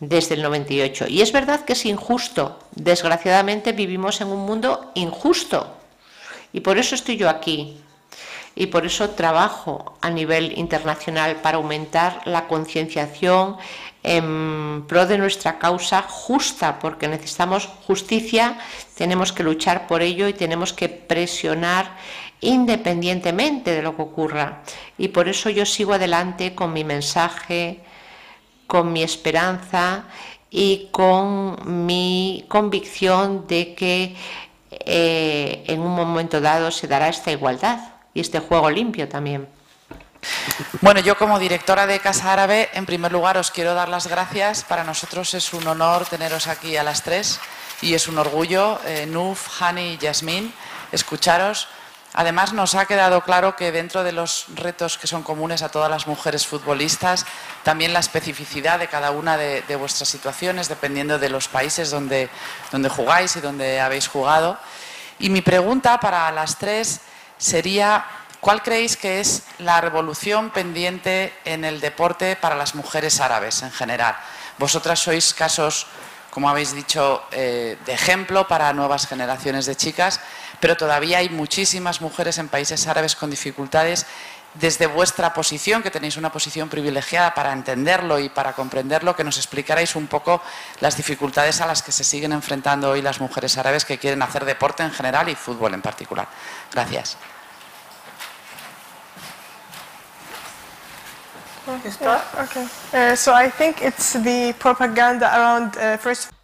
desde 0.00 0.34
el 0.34 0.42
98. 0.42 1.06
Y 1.08 1.22
es 1.22 1.32
verdad 1.32 1.64
que 1.64 1.72
es 1.72 1.86
injusto. 1.86 2.58
Desgraciadamente 2.74 3.72
vivimos 3.72 4.20
en 4.20 4.28
un 4.28 4.44
mundo 4.44 4.90
injusto. 4.94 5.74
Y 6.52 6.60
por 6.60 6.78
eso 6.78 6.94
estoy 6.94 7.16
yo 7.16 7.28
aquí. 7.28 7.78
Y 8.54 8.66
por 8.66 8.86
eso 8.86 9.10
trabajo 9.10 9.98
a 10.00 10.08
nivel 10.08 10.56
internacional 10.56 11.36
para 11.36 11.58
aumentar 11.58 12.22
la 12.24 12.48
concienciación 12.48 13.56
en 14.02 14.84
pro 14.86 15.04
de 15.04 15.18
nuestra 15.18 15.58
causa 15.58 16.00
justa, 16.02 16.78
porque 16.78 17.08
necesitamos 17.08 17.66
justicia, 17.86 18.56
tenemos 18.94 19.32
que 19.32 19.42
luchar 19.42 19.86
por 19.86 20.00
ello 20.00 20.28
y 20.28 20.32
tenemos 20.32 20.72
que 20.72 20.88
presionar 20.88 21.96
independientemente 22.40 23.72
de 23.72 23.82
lo 23.82 23.96
que 23.96 24.02
ocurra. 24.02 24.62
Y 24.96 25.08
por 25.08 25.28
eso 25.28 25.50
yo 25.50 25.66
sigo 25.66 25.94
adelante 25.94 26.54
con 26.54 26.72
mi 26.72 26.84
mensaje, 26.84 27.80
con 28.66 28.92
mi 28.92 29.02
esperanza 29.02 30.04
y 30.50 30.88
con 30.90 31.86
mi 31.86 32.44
convicción 32.48 33.46
de 33.46 33.74
que 33.74 34.16
eh, 34.70 35.64
en 35.66 35.80
un 35.80 35.94
momento 35.94 36.40
dado 36.40 36.70
se 36.70 36.86
dará 36.86 37.08
esta 37.08 37.30
igualdad 37.30 37.78
y 38.14 38.20
este 38.20 38.38
juego 38.38 38.70
limpio 38.70 39.08
también. 39.08 39.48
Bueno, 40.80 41.00
yo 41.00 41.16
como 41.16 41.38
directora 41.38 41.86
de 41.86 42.00
Casa 42.00 42.32
Árabe, 42.32 42.68
en 42.72 42.86
primer 42.86 43.12
lugar 43.12 43.36
os 43.38 43.50
quiero 43.50 43.74
dar 43.74 43.88
las 43.88 44.06
gracias. 44.06 44.64
Para 44.64 44.84
nosotros 44.84 45.34
es 45.34 45.52
un 45.52 45.66
honor 45.66 46.06
teneros 46.06 46.46
aquí 46.46 46.76
a 46.76 46.82
las 46.82 47.02
tres 47.02 47.38
y 47.82 47.94
es 47.94 48.08
un 48.08 48.18
orgullo, 48.18 48.80
eh, 48.86 49.06
Nuf, 49.06 49.60
Hani 49.60 49.92
y 49.92 49.98
Yasmín, 49.98 50.52
escucharos. 50.92 51.68
Además, 52.18 52.54
nos 52.54 52.74
ha 52.74 52.86
quedado 52.86 53.20
claro 53.20 53.56
que 53.56 53.70
dentro 53.72 54.02
de 54.02 54.10
los 54.10 54.46
retos 54.54 54.96
que 54.96 55.06
son 55.06 55.22
comunes 55.22 55.60
a 55.60 55.68
todas 55.68 55.90
las 55.90 56.06
mujeres 56.06 56.46
futbolistas, 56.46 57.26
también 57.62 57.92
la 57.92 58.00
especificidad 58.00 58.78
de 58.78 58.88
cada 58.88 59.10
una 59.10 59.36
de, 59.36 59.76
vuestras 59.76 60.08
situaciones, 60.08 60.70
dependiendo 60.70 61.18
de 61.18 61.28
los 61.28 61.46
países 61.46 61.90
donde, 61.90 62.30
donde 62.72 62.88
jugáis 62.88 63.36
y 63.36 63.42
donde 63.42 63.82
habéis 63.82 64.08
jugado. 64.08 64.56
Y 65.18 65.28
mi 65.28 65.42
pregunta 65.42 66.00
para 66.00 66.32
las 66.32 66.56
tres 66.56 67.02
sería, 67.36 68.06
¿cuál 68.40 68.62
creéis 68.62 68.96
que 68.96 69.20
es 69.20 69.42
la 69.58 69.82
revolución 69.82 70.48
pendiente 70.48 71.34
en 71.44 71.66
el 71.66 71.80
deporte 71.80 72.34
para 72.34 72.56
las 72.56 72.74
mujeres 72.74 73.20
árabes 73.20 73.60
en 73.60 73.72
general? 73.72 74.16
Vosotras 74.56 75.00
sois 75.00 75.34
casos 75.34 75.86
como 76.36 76.50
habéis 76.50 76.74
dicho, 76.74 77.22
eh, 77.32 77.78
de 77.86 77.94
ejemplo 77.94 78.46
para 78.46 78.70
nuevas 78.74 79.06
generaciones 79.06 79.64
de 79.64 79.74
chicas, 79.74 80.20
pero 80.60 80.76
todavía 80.76 81.18
hay 81.18 81.28
muchísimas 81.28 82.00
mujeres 82.00 82.38
en 82.38 82.48
países 82.48 82.86
árabes 82.86 83.16
con 83.16 83.30
dificultades. 83.30 84.06
Desde 84.54 84.86
vuestra 84.86 85.34
posición, 85.34 85.82
que 85.82 85.90
tenéis 85.90 86.16
una 86.16 86.32
posición 86.32 86.70
privilegiada 86.70 87.34
para 87.34 87.52
entenderlo 87.52 88.18
y 88.18 88.30
para 88.30 88.54
comprenderlo, 88.54 89.14
que 89.14 89.22
nos 89.22 89.36
explicarais 89.36 89.94
un 89.96 90.06
poco 90.06 90.40
las 90.80 90.96
dificultades 90.96 91.60
a 91.60 91.66
las 91.66 91.82
que 91.82 91.92
se 91.92 92.04
siguen 92.04 92.32
enfrentando 92.32 92.90
hoy 92.90 93.02
las 93.02 93.20
mujeres 93.20 93.58
árabes 93.58 93.84
que 93.84 93.98
quieren 93.98 94.22
hacer 94.22 94.46
deporte 94.46 94.82
en 94.82 94.92
general 94.92 95.28
y 95.28 95.34
fútbol 95.34 95.74
en 95.74 95.82
particular. 95.82 96.26
Gracias. 96.72 97.18
Okay. 101.68 102.68
Uh, 102.92 103.16
so 103.16 103.34
I 103.34 103.50
think 103.50 103.82
it's 103.82 104.12
the 104.12 104.54
propaganda 104.58 105.26
around 105.34 105.76
uh, 105.76 105.96
first. 105.98 106.35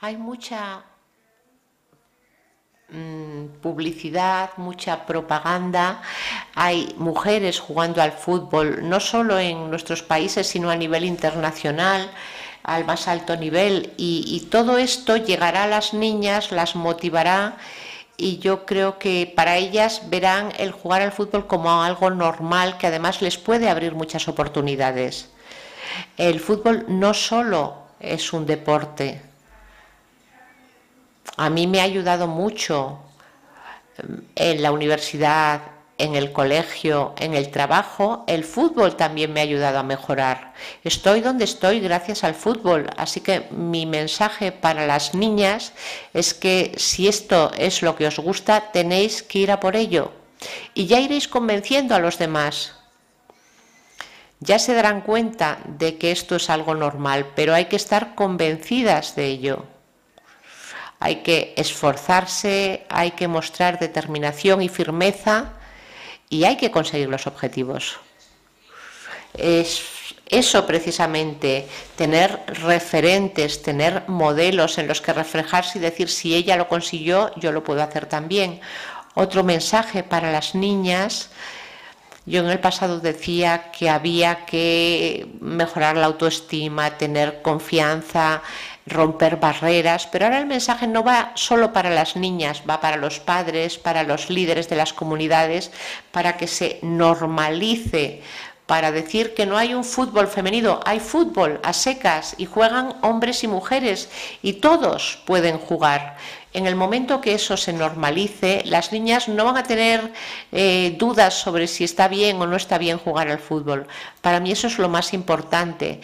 Hay 0.00 0.16
mucha 0.16 0.84
mm, 2.88 3.46
publicidad, 3.60 4.50
mucha 4.56 5.04
propaganda. 5.06 6.02
Hay 6.54 6.94
mujeres 6.98 7.58
jugando 7.58 8.00
al 8.00 8.12
fútbol, 8.12 8.88
no 8.88 9.00
solo 9.00 9.40
en 9.40 9.70
nuestros 9.70 10.04
países, 10.04 10.46
sino 10.46 10.70
a 10.70 10.76
nivel 10.76 11.04
internacional 11.04 12.10
al 12.62 12.84
más 12.84 13.08
alto 13.08 13.34
nivel 13.34 13.92
y, 13.96 14.24
y 14.26 14.48
todo 14.50 14.78
esto 14.78 15.16
llegará 15.16 15.64
a 15.64 15.68
las 15.68 15.94
niñas, 15.94 16.52
las 16.52 16.76
motivará 16.76 17.56
y 18.16 18.38
yo 18.38 18.66
creo 18.66 18.98
que 18.98 19.32
para 19.34 19.56
ellas 19.56 20.02
verán 20.10 20.52
el 20.58 20.72
jugar 20.72 21.02
al 21.02 21.12
fútbol 21.12 21.46
como 21.46 21.82
algo 21.82 22.10
normal 22.10 22.76
que 22.78 22.86
además 22.86 23.22
les 23.22 23.38
puede 23.38 23.68
abrir 23.68 23.94
muchas 23.94 24.28
oportunidades. 24.28 25.30
El 26.16 26.38
fútbol 26.40 26.84
no 26.88 27.14
solo 27.14 27.74
es 27.98 28.32
un 28.32 28.44
deporte. 28.44 29.27
A 31.38 31.50
mí 31.50 31.66
me 31.66 31.80
ha 31.80 31.84
ayudado 31.84 32.26
mucho 32.26 32.98
en 34.34 34.62
la 34.62 34.72
universidad, 34.72 35.62
en 35.98 36.14
el 36.14 36.32
colegio, 36.32 37.14
en 37.18 37.34
el 37.34 37.50
trabajo, 37.50 38.24
el 38.26 38.44
fútbol 38.44 38.96
también 38.96 39.32
me 39.32 39.40
ha 39.40 39.44
ayudado 39.44 39.78
a 39.78 39.82
mejorar. 39.82 40.52
Estoy 40.84 41.20
donde 41.20 41.44
estoy 41.44 41.80
gracias 41.80 42.22
al 42.24 42.34
fútbol, 42.34 42.90
así 42.96 43.20
que 43.20 43.48
mi 43.50 43.86
mensaje 43.86 44.52
para 44.52 44.86
las 44.86 45.14
niñas 45.14 45.72
es 46.12 46.34
que 46.34 46.72
si 46.76 47.08
esto 47.08 47.52
es 47.56 47.82
lo 47.82 47.96
que 47.96 48.06
os 48.06 48.18
gusta, 48.18 48.70
tenéis 48.72 49.22
que 49.22 49.38
ir 49.38 49.50
a 49.50 49.60
por 49.60 49.74
ello 49.74 50.12
y 50.74 50.86
ya 50.86 51.00
iréis 51.00 51.28
convenciendo 51.28 51.94
a 51.94 52.00
los 52.00 52.18
demás. 52.18 52.74
Ya 54.40 54.60
se 54.60 54.74
darán 54.74 55.00
cuenta 55.00 55.58
de 55.66 55.98
que 55.98 56.12
esto 56.12 56.36
es 56.36 56.50
algo 56.50 56.76
normal, 56.76 57.26
pero 57.34 57.54
hay 57.54 57.64
que 57.66 57.76
estar 57.76 58.14
convencidas 58.14 59.16
de 59.16 59.26
ello. 59.26 59.77
Hay 61.00 61.16
que 61.16 61.54
esforzarse, 61.56 62.86
hay 62.88 63.12
que 63.12 63.28
mostrar 63.28 63.78
determinación 63.78 64.62
y 64.62 64.68
firmeza 64.68 65.52
y 66.28 66.44
hay 66.44 66.56
que 66.56 66.70
conseguir 66.70 67.08
los 67.08 67.26
objetivos. 67.26 67.98
Es 69.34 69.82
eso 70.28 70.66
precisamente, 70.66 71.66
tener 71.96 72.40
referentes, 72.46 73.62
tener 73.62 74.04
modelos 74.08 74.76
en 74.76 74.86
los 74.86 75.00
que 75.00 75.12
reflejarse 75.14 75.78
y 75.78 75.80
decir 75.80 76.10
si 76.10 76.34
ella 76.34 76.56
lo 76.56 76.68
consiguió, 76.68 77.32
yo 77.36 77.50
lo 77.50 77.64
puedo 77.64 77.82
hacer 77.82 78.06
también. 78.06 78.60
Otro 79.14 79.42
mensaje 79.42 80.02
para 80.02 80.30
las 80.30 80.54
niñas. 80.54 81.30
Yo 82.26 82.40
en 82.40 82.50
el 82.50 82.60
pasado 82.60 83.00
decía 83.00 83.70
que 83.72 83.88
había 83.88 84.44
que 84.44 85.26
mejorar 85.40 85.96
la 85.96 86.06
autoestima, 86.06 86.98
tener 86.98 87.40
confianza, 87.40 88.42
romper 88.88 89.36
barreras, 89.36 90.06
pero 90.06 90.24
ahora 90.24 90.38
el 90.38 90.46
mensaje 90.46 90.86
no 90.86 91.02
va 91.02 91.32
solo 91.34 91.72
para 91.72 91.90
las 91.90 92.16
niñas, 92.16 92.62
va 92.68 92.80
para 92.80 92.96
los 92.96 93.20
padres, 93.20 93.78
para 93.78 94.02
los 94.02 94.30
líderes 94.30 94.68
de 94.68 94.76
las 94.76 94.92
comunidades, 94.92 95.70
para 96.10 96.36
que 96.36 96.46
se 96.46 96.78
normalice, 96.82 98.22
para 98.66 98.92
decir 98.92 99.32
que 99.34 99.46
no 99.46 99.56
hay 99.56 99.72
un 99.72 99.84
fútbol 99.84 100.28
femenino, 100.28 100.80
hay 100.84 101.00
fútbol 101.00 101.58
a 101.62 101.72
secas 101.72 102.34
y 102.36 102.44
juegan 102.44 102.96
hombres 103.00 103.42
y 103.42 103.48
mujeres 103.48 104.10
y 104.42 104.54
todos 104.54 105.22
pueden 105.24 105.56
jugar. 105.56 106.16
En 106.58 106.66
el 106.66 106.74
momento 106.74 107.20
que 107.20 107.34
eso 107.34 107.56
se 107.56 107.72
normalice, 107.72 108.62
las 108.64 108.90
niñas 108.90 109.28
no 109.28 109.44
van 109.44 109.58
a 109.58 109.62
tener 109.62 110.12
eh, 110.50 110.96
dudas 110.98 111.34
sobre 111.34 111.68
si 111.68 111.84
está 111.84 112.08
bien 112.08 112.42
o 112.42 112.48
no 112.48 112.56
está 112.56 112.78
bien 112.78 112.98
jugar 112.98 113.28
al 113.28 113.38
fútbol. 113.38 113.86
Para 114.22 114.40
mí 114.40 114.50
eso 114.50 114.66
es 114.66 114.76
lo 114.80 114.88
más 114.88 115.14
importante, 115.14 116.00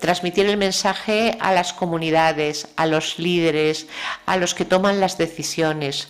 transmitir 0.00 0.46
el 0.46 0.56
mensaje 0.56 1.36
a 1.38 1.52
las 1.52 1.72
comunidades, 1.72 2.66
a 2.74 2.86
los 2.86 3.20
líderes, 3.20 3.86
a 4.26 4.36
los 4.38 4.56
que 4.56 4.64
toman 4.64 4.98
las 4.98 5.18
decisiones. 5.18 6.08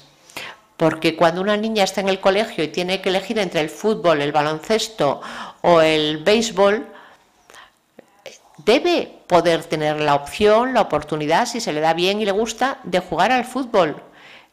Porque 0.78 1.14
cuando 1.14 1.42
una 1.42 1.58
niña 1.58 1.84
está 1.84 2.00
en 2.00 2.08
el 2.08 2.18
colegio 2.18 2.64
y 2.64 2.68
tiene 2.68 3.02
que 3.02 3.10
elegir 3.10 3.38
entre 3.38 3.60
el 3.60 3.68
fútbol, 3.68 4.22
el 4.22 4.32
baloncesto 4.32 5.20
o 5.60 5.82
el 5.82 6.24
béisbol, 6.24 6.86
debe 8.64 9.21
poder 9.32 9.64
tener 9.64 9.98
la 9.98 10.14
opción, 10.14 10.74
la 10.74 10.82
oportunidad, 10.82 11.46
si 11.46 11.58
se 11.58 11.72
le 11.72 11.80
da 11.80 11.94
bien 11.94 12.20
y 12.20 12.26
le 12.26 12.32
gusta, 12.32 12.80
de 12.82 12.98
jugar 12.98 13.32
al 13.32 13.46
fútbol. 13.46 14.02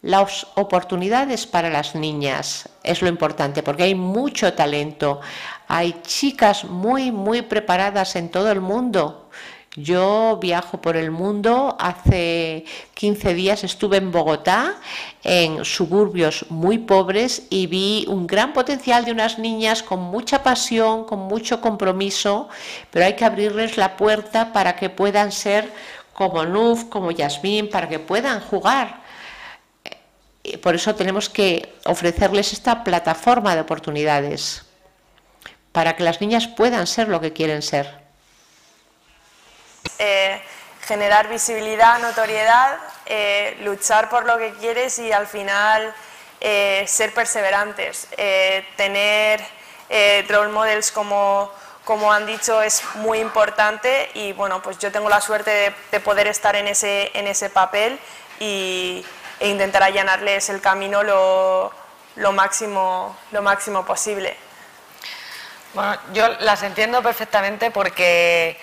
Las 0.02 0.48
oportunidades 0.56 1.46
para 1.46 1.70
las 1.70 1.96
niñas 1.96 2.70
es 2.82 3.02
lo 3.02 3.10
importante, 3.10 3.62
porque 3.62 3.84
hay 3.84 3.94
mucho 3.94 4.54
talento, 4.54 5.20
hay 5.68 6.00
chicas 6.04 6.64
muy, 6.64 7.12
muy 7.12 7.42
preparadas 7.42 8.16
en 8.16 8.30
todo 8.30 8.50
el 8.54 8.62
mundo 8.62 9.29
Yo 9.76 10.40
viajo 10.42 10.82
por 10.82 10.98
el 10.98 11.12
mundo, 11.12 11.78
hace 11.80 12.66
15 12.96 13.36
días 13.36 13.64
estuve 13.64 13.98
en 13.98 14.12
Bogotá, 14.12 14.78
en 15.24 15.64
suburbios 15.64 16.48
muy 16.50 16.80
pobres, 16.80 17.44
y 17.52 17.68
vi 17.68 18.06
un 18.08 18.26
gran 18.26 18.54
potencial 18.54 19.06
de 19.06 19.12
unas 19.12 19.38
niñas 19.38 19.84
con 19.84 20.00
mucha 20.00 20.42
pasión, 20.42 21.04
con 21.04 21.20
mucho 21.20 21.62
compromiso, 21.62 22.50
pero 22.90 23.06
hay 23.06 23.16
que 23.16 23.26
abrirles 23.26 23.78
la 23.78 23.96
puerta 23.96 24.54
para 24.54 24.76
que 24.76 24.90
puedan 24.90 25.32
ser 25.32 25.72
como 26.14 26.46
Nuf, 26.46 26.86
como 26.86 27.12
Yasmín, 27.12 27.70
para 27.70 27.88
que 27.88 28.00
puedan 28.00 28.42
jugar. 28.42 29.02
Eh, 30.44 30.58
por 30.58 30.74
eso 30.74 30.96
tenemos 30.96 31.30
que 31.30 31.76
ofrecerles 31.86 32.54
esta 32.54 32.84
plataforma 32.84 33.54
de 33.54 33.62
oportunidades, 33.62 34.66
para 35.72 35.96
que 35.96 36.04
las 36.04 36.22
niñas 36.22 36.48
puedan 36.48 36.88
ser 36.88 37.08
lo 37.08 37.22
que 37.22 37.34
quieren 37.34 37.62
ser. 37.62 38.09
Eh, 40.00 40.42
generar 40.88 41.28
visibilidad, 41.28 42.00
notoriedad, 42.00 42.78
eh, 43.06 43.58
luchar 43.64 44.10
por 44.10 44.26
lo 44.26 44.38
que 44.38 44.54
quieres 44.54 44.98
y 44.98 45.12
al 45.12 45.28
final 45.28 45.94
eh, 46.40 46.86
ser 46.88 47.14
perseverantes. 47.14 48.08
tener 48.78 49.42
role 50.30 50.52
models 50.52 50.92
como, 50.92 51.52
como 51.84 52.14
han 52.14 52.26
dicho 52.26 52.62
es 52.62 52.82
muy 52.96 53.20
importante 53.20 54.10
y 54.14 54.32
bueno, 54.34 54.62
pues 54.62 54.80
yo 54.80 54.90
tengo 54.92 55.10
la 55.10 55.20
suerte 55.20 55.76
de, 55.92 56.00
poder 56.00 56.28
estar 56.28 56.56
en 56.56 56.68
ese, 56.68 57.12
en 57.14 57.28
ese 57.28 57.50
papel 57.50 58.00
y, 58.40 59.06
e 59.40 59.50
intentar 59.50 59.84
allanarles 59.84 60.50
el 60.50 60.62
camino 60.62 61.04
lo, 61.04 61.72
lo, 62.16 62.32
máximo, 62.32 63.18
lo 63.32 63.42
máximo 63.42 63.86
posible. 63.86 64.36
Bueno, 65.74 65.98
yo 66.14 66.28
las 66.40 66.64
entiendo 66.64 67.04
perfectamente 67.04 67.70
porque 67.70 68.58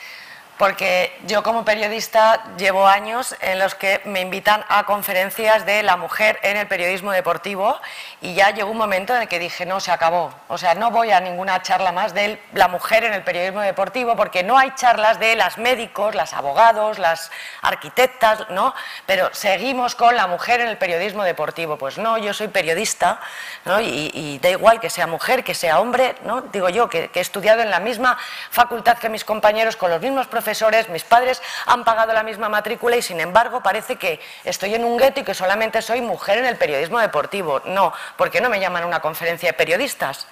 porque 0.58 1.14
yo 1.26 1.42
como 1.42 1.64
periodista 1.64 2.42
llevo 2.56 2.86
años 2.86 3.36
en 3.40 3.58
los 3.58 3.74
que 3.74 4.00
me 4.04 4.20
invitan 4.20 4.64
a 4.68 4.84
conferencias 4.84 5.66
de 5.66 5.82
la 5.82 5.96
mujer 5.96 6.38
en 6.42 6.56
el 6.56 6.66
periodismo 6.66 7.12
deportivo 7.12 7.78
y 8.22 8.34
ya 8.34 8.50
llegó 8.50 8.70
un 8.70 8.78
momento 8.78 9.14
en 9.14 9.22
el 9.22 9.28
que 9.28 9.38
dije, 9.38 9.66
no, 9.66 9.80
se 9.80 9.92
acabó. 9.92 10.32
O 10.48 10.56
sea, 10.56 10.74
no 10.74 10.90
voy 10.90 11.10
a 11.10 11.20
ninguna 11.20 11.60
charla 11.60 11.92
más 11.92 12.14
de 12.14 12.40
la 12.54 12.68
mujer 12.68 13.04
en 13.04 13.12
el 13.12 13.22
periodismo 13.22 13.60
deportivo 13.60 14.16
porque 14.16 14.42
no 14.42 14.56
hay 14.56 14.72
charlas 14.76 15.20
de 15.20 15.36
las 15.36 15.58
médicos, 15.58 16.14
las 16.14 16.32
abogados, 16.32 16.98
las 16.98 17.30
arquitectas, 17.60 18.48
¿no? 18.48 18.74
Pero 19.04 19.28
seguimos 19.32 19.94
con 19.94 20.16
la 20.16 20.26
mujer 20.26 20.60
en 20.60 20.68
el 20.68 20.78
periodismo 20.78 21.22
deportivo. 21.22 21.76
Pues 21.76 21.98
no, 21.98 22.16
yo 22.16 22.32
soy 22.32 22.48
periodista 22.48 23.20
¿no? 23.66 23.80
y, 23.80 24.38
da 24.42 24.48
igual 24.48 24.80
que 24.80 24.88
sea 24.88 25.06
mujer, 25.06 25.44
que 25.44 25.54
sea 25.54 25.80
hombre, 25.80 26.14
¿no? 26.24 26.40
Digo 26.40 26.70
yo, 26.70 26.88
que, 26.88 27.10
he 27.12 27.20
estudiado 27.20 27.60
en 27.60 27.70
la 27.70 27.80
misma 27.80 28.16
facultad 28.50 28.96
que 28.98 29.08
mis 29.08 29.24
compañeros, 29.24 29.76
con 29.76 29.90
los 29.90 30.00
mismos 30.00 30.26
profesores 30.26 30.45
profesores, 30.46 30.88
mis 30.88 31.02
padres 31.02 31.42
han 31.66 31.82
pagado 31.82 32.12
la 32.12 32.22
misma 32.22 32.48
matrícula 32.48 32.96
y 32.96 33.02
sin 33.02 33.18
embargo 33.18 33.64
parece 33.64 33.96
que 33.96 34.20
estoy 34.44 34.76
en 34.76 34.84
un 34.84 34.96
gueto 34.96 35.18
y 35.18 35.24
que 35.24 35.34
solamente 35.34 35.82
soy 35.82 36.00
mujer 36.00 36.38
en 36.38 36.46
el 36.46 36.54
periodismo 36.54 37.00
deportivo. 37.00 37.62
No, 37.64 37.92
¿por 38.16 38.30
qué 38.30 38.40
no 38.40 38.48
me 38.48 38.60
llaman 38.60 38.84
a 38.84 38.86
una 38.86 39.00
conferencia 39.00 39.48
de 39.48 39.54
periodistas? 39.54 40.28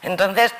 Entonces, 0.00 0.54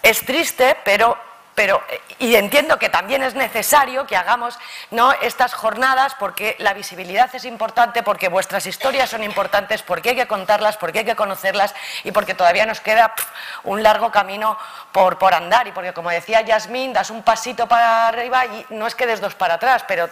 es 0.00 0.24
triste, 0.24 0.76
pero 0.84 1.18
pero 1.58 1.82
y 2.20 2.36
entiendo 2.36 2.78
que 2.78 2.88
también 2.88 3.24
es 3.24 3.34
necesario 3.34 4.06
que 4.06 4.14
hagamos 4.14 4.56
¿no? 4.92 5.12
estas 5.22 5.54
jornadas 5.54 6.14
porque 6.14 6.54
la 6.60 6.72
visibilidad 6.72 7.28
es 7.34 7.44
importante, 7.44 8.04
porque 8.04 8.28
vuestras 8.28 8.64
historias 8.66 9.10
son 9.10 9.24
importantes, 9.24 9.82
porque 9.82 10.10
hay 10.10 10.14
que 10.14 10.28
contarlas, 10.28 10.76
porque 10.76 11.00
hay 11.00 11.04
que 11.04 11.16
conocerlas 11.16 11.74
y 12.04 12.12
porque 12.12 12.34
todavía 12.34 12.64
nos 12.64 12.80
queda 12.80 13.12
un 13.64 13.82
largo 13.82 14.12
camino 14.12 14.56
por, 14.92 15.18
por 15.18 15.34
andar 15.34 15.66
y 15.66 15.72
porque 15.72 15.92
como 15.92 16.10
decía 16.10 16.42
Yasmín, 16.42 16.92
das 16.92 17.10
un 17.10 17.24
pasito 17.24 17.66
para 17.66 18.06
arriba 18.06 18.46
y 18.46 18.66
no 18.70 18.86
es 18.86 18.94
que 18.94 19.08
des 19.08 19.20
dos 19.20 19.34
para 19.34 19.54
atrás, 19.54 19.84
pero 19.88 20.08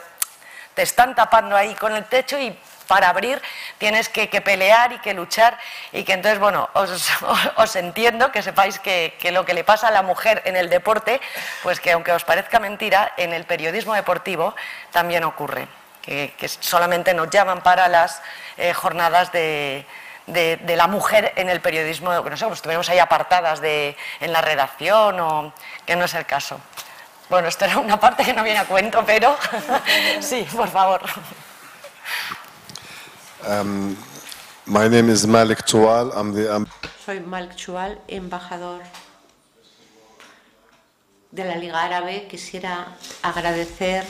te 0.76 0.82
están 0.82 1.14
tapando 1.14 1.56
ahí 1.56 1.74
con 1.74 1.96
el 1.96 2.04
techo 2.04 2.38
y 2.38 2.56
para 2.86 3.08
abrir 3.08 3.40
tienes 3.78 4.10
que, 4.10 4.28
pelear 4.42 4.92
y 4.92 4.98
que 4.98 5.14
luchar 5.14 5.58
y 5.90 6.04
que 6.04 6.12
entonces, 6.12 6.38
bueno, 6.38 6.68
os, 6.74 7.76
entiendo 7.76 8.30
que 8.30 8.42
sepáis 8.42 8.78
que, 8.78 9.16
lo 9.32 9.44
que 9.46 9.54
le 9.54 9.64
pasa 9.64 9.88
a 9.88 9.90
la 9.90 10.02
mujer 10.02 10.42
en 10.44 10.54
el 10.54 10.68
deporte, 10.68 11.20
pues 11.62 11.80
que 11.80 11.92
aunque 11.92 12.12
os 12.12 12.24
parezca 12.24 12.60
mentira, 12.60 13.14
en 13.16 13.32
el 13.32 13.44
periodismo 13.44 13.94
deportivo 13.94 14.54
también 14.92 15.24
ocurre, 15.24 15.66
que, 16.02 16.32
solamente 16.60 17.14
nos 17.14 17.30
llaman 17.30 17.62
para 17.62 17.88
las 17.88 18.22
eh, 18.58 18.74
jornadas 18.74 19.32
de, 19.32 19.86
la 20.26 20.86
mujer 20.88 21.32
en 21.36 21.48
el 21.48 21.62
periodismo, 21.62 22.12
no 22.12 22.36
sé, 22.36 22.44
pues 22.44 22.58
estuvimos 22.58 22.88
ahí 22.90 22.98
apartadas 22.98 23.62
de, 23.62 23.96
en 24.20 24.30
la 24.30 24.42
redacción 24.42 25.18
o 25.20 25.54
que 25.86 25.96
no 25.96 26.04
es 26.04 26.12
el 26.12 26.26
caso. 26.26 26.60
Bueno, 27.28 27.48
esto 27.48 27.64
era 27.64 27.78
una 27.78 27.98
parte 27.98 28.24
que 28.24 28.32
no 28.32 28.44
viene 28.44 28.60
a 28.60 28.66
cuento, 28.66 29.02
pero 29.04 29.36
sí, 30.20 30.46
por 30.54 30.68
favor. 30.68 31.02
Um, 33.48 33.96
my 34.66 34.88
name 34.88 35.10
is 35.12 35.26
Malik 35.26 35.64
Chual. 35.64 36.12
I'm 36.14 36.32
the, 36.32 36.66
Soy 37.04 37.20
Malik 37.20 37.56
Chual, 37.56 38.00
embajador 38.06 38.82
de 41.32 41.44
la 41.44 41.56
Liga 41.56 41.82
Árabe. 41.82 42.28
Quisiera 42.30 42.96
agradecer 43.22 44.04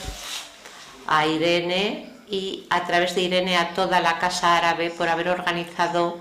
a 1.06 1.26
Irene 1.26 2.12
y 2.28 2.66
a 2.68 2.84
través 2.84 3.14
de 3.14 3.22
Irene 3.22 3.56
a 3.56 3.72
toda 3.72 4.00
la 4.00 4.18
Casa 4.18 4.58
Árabe 4.58 4.90
por 4.90 5.08
haber 5.08 5.28
organizado 5.30 6.18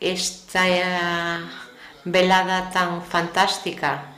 esta 0.00 0.68
eh, 0.68 1.40
velada 2.04 2.70
tan 2.70 3.02
fantástica. 3.02 4.13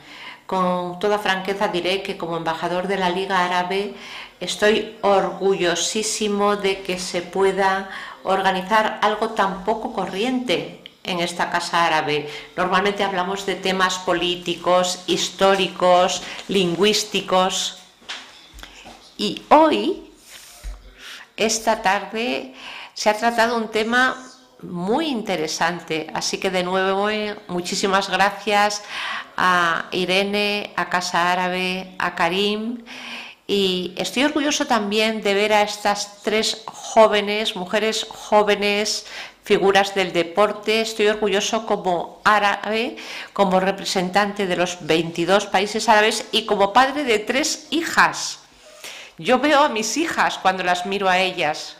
Con 0.47 0.97
toda 0.99 1.19
franqueza 1.19 1.67
diré 1.67 2.01
que 2.01 2.15
como 2.15 2.37
embajador 2.37 2.87
de 2.87 2.95
la 2.95 3.09
Liga 3.09 3.43
Árabe 3.43 3.93
estoy 4.39 4.95
orgullosísimo 5.01 6.55
de 6.55 6.81
que 6.83 6.99
se 6.99 7.21
pueda 7.21 7.89
organizar 8.23 8.97
algo 9.01 9.31
tan 9.31 9.65
poco 9.65 9.91
corriente 9.91 10.81
en 11.03 11.19
esta 11.19 11.49
casa 11.49 11.85
árabe. 11.85 12.31
Normalmente 12.55 13.03
hablamos 13.03 13.45
de 13.45 13.55
temas 13.55 13.99
políticos, 13.99 15.03
históricos, 15.07 16.23
lingüísticos. 16.47 17.79
Y 19.17 19.41
hoy, 19.49 20.09
esta 21.35 21.81
tarde, 21.81 22.53
se 22.93 23.09
ha 23.09 23.17
tratado 23.17 23.57
un 23.57 23.67
tema 23.67 24.15
muy 24.61 25.07
interesante. 25.07 26.07
Así 26.13 26.37
que 26.37 26.49
de 26.49 26.63
nuevo, 26.63 27.09
muchísimas 27.47 28.09
gracias 28.09 28.83
a 29.37 29.85
Irene, 29.91 30.73
a 30.75 30.89
Casa 30.89 31.31
Árabe, 31.31 31.93
a 31.99 32.15
Karim. 32.15 32.83
Y 33.45 33.93
estoy 33.95 34.25
orgulloso 34.25 34.67
también 34.67 35.21
de 35.21 35.33
ver 35.33 35.53
a 35.53 35.61
estas 35.61 36.21
tres 36.23 36.63
jóvenes, 36.65 37.55
mujeres 37.55 38.05
jóvenes, 38.09 39.05
figuras 39.43 39.95
del 39.95 40.11
deporte. 40.11 40.81
Estoy 40.81 41.07
orgulloso 41.07 41.65
como 41.65 42.19
árabe, 42.25 42.97
como 43.31 43.61
representante 43.61 44.47
de 44.47 44.57
los 44.57 44.85
22 44.85 45.45
países 45.45 45.87
árabes 45.87 46.25
y 46.33 46.45
como 46.45 46.73
padre 46.73 47.05
de 47.05 47.19
tres 47.19 47.67
hijas. 47.69 48.39
Yo 49.17 49.39
veo 49.39 49.63
a 49.63 49.69
mis 49.69 49.95
hijas 49.95 50.37
cuando 50.37 50.63
las 50.63 50.85
miro 50.85 51.07
a 51.07 51.19
ellas. 51.19 51.77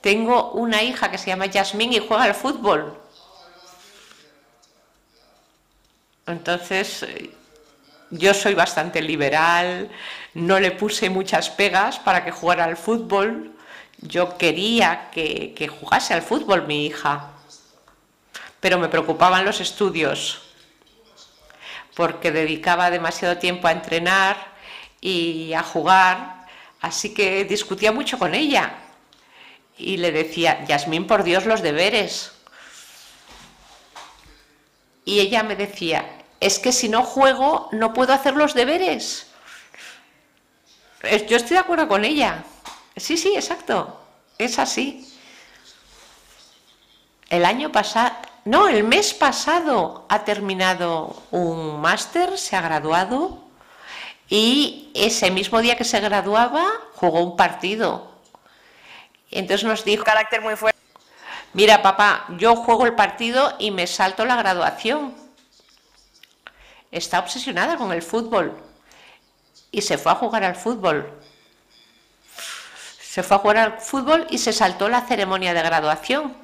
Tengo 0.00 0.52
una 0.52 0.82
hija 0.82 1.10
que 1.10 1.18
se 1.18 1.26
llama 1.26 1.46
Yasmín 1.46 1.92
y 1.92 1.98
juega 1.98 2.24
al 2.24 2.34
fútbol. 2.34 3.03
Entonces, 6.26 7.06
yo 8.10 8.32
soy 8.32 8.54
bastante 8.54 9.02
liberal, 9.02 9.90
no 10.34 10.60
le 10.60 10.70
puse 10.70 11.10
muchas 11.10 11.50
pegas 11.50 11.98
para 11.98 12.24
que 12.24 12.30
jugara 12.30 12.64
al 12.64 12.76
fútbol. 12.76 13.52
Yo 13.98 14.36
quería 14.36 15.10
que, 15.10 15.68
jugase 15.68 16.14
al 16.14 16.22
fútbol 16.22 16.66
mi 16.66 16.86
hija, 16.86 17.30
pero 18.60 18.78
me 18.78 18.88
preocupaban 18.88 19.44
los 19.44 19.60
estudios, 19.60 20.42
porque 21.94 22.30
dedicaba 22.30 22.90
demasiado 22.90 23.38
tiempo 23.38 23.68
a 23.68 23.72
entrenar 23.72 24.36
y 25.00 25.52
a 25.52 25.62
jugar, 25.62 26.46
así 26.80 27.14
que 27.14 27.44
discutía 27.44 27.92
mucho 27.92 28.18
con 28.18 28.34
ella. 28.34 28.74
Y 29.76 29.96
le 29.96 30.12
decía, 30.12 30.64
Yasmín, 30.66 31.06
por 31.06 31.24
Dios, 31.24 31.46
los 31.46 31.62
deberes. 31.62 32.33
Y 35.04 35.20
ella 35.20 35.42
me 35.42 35.56
decía, 35.56 36.04
es 36.40 36.58
que 36.58 36.72
si 36.72 36.88
no 36.88 37.02
juego 37.02 37.68
no 37.72 37.92
puedo 37.92 38.12
hacer 38.12 38.36
los 38.36 38.54
deberes. 38.54 39.26
Yo 41.28 41.36
estoy 41.36 41.54
de 41.54 41.58
acuerdo 41.58 41.88
con 41.88 42.04
ella. 42.04 42.44
Sí, 42.96 43.16
sí, 43.16 43.34
exacto. 43.34 44.00
Es 44.38 44.58
así. 44.58 45.10
El 47.28 47.44
año 47.44 47.72
pasado, 47.72 48.14
no, 48.44 48.68
el 48.68 48.84
mes 48.84 49.14
pasado 49.14 50.06
ha 50.08 50.24
terminado 50.24 51.22
un 51.30 51.80
máster, 51.80 52.38
se 52.38 52.56
ha 52.56 52.60
graduado 52.60 53.42
y 54.28 54.90
ese 54.94 55.30
mismo 55.30 55.60
día 55.60 55.76
que 55.76 55.84
se 55.84 56.00
graduaba 56.00 56.64
jugó 56.94 57.20
un 57.20 57.36
partido. 57.36 58.12
Entonces 59.30 59.66
nos 59.66 59.84
dijo... 59.84 60.04
Carácter 60.04 60.40
muy 60.40 60.56
fuerte. 60.56 60.73
Mira, 61.54 61.82
papá, 61.82 62.26
yo 62.36 62.56
juego 62.56 62.84
el 62.84 62.96
partido 62.96 63.54
y 63.60 63.70
me 63.70 63.86
salto 63.86 64.24
la 64.24 64.34
graduación. 64.34 65.14
Está 66.90 67.20
obsesionada 67.20 67.76
con 67.76 67.92
el 67.92 68.02
fútbol 68.02 68.60
y 69.70 69.80
se 69.82 69.96
fue 69.96 70.10
a 70.10 70.16
jugar 70.16 70.42
al 70.42 70.56
fútbol. 70.56 71.08
Se 73.00 73.22
fue 73.22 73.36
a 73.36 73.40
jugar 73.40 73.56
al 73.56 73.80
fútbol 73.80 74.26
y 74.30 74.38
se 74.38 74.52
saltó 74.52 74.88
la 74.88 75.02
ceremonia 75.02 75.54
de 75.54 75.62
graduación. 75.62 76.36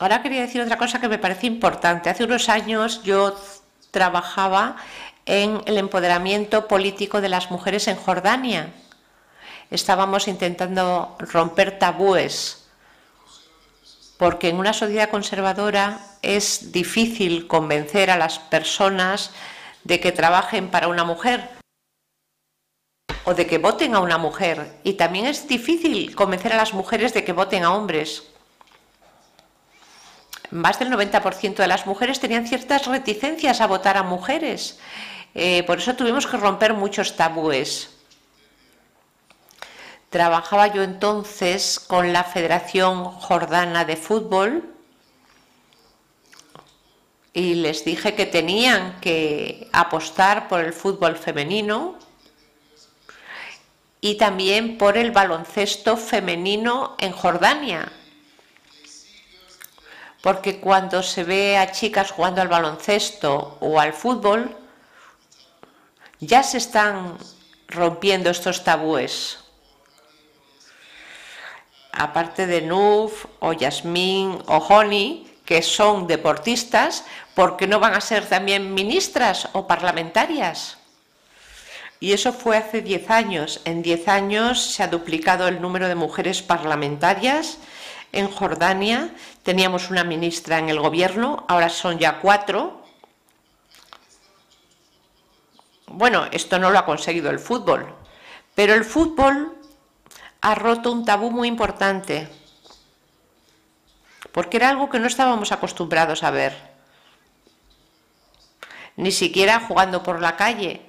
Ahora 0.00 0.22
quería 0.22 0.40
decir 0.40 0.60
otra 0.60 0.76
cosa 0.76 1.00
que 1.00 1.08
me 1.08 1.18
parece 1.18 1.46
importante. 1.46 2.10
Hace 2.10 2.24
unos 2.24 2.48
años 2.48 3.04
yo 3.04 3.36
trabajaba 3.92 4.74
en 5.24 5.62
el 5.66 5.78
empoderamiento 5.78 6.66
político 6.66 7.20
de 7.20 7.28
las 7.28 7.52
mujeres 7.52 7.86
en 7.86 7.96
Jordania. 7.96 8.72
Estábamos 9.70 10.28
intentando 10.28 11.16
romper 11.18 11.78
tabúes, 11.78 12.66
porque 14.16 14.48
en 14.48 14.56
una 14.56 14.72
sociedad 14.72 15.10
conservadora 15.10 16.00
es 16.22 16.72
difícil 16.72 17.46
convencer 17.46 18.10
a 18.10 18.16
las 18.16 18.38
personas 18.38 19.30
de 19.84 20.00
que 20.00 20.12
trabajen 20.12 20.70
para 20.70 20.88
una 20.88 21.04
mujer 21.04 21.50
o 23.24 23.34
de 23.34 23.46
que 23.46 23.58
voten 23.58 23.94
a 23.94 24.00
una 24.00 24.16
mujer. 24.16 24.80
Y 24.84 24.94
también 24.94 25.26
es 25.26 25.46
difícil 25.46 26.14
convencer 26.14 26.54
a 26.54 26.56
las 26.56 26.72
mujeres 26.72 27.12
de 27.12 27.24
que 27.24 27.34
voten 27.34 27.62
a 27.62 27.74
hombres. 27.74 28.24
Más 30.50 30.78
del 30.78 30.90
90% 30.90 31.56
de 31.56 31.68
las 31.68 31.86
mujeres 31.86 32.20
tenían 32.20 32.46
ciertas 32.46 32.86
reticencias 32.86 33.60
a 33.60 33.66
votar 33.66 33.98
a 33.98 34.02
mujeres. 34.02 34.78
Eh, 35.34 35.62
por 35.64 35.78
eso 35.78 35.94
tuvimos 35.94 36.26
que 36.26 36.38
romper 36.38 36.72
muchos 36.72 37.16
tabúes. 37.16 37.97
Trabajaba 40.10 40.68
yo 40.68 40.82
entonces 40.82 41.78
con 41.78 42.14
la 42.14 42.24
Federación 42.24 43.04
Jordana 43.04 43.84
de 43.84 43.96
Fútbol 43.96 44.74
y 47.34 47.56
les 47.56 47.84
dije 47.84 48.14
que 48.14 48.24
tenían 48.24 48.98
que 49.00 49.68
apostar 49.70 50.48
por 50.48 50.60
el 50.60 50.72
fútbol 50.72 51.16
femenino 51.16 51.96
y 54.00 54.14
también 54.14 54.78
por 54.78 54.96
el 54.96 55.10
baloncesto 55.10 55.98
femenino 55.98 56.96
en 56.98 57.12
Jordania. 57.12 57.92
Porque 60.22 60.58
cuando 60.58 61.02
se 61.02 61.22
ve 61.24 61.58
a 61.58 61.70
chicas 61.70 62.12
jugando 62.12 62.40
al 62.40 62.48
baloncesto 62.48 63.58
o 63.60 63.78
al 63.78 63.92
fútbol, 63.92 64.56
ya 66.18 66.42
se 66.42 66.56
están 66.56 67.18
rompiendo 67.68 68.30
estos 68.30 68.64
tabúes 68.64 69.44
aparte 71.98 72.46
de 72.46 72.62
Nuf 72.62 73.26
o 73.40 73.52
Yasmín 73.52 74.38
o 74.46 74.56
Honey, 74.58 75.26
que 75.44 75.62
son 75.62 76.06
deportistas, 76.06 77.04
¿por 77.34 77.56
qué 77.56 77.66
no 77.66 77.80
van 77.80 77.94
a 77.94 78.00
ser 78.00 78.26
también 78.26 78.74
ministras 78.74 79.48
o 79.52 79.66
parlamentarias? 79.66 80.78
Y 82.00 82.12
eso 82.12 82.32
fue 82.32 82.56
hace 82.56 82.80
10 82.80 83.10
años. 83.10 83.60
En 83.64 83.82
10 83.82 84.08
años 84.08 84.62
se 84.62 84.82
ha 84.82 84.88
duplicado 84.88 85.48
el 85.48 85.60
número 85.60 85.88
de 85.88 85.96
mujeres 85.96 86.42
parlamentarias. 86.42 87.58
En 88.12 88.30
Jordania 88.30 89.10
teníamos 89.42 89.90
una 89.90 90.04
ministra 90.04 90.58
en 90.58 90.68
el 90.68 90.78
gobierno, 90.78 91.44
ahora 91.48 91.68
son 91.68 91.98
ya 91.98 92.20
cuatro. 92.20 92.82
Bueno, 95.86 96.26
esto 96.30 96.58
no 96.58 96.70
lo 96.70 96.78
ha 96.78 96.86
conseguido 96.86 97.30
el 97.30 97.38
fútbol, 97.38 97.92
pero 98.54 98.74
el 98.74 98.84
fútbol 98.84 99.57
ha 100.40 100.54
roto 100.54 100.92
un 100.92 101.04
tabú 101.04 101.30
muy 101.30 101.48
importante, 101.48 102.28
porque 104.32 104.56
era 104.56 104.68
algo 104.68 104.88
que 104.88 104.98
no 104.98 105.06
estábamos 105.06 105.52
acostumbrados 105.52 106.22
a 106.22 106.30
ver, 106.30 106.56
ni 108.96 109.12
siquiera 109.12 109.60
jugando 109.60 110.02
por 110.02 110.20
la 110.20 110.36
calle. 110.36 110.82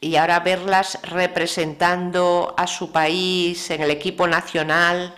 Y 0.00 0.16
ahora 0.16 0.40
verlas 0.40 0.98
representando 1.02 2.54
a 2.56 2.66
su 2.66 2.90
país 2.90 3.70
en 3.70 3.82
el 3.82 3.90
equipo 3.90 4.26
nacional. 4.26 5.14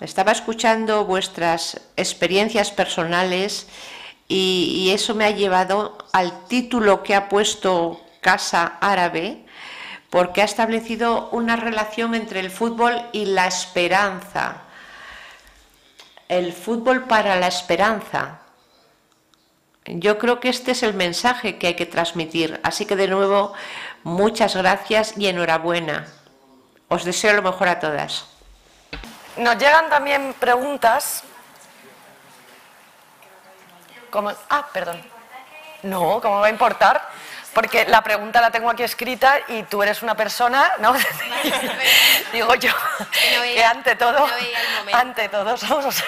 Estaba 0.00 0.32
escuchando 0.32 1.04
vuestras 1.06 1.80
experiencias 1.96 2.70
personales 2.70 3.66
y, 4.28 4.90
eso 4.92 5.14
me 5.14 5.24
ha 5.24 5.30
llevado 5.30 5.98
al 6.12 6.46
título 6.46 7.02
que 7.02 7.14
ha 7.14 7.28
puesto 7.28 8.00
Casa 8.20 8.78
Árabe, 8.80 9.44
porque 10.10 10.42
ha 10.42 10.44
establecido 10.44 11.28
una 11.30 11.56
relación 11.56 12.14
entre 12.14 12.40
el 12.40 12.50
fútbol 12.50 13.00
y 13.12 13.26
la 13.26 13.46
esperanza. 13.46 14.62
El 16.28 16.52
fútbol 16.52 17.04
para 17.04 17.36
la 17.36 17.46
esperanza. 17.46 18.40
Yo 19.86 20.18
creo 20.18 20.40
que 20.40 20.48
este 20.48 20.72
es 20.72 20.82
el 20.82 20.94
mensaje 20.94 21.58
que 21.58 21.68
hay 21.68 21.74
que 21.74 21.86
transmitir. 21.86 22.60
Así 22.62 22.86
que 22.86 22.96
de 22.96 23.08
nuevo, 23.08 23.54
muchas 24.02 24.54
gracias 24.54 25.14
y 25.16 25.26
enhorabuena. 25.26 26.06
Os 26.88 27.04
deseo 27.04 27.32
lo 27.34 27.42
mejor 27.42 27.68
a 27.68 27.80
todas. 27.80 28.26
Nos 29.36 29.56
llegan 29.58 29.88
también 29.88 30.34
preguntas. 30.38 31.24
Ah, 34.48 34.66
perdón. 34.72 35.00
No, 35.82 36.20
¿cómo 36.20 36.40
va 36.40 36.48
a 36.48 36.50
importar? 36.50 37.08
Porque 37.54 37.84
la 37.86 38.02
pregunta 38.02 38.40
la 38.40 38.50
tengo 38.50 38.70
aquí 38.70 38.84
escrita 38.84 39.40
y 39.48 39.64
tú 39.64 39.82
eres 39.82 40.02
una 40.02 40.14
persona, 40.14 40.72
¿no? 40.78 40.94
Digo 42.32 42.54
yo, 42.54 42.72
que 43.42 43.64
ante 43.64 43.96
todo, 43.96 44.24
ante 44.92 45.28
todo 45.28 45.56
somos 45.56 46.02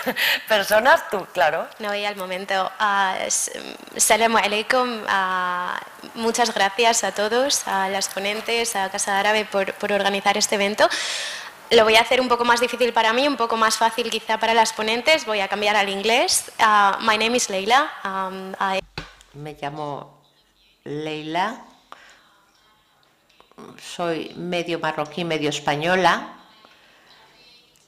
personas, 0.46 1.08
tú, 1.10 1.26
claro. 1.32 1.66
No 1.80 1.90
veía 1.90 2.10
el 2.10 2.16
momento. 2.16 2.70
Uh, 2.80 3.28
Salam 3.96 4.36
alaikum. 4.36 5.02
Uh, 5.02 6.08
muchas 6.14 6.54
gracias 6.54 7.02
a 7.02 7.12
todos, 7.12 7.66
a 7.66 7.88
las 7.88 8.08
ponentes, 8.08 8.76
a 8.76 8.88
Casa 8.90 9.18
Árabe 9.18 9.44
por, 9.44 9.74
por 9.74 9.92
organizar 9.92 10.36
este 10.36 10.54
evento. 10.54 10.88
Lo 11.70 11.84
voy 11.84 11.96
a 11.96 12.02
hacer 12.02 12.20
un 12.20 12.28
poco 12.28 12.44
más 12.44 12.60
difícil 12.60 12.92
para 12.92 13.12
mí, 13.12 13.26
un 13.26 13.36
poco 13.36 13.56
más 13.56 13.78
fácil 13.78 14.10
quizá 14.10 14.38
para 14.38 14.54
las 14.54 14.72
ponentes. 14.72 15.26
Voy 15.26 15.40
a 15.40 15.48
cambiar 15.48 15.74
al 15.74 15.88
inglés. 15.88 16.52
Uh, 16.60 17.00
my 17.00 17.18
name 17.18 17.36
is 17.36 17.50
Leila. 17.50 17.90
Um, 18.04 18.52
I... 18.60 18.80
Me 19.34 19.56
llamo 19.60 20.21
Leila, 20.84 21.62
soy 23.80 24.34
medio 24.34 24.80
marroquí, 24.80 25.24
medio 25.24 25.50
española, 25.50 26.34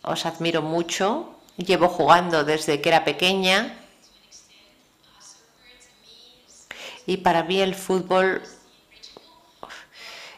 os 0.03 0.25
admiro 0.27 0.63
mucho, 0.63 1.35
llevo 1.57 1.89
jugando 1.89 2.45
desde 2.45 2.81
que 2.81 2.89
era 2.89 3.05
pequeña. 3.05 3.77
Y 7.05 7.17
para 7.17 7.43
mí 7.43 7.61
el 7.61 7.75
fútbol 7.75 8.43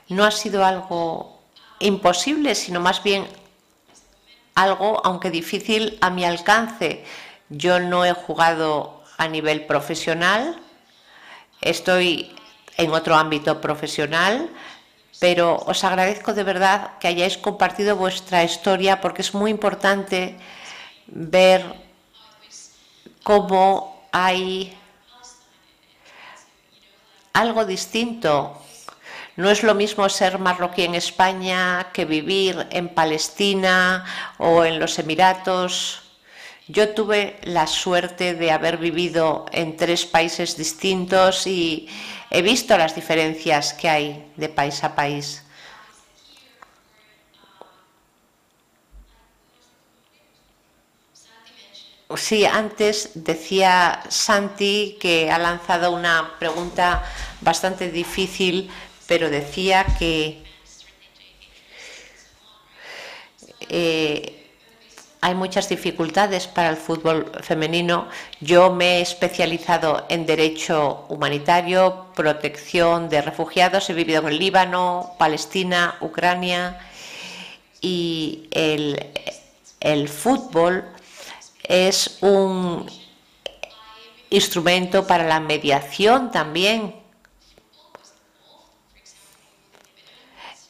no 0.08 0.24
ha 0.24 0.30
sido 0.30 0.64
algo 0.64 1.38
imposible, 1.78 2.54
sino 2.54 2.80
más 2.80 3.02
bien 3.02 3.28
algo, 4.54 5.04
aunque 5.04 5.30
difícil, 5.30 5.98
a 6.00 6.08
mi 6.08 6.24
alcance. 6.24 7.04
Yo 7.50 7.80
no 7.80 8.06
he 8.06 8.14
jugado 8.14 9.04
a 9.18 9.28
nivel 9.28 9.66
profesional, 9.66 10.58
estoy 11.60 12.34
en 12.76 12.92
otro 12.92 13.16
ámbito 13.16 13.60
profesional, 13.60 14.50
pero 15.18 15.56
os 15.56 15.82
agradezco 15.84 16.34
de 16.34 16.44
verdad 16.44 16.98
que 17.00 17.08
hayáis 17.08 17.38
compartido 17.38 17.96
vuestra 17.96 18.44
historia 18.44 19.00
porque 19.00 19.22
es 19.22 19.32
muy 19.34 19.50
importante 19.50 20.36
ver 21.06 21.64
cómo 23.22 24.06
hay 24.12 24.76
algo 27.32 27.64
distinto. 27.64 28.62
No 29.36 29.50
es 29.50 29.62
lo 29.62 29.74
mismo 29.74 30.08
ser 30.08 30.38
marroquí 30.38 30.82
en 30.82 30.94
España 30.94 31.88
que 31.92 32.06
vivir 32.06 32.66
en 32.70 32.88
Palestina 32.88 34.04
o 34.38 34.64
en 34.64 34.78
los 34.78 34.98
Emiratos. 34.98 36.02
Yo 36.68 36.94
tuve 36.94 37.38
la 37.42 37.66
suerte 37.66 38.34
de 38.34 38.50
haber 38.50 38.78
vivido 38.78 39.44
en 39.52 39.76
tres 39.76 40.06
países 40.06 40.56
distintos 40.56 41.46
y 41.46 41.88
he 42.30 42.42
visto 42.42 42.76
las 42.76 42.94
diferencias 42.94 43.72
que 43.74 43.88
hay 43.88 44.32
de 44.36 44.48
país 44.48 44.82
a 44.84 44.94
país. 44.94 45.42
Sí, 52.16 52.44
antes 52.46 53.10
decía 53.14 54.00
Santi 54.08 54.96
que 55.00 55.30
ha 55.30 55.38
lanzado 55.38 55.90
una 55.92 56.34
pregunta 56.38 57.04
bastante 57.40 57.90
difícil, 57.90 58.70
pero 59.06 59.28
decía 59.28 59.84
que 59.98 60.42
eh, 63.68 64.35
hay 65.26 65.34
muchas 65.34 65.68
dificultades 65.68 66.46
para 66.46 66.70
el 66.70 66.76
fútbol 66.76 67.32
femenino. 67.42 68.06
Yo 68.40 68.72
me 68.72 68.98
he 68.98 69.00
especializado 69.00 70.06
en 70.08 70.24
derecho 70.24 71.04
humanitario, 71.08 72.06
protección 72.14 73.08
de 73.08 73.22
refugiados. 73.22 73.90
He 73.90 73.94
vivido 73.94 74.20
en 74.20 74.28
el 74.28 74.38
Líbano, 74.38 75.16
Palestina, 75.18 75.96
Ucrania 76.00 76.78
y 77.80 78.46
el, 78.52 80.08
fútbol 80.08 80.84
es 81.64 82.18
un 82.20 82.88
instrumento 84.30 85.08
para 85.08 85.24
la 85.24 85.40
mediación 85.40 86.30
también. 86.30 86.94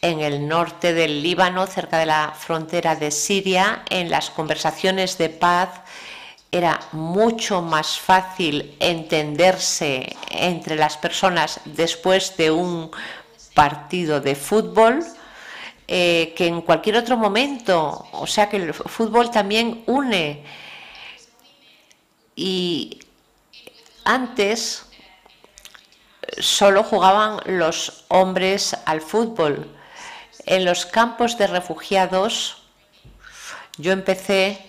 En 0.07 0.20
el 0.20 0.46
norte 0.46 0.94
del 0.94 1.20
Líbano, 1.20 1.66
cerca 1.66 1.98
de 1.98 2.07
la 2.07 2.32
frontera 2.38 2.94
de 2.94 3.11
Siria, 3.11 3.82
en 3.90 4.09
las 4.09 4.30
conversaciones 4.30 5.18
de 5.18 5.30
paz 5.30 5.80
era 6.52 6.78
mucho 6.92 7.61
más 7.61 7.98
fácil 7.98 8.76
entenderse 8.78 10.14
entre 10.30 10.76
las 10.76 10.96
personas 10.96 11.59
después 11.64 12.36
de 12.36 12.52
un 12.52 12.92
partido 13.52 14.20
de 14.20 14.36
fútbol 14.36 15.04
eh, 15.88 16.34
que 16.36 16.46
en 16.46 16.61
cualquier 16.61 16.98
otro 16.98 17.16
momento. 17.16 18.07
O 18.12 18.28
sea 18.28 18.48
que 18.48 18.59
el 18.59 18.74
fútbol 18.74 19.32
también 19.32 19.82
une. 19.88 20.44
Y 22.36 23.00
antes 24.04 24.86
solo 26.38 26.84
jugaban 26.84 27.40
los 27.46 28.04
hombres 28.07 28.76
al 28.84 29.00
fútbol. 29.00 29.76
En 30.47 30.64
los 30.64 30.86
campos 30.86 31.36
de 31.38 31.49
refugiados 31.49 32.62
yo 33.78 33.92
empecé 33.92 34.64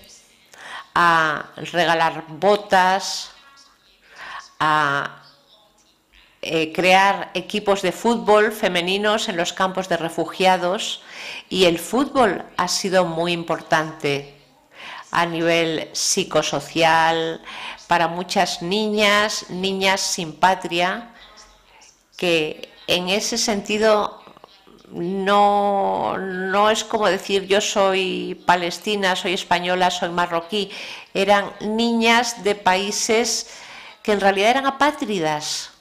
a 0.95 1.45
regalar 1.57 2.25
botas, 2.27 3.31
a 4.59 5.21
eh, 6.41 6.73
crear 6.73 7.29
equipos 7.35 7.83
de 7.83 7.91
fútbol 7.91 8.51
femeninos 8.51 9.29
en 9.29 9.37
los 9.37 9.53
campos 9.53 9.87
de 9.87 9.97
refugiados. 9.97 11.03
Y 11.47 11.65
el 11.65 11.77
fútbol 11.77 12.43
ha 12.57 12.67
sido 12.67 13.05
muy 13.05 13.31
importante 13.31 14.33
a 15.11 15.27
nivel 15.27 15.89
psicosocial 15.93 17.41
para 17.87 18.07
muchas 18.07 18.63
niñas, 18.63 19.49
niñas 19.49 20.01
sin 20.01 20.33
patria, 20.33 21.13
que 22.17 22.73
en 22.87 23.09
ese 23.09 23.37
sentido 23.37 24.23
no, 24.91 26.17
no 26.17 26.69
es 26.69 26.83
como 26.83 27.07
decir 27.07 27.45
yo 27.45 27.61
soy 27.61 28.41
palestina, 28.45 29.15
soy 29.15 29.33
española, 29.33 29.91
soy 29.91 30.09
marroquí. 30.09 30.71
Eran 31.13 31.51
niñas 31.61 32.43
de 32.43 32.55
países 32.55 33.49
que 34.01 34.13
en 34.13 34.21
realidad 34.21 34.51
eran 34.51 34.65
apátridas. 34.65 35.71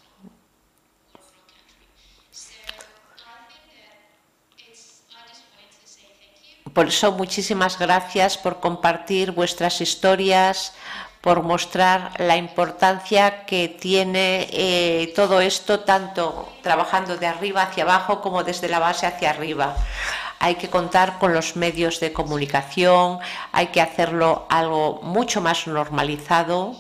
Por 6.73 6.89
eso 6.89 7.13
muchísimas 7.13 7.79
gracias 7.79 8.37
por 8.37 8.61
compartir 8.61 9.31
vuestras 9.31 9.81
historias, 9.81 10.75
por 11.21 11.43
mostrar 11.43 12.13
la 12.19 12.37
importancia 12.37 13.45
que 13.47 13.69
tiene 13.69 14.49
eh, 14.53 15.13
todo 15.17 15.41
esto, 15.41 15.81
tanto 15.81 16.49
trabajando 16.63 17.17
de 17.17 17.27
arriba 17.27 17.63
hacia 17.63 17.85
abajo 17.85 18.21
como 18.21 18.45
desde 18.45 18.69
la 18.69 18.79
base 18.79 19.07
hacia 19.07 19.31
arriba. 19.31 19.77
Hay 20.39 20.57
que 20.57 20.69
contar 20.69 21.19
con 21.19 21.33
los 21.33 21.57
medios 21.57 21.99
de 21.99 22.13
comunicación, 22.13 23.19
hay 23.53 23.69
que 23.69 23.81
hacerlo 23.81 24.47
algo 24.51 25.01
mucho 25.03 25.41
más 25.41 25.67
normalizado, 25.67 26.77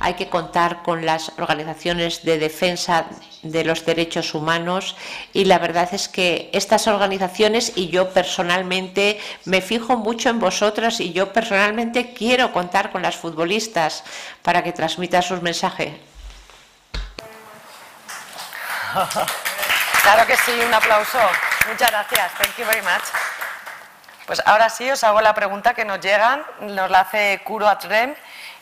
hay 0.00 0.14
que 0.14 0.28
contar 0.28 0.82
con 0.82 1.06
las 1.06 1.32
organizaciones 1.38 2.24
de 2.24 2.38
defensa 2.38 3.06
de 3.42 3.64
los 3.64 3.84
derechos 3.84 4.34
humanos 4.34 4.96
y 5.32 5.44
la 5.44 5.58
verdad 5.58 5.88
es 5.92 6.08
que 6.08 6.50
estas 6.52 6.86
organizaciones 6.86 7.72
y 7.76 7.88
yo 7.88 8.10
personalmente 8.10 9.20
me 9.44 9.60
fijo 9.60 9.96
mucho 9.96 10.28
en 10.28 10.40
vosotras 10.40 11.00
y 11.00 11.12
yo 11.12 11.32
personalmente 11.32 12.12
quiero 12.12 12.52
contar 12.52 12.90
con 12.90 13.02
las 13.02 13.16
futbolistas 13.16 14.04
para 14.42 14.62
que 14.62 14.72
transmitan 14.72 15.22
sus 15.22 15.42
mensajes. 15.42 15.94
Claro 20.06 20.24
que 20.24 20.36
sí, 20.36 20.52
un 20.52 20.72
aplauso. 20.72 21.18
Muchas 21.68 21.90
gracias. 21.90 22.32
Thank 22.34 22.56
you 22.58 22.64
very 22.64 22.80
much. 22.82 23.02
Pues 24.24 24.40
ahora 24.46 24.68
sí 24.70 24.88
os 24.88 25.02
hago 25.02 25.20
la 25.20 25.34
pregunta 25.34 25.74
que 25.74 25.84
nos 25.84 25.98
llegan, 25.98 26.44
nos 26.60 26.88
la 26.88 27.00
hace 27.00 27.40
Kuro 27.44 27.66
Atrem 27.66 28.14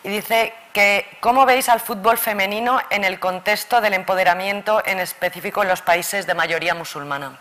y 0.04 0.08
dice 0.10 0.54
que 0.72 1.08
¿cómo 1.20 1.46
veis 1.46 1.68
al 1.68 1.80
fútbol 1.80 2.18
femenino 2.18 2.80
en 2.90 3.04
el 3.04 3.18
contexto 3.18 3.80
del 3.80 3.94
empoderamiento 3.94 4.82
en 4.86 5.00
específico 5.00 5.62
en 5.62 5.68
los 5.68 5.82
países 5.82 6.26
de 6.26 6.34
mayoría 6.34 6.74
musulmana? 6.74 7.38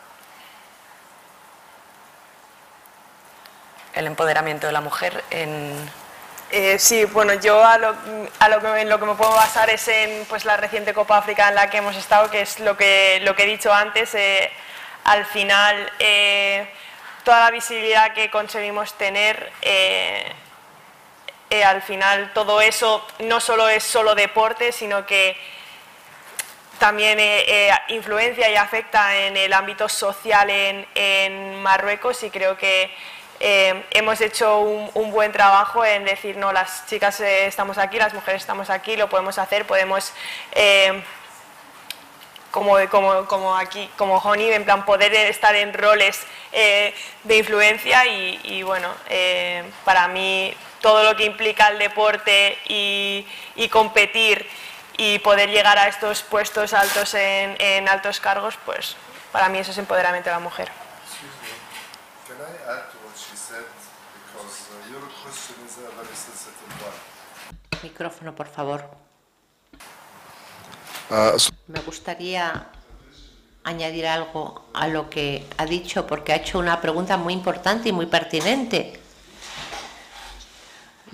El 3.94 4.08
empoderamiento 4.08 4.66
de 4.66 4.74
la 4.74 4.82
mujer 4.82 5.24
en, 5.30 5.92
eh, 6.56 6.78
sí, 6.78 7.04
bueno, 7.06 7.34
yo 7.34 7.66
a 7.66 7.80
lo, 7.80 7.96
a 8.38 8.48
lo, 8.48 8.62
que, 8.62 8.82
en 8.82 8.88
lo 8.88 9.00
que 9.00 9.06
me 9.08 9.16
puedo 9.16 9.32
basar 9.32 9.72
es 9.72 9.88
en 9.88 10.24
pues, 10.26 10.46
la 10.46 10.56
reciente 10.56 10.94
Copa 10.94 11.18
África 11.18 11.50
en 11.50 11.56
la 11.56 11.68
que 11.68 11.78
hemos 11.78 11.96
estado, 11.96 12.30
que 12.30 12.42
es 12.42 12.60
lo 12.60 12.78
que, 12.78 13.20
lo 13.24 13.36
que 13.36 13.44
he 13.44 13.48
dicho 13.48 13.74
antes. 13.74 14.14
Eh, 14.14 14.52
al 15.04 15.26
final, 15.26 15.92
eh, 15.98 16.72
toda 17.24 17.40
la 17.46 17.50
visibilidad 17.50 18.14
que 18.14 18.30
conseguimos 18.30 18.94
tener, 19.00 19.52
al 21.66 21.82
final 21.84 22.32
todo 22.34 22.62
eso 22.62 23.06
no 23.20 23.40
solo 23.40 23.70
es 23.70 23.84
solo 23.84 24.16
deporte, 24.16 24.72
sino 24.72 25.06
que 25.06 25.38
también 26.80 27.20
influencia 27.90 28.50
y 28.50 28.56
afecta 28.56 29.16
en 29.18 29.38
el 29.38 29.54
ámbito 29.54 29.88
social 29.88 30.50
en, 30.50 30.88
en 30.96 31.62
Marruecos 31.62 32.24
y 32.24 32.32
creo 32.32 32.58
que 32.58 32.92
eh, 33.46 33.84
hemos 33.92 34.22
hecho 34.22 34.60
un, 34.62 35.12
buen 35.12 35.34
trabajo 35.34 35.84
en 35.84 36.06
decir, 36.06 36.38
no, 36.38 36.54
las 36.54 36.88
chicas 36.88 37.20
eh, 37.20 37.46
estamos 37.46 37.78
aquí, 37.78 37.98
las 37.98 38.14
mujeres 38.14 38.42
estamos 38.42 38.70
aquí, 38.70 38.96
lo 38.96 39.10
podemos 39.10 39.38
hacer, 39.38 39.66
podemos, 39.68 40.14
eh, 40.54 41.04
como, 42.52 42.78
como, 42.90 43.26
como, 43.26 43.58
aquí, 43.58 43.90
como 43.98 44.18
Honey, 44.18 44.54
en 44.54 44.64
plan, 44.64 44.86
poder 44.86 45.14
estar 45.14 45.56
en 45.56 45.74
roles 45.74 46.26
de 46.54 47.38
influencia 47.38 48.06
y, 48.06 48.64
bueno, 48.64 48.88
para 49.84 50.08
mí 50.08 50.56
todo 50.84 51.04
lo 51.04 51.16
que 51.16 51.24
implica 51.24 51.70
el 51.70 51.80
deporte 51.80 52.58
y, 52.68 53.26
competir 53.70 54.46
y 54.98 55.18
poder 55.20 55.50
llegar 55.50 55.78
a 55.78 55.88
estos 55.88 56.22
puestos 56.22 56.74
altos 56.74 57.14
en, 57.14 57.56
en 57.60 57.88
altos 57.88 58.20
cargos, 58.20 58.56
pues 58.66 58.98
para 59.32 59.48
mí 59.48 59.58
eso 59.58 59.72
es 59.72 59.78
empoderamiento 59.78 60.30
de 60.30 60.36
la 60.36 60.42
mujer. 60.42 60.70
Micrófono, 67.82 68.36
por 68.36 68.48
favor. 68.48 68.90
Uh, 71.10 71.38
Me 71.68 71.80
gustaría 71.82 72.68
añadir 73.64 74.08
algo 74.08 74.66
a 74.74 74.88
lo 74.88 75.10
que 75.10 75.48
ha 75.58 75.66
dicho, 75.66 76.06
porque 76.06 76.34
ha 76.34 76.36
hecho 76.38 76.60
una 76.60 76.82
pregunta 76.82 77.18
muy 77.18 77.34
importante 77.34 77.90
y 77.90 77.92
muy 77.92 78.06
pertinente. 78.06 79.03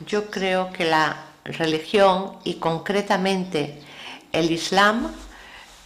Yo 0.06 0.30
creo 0.30 0.72
que 0.72 0.86
la 0.86 1.26
religión 1.43 2.38
y 2.43 2.56
concretamente 2.56 3.82
el 4.32 4.52
Islam 4.52 5.12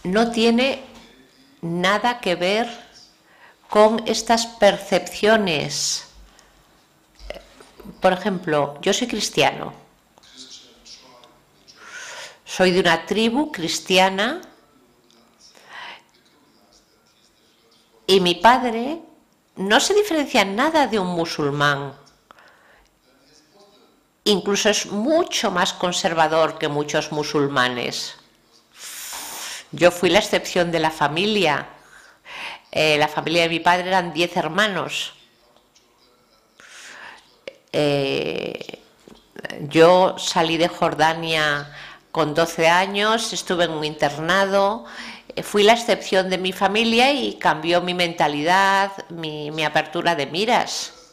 no 0.04 0.30
tiene 0.30 0.82
nada 1.62 2.20
que 2.20 2.34
ver 2.34 2.68
con 3.68 4.02
estas 4.06 4.46
percepciones. 4.46 6.08
Por 8.00 8.12
ejemplo, 8.12 8.78
yo 8.82 8.92
soy 8.92 9.08
cristiano 9.08 9.84
soy 12.56 12.70
de 12.70 12.78
una 12.78 13.04
tribu 13.04 13.50
cristiana 13.50 14.40
y 18.06 18.20
mi 18.20 18.36
padre 18.36 19.00
no 19.56 19.80
se 19.80 19.92
diferencia 19.92 20.42
en 20.42 20.54
nada 20.54 20.86
de 20.86 21.00
un 21.00 21.08
musulmán. 21.08 21.94
Incluso 24.24 24.70
es 24.70 24.86
mucho 24.86 25.50
más 25.50 25.74
conservador 25.74 26.56
que 26.58 26.68
muchos 26.68 27.12
musulmanes. 27.12 28.16
Yo 29.70 29.90
fui 29.90 30.08
la 30.08 30.20
excepción 30.20 30.72
de 30.72 30.80
la 30.80 30.90
familia. 30.90 31.68
Eh, 32.72 32.96
la 32.98 33.08
familia 33.08 33.42
de 33.42 33.50
mi 33.50 33.60
padre 33.60 33.88
eran 33.88 34.14
diez 34.14 34.34
hermanos. 34.36 35.12
Eh, 37.72 38.80
yo 39.68 40.16
salí 40.16 40.56
de 40.56 40.68
Jordania 40.68 41.70
con 42.10 42.34
12 42.34 42.68
años, 42.68 43.32
estuve 43.32 43.64
en 43.64 43.72
un 43.72 43.84
internado, 43.84 44.86
eh, 45.36 45.42
fui 45.42 45.64
la 45.64 45.74
excepción 45.74 46.30
de 46.30 46.38
mi 46.38 46.52
familia 46.52 47.12
y 47.12 47.34
cambió 47.34 47.82
mi 47.82 47.92
mentalidad, 47.92 48.92
mi 49.10 49.64
apertura 49.64 50.14
de 50.14 50.26
miras. 50.26 51.03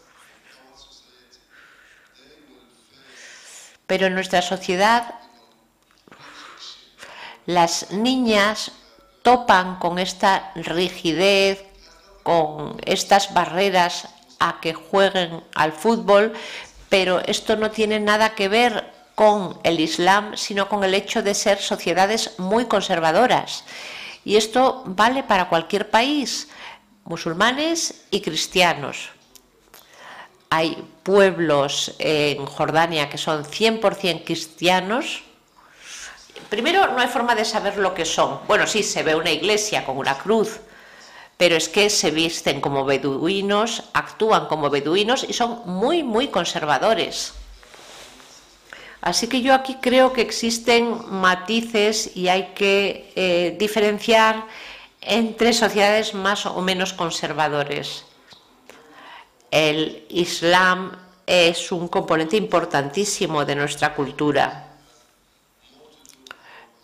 Pero 3.91 4.07
en 4.07 4.13
nuestra 4.13 4.41
sociedad 4.41 5.15
las 7.45 7.91
niñas 7.91 8.71
topan 9.21 9.79
con 9.79 9.99
esta 9.99 10.53
rigidez, 10.55 11.65
con 12.23 12.79
estas 12.85 13.33
barreras 13.33 14.07
a 14.39 14.61
que 14.61 14.73
jueguen 14.73 15.43
al 15.55 15.73
fútbol, 15.73 16.31
pero 16.87 17.19
esto 17.25 17.57
no 17.57 17.69
tiene 17.69 17.99
nada 17.99 18.33
que 18.33 18.47
ver 18.47 18.93
con 19.13 19.59
el 19.63 19.81
Islam, 19.81 20.37
sino 20.37 20.69
con 20.69 20.85
el 20.85 20.93
hecho 20.93 21.21
de 21.21 21.33
ser 21.33 21.59
sociedades 21.59 22.39
muy 22.39 22.67
conservadoras. 22.67 23.65
Y 24.23 24.37
esto 24.37 24.83
vale 24.85 25.23
para 25.23 25.49
cualquier 25.49 25.89
país, 25.89 26.47
musulmanes 27.03 28.05
y 28.09 28.21
cristianos. 28.21 29.09
Hay 30.49 30.81
pueblos 31.03 31.95
en 31.99 32.45
Jordania 32.45 33.09
que 33.09 33.17
son 33.17 33.43
100% 33.43 34.23
cristianos. 34.23 35.23
Primero, 36.49 36.87
no 36.87 36.99
hay 36.99 37.07
forma 37.07 37.35
de 37.35 37.45
saber 37.45 37.77
lo 37.77 37.93
que 37.93 38.05
son. 38.05 38.39
Bueno, 38.47 38.67
sí, 38.67 38.83
se 38.83 39.03
ve 39.03 39.15
una 39.15 39.31
iglesia 39.31 39.85
con 39.85 39.97
una 39.97 40.17
cruz, 40.17 40.59
pero 41.37 41.55
es 41.55 41.69
que 41.69 41.89
se 41.89 42.11
visten 42.11 42.61
como 42.61 42.85
beduinos, 42.85 43.83
actúan 43.93 44.47
como 44.47 44.69
beduinos 44.69 45.25
y 45.27 45.33
son 45.33 45.61
muy, 45.65 46.03
muy 46.03 46.27
conservadores. 46.27 47.33
Así 49.01 49.27
que 49.27 49.41
yo 49.41 49.55
aquí 49.55 49.77
creo 49.81 50.13
que 50.13 50.21
existen 50.21 51.09
matices 51.09 52.15
y 52.15 52.27
hay 52.27 52.53
que 52.53 53.11
eh, 53.15 53.55
diferenciar 53.57 54.45
entre 55.01 55.53
sociedades 55.53 56.13
más 56.13 56.45
o 56.45 56.61
menos 56.61 56.93
conservadores. 56.93 58.05
El 59.51 60.05
Islam 60.09 60.97
es 61.25 61.71
un 61.73 61.89
componente 61.89 62.37
importantísimo 62.37 63.43
de 63.43 63.55
nuestra 63.55 63.93
cultura, 63.93 64.67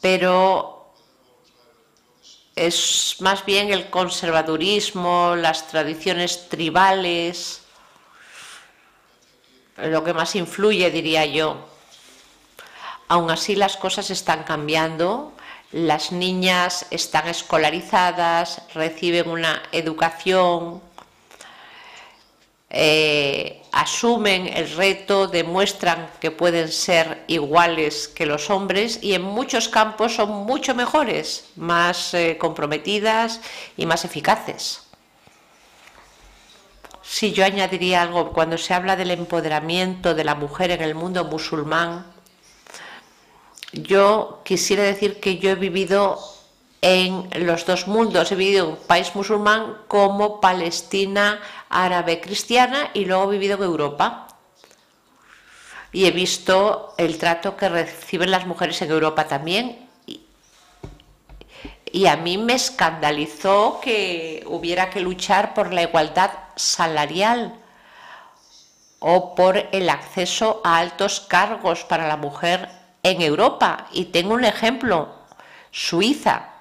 pero 0.01 0.91
es 2.57 3.15
más 3.19 3.45
bien 3.45 3.71
el 3.71 3.89
conservadurismo, 3.89 5.35
las 5.37 5.67
tradiciones 5.67 6.49
tribales, 6.49 7.61
lo 9.77 10.03
que 10.03 10.13
más 10.13 10.35
influye, 10.35 10.91
diría 10.91 11.25
yo. 11.25 11.69
Aún 13.07 13.31
así 13.31 13.55
las 13.55 13.77
cosas 13.77 14.09
están 14.09 14.43
cambiando, 14.43 15.31
las 15.71 16.11
niñas 16.11 16.87
están 16.89 17.27
escolarizadas, 17.27 18.61
reciben 18.73 19.29
una 19.29 19.63
educación, 19.71 20.81
eh, 22.69 23.63
asumen 23.71 24.47
el 24.47 24.69
reto, 24.71 25.27
demuestran 25.27 26.09
que 26.19 26.31
pueden 26.31 26.69
ser 26.69 27.23
iguales 27.27 28.09
que 28.09 28.25
los 28.25 28.49
hombres 28.49 28.99
y 29.01 29.13
en 29.13 29.21
muchos 29.21 29.69
campos 29.69 30.15
son 30.15 30.31
mucho 30.31 30.75
mejores, 30.75 31.49
más 31.55 32.13
eh, 32.13 32.37
comprometidas 32.37 33.39
y 33.77 33.85
más 33.85 34.03
eficaces. 34.03 34.81
Si 37.03 37.31
yo 37.31 37.45
añadiría 37.45 38.01
algo, 38.01 38.33
cuando 38.33 38.57
se 38.57 38.73
habla 38.73 38.97
del 38.97 39.11
empoderamiento 39.11 40.13
de 40.13 40.25
la 40.25 40.35
mujer 40.35 40.71
en 40.71 40.81
el 40.81 40.93
mundo 40.93 41.23
musulmán, 41.23 42.05
yo 43.71 44.41
quisiera 44.43 44.83
decir 44.83 45.21
que 45.21 45.37
yo 45.37 45.51
he 45.51 45.55
vivido 45.55 46.19
en 46.87 47.27
los 47.45 47.65
dos 47.65 47.87
mundos. 47.87 48.31
He 48.31 48.35
vivido 48.35 48.63
en 48.63 48.71
un 48.71 48.77
país 48.77 49.13
musulmán 49.13 49.77
como 49.89 50.39
Palestina 50.39 51.41
árabe 51.69 52.21
cristiana 52.21 52.91
y 52.93 53.03
luego 53.03 53.27
he 53.27 53.37
vivido 53.37 53.57
en 53.57 53.63
Europa. 53.63 54.27
Y 55.91 56.05
he 56.05 56.11
visto 56.11 56.93
el 56.97 57.17
trato 57.17 57.57
que 57.57 57.67
reciben 57.67 58.31
las 58.31 58.45
mujeres 58.45 58.81
en 58.81 58.91
Europa 58.91 59.27
también. 59.27 59.89
Y, 61.91 62.05
a 62.05 62.15
mí 62.15 62.37
me 62.37 62.53
escandalizó 62.53 63.79
que 63.81 64.43
hubiera 64.47 64.89
que 64.89 65.01
luchar 65.01 65.53
por 65.53 65.73
la 65.73 65.81
igualdad 65.81 66.31
salarial 66.55 67.59
o 68.99 69.35
por 69.35 69.57
el 69.71 69.89
acceso 69.89 70.61
a 70.63 70.77
altos 70.77 71.19
cargos 71.19 71.83
para 71.83 72.07
la 72.07 72.17
mujer 72.17 72.69
en 73.03 73.21
Europa. 73.21 73.87
Y 73.91 74.05
tengo 74.05 74.35
un 74.35 74.45
ejemplo, 74.45 75.09
Suiza. 75.71 76.56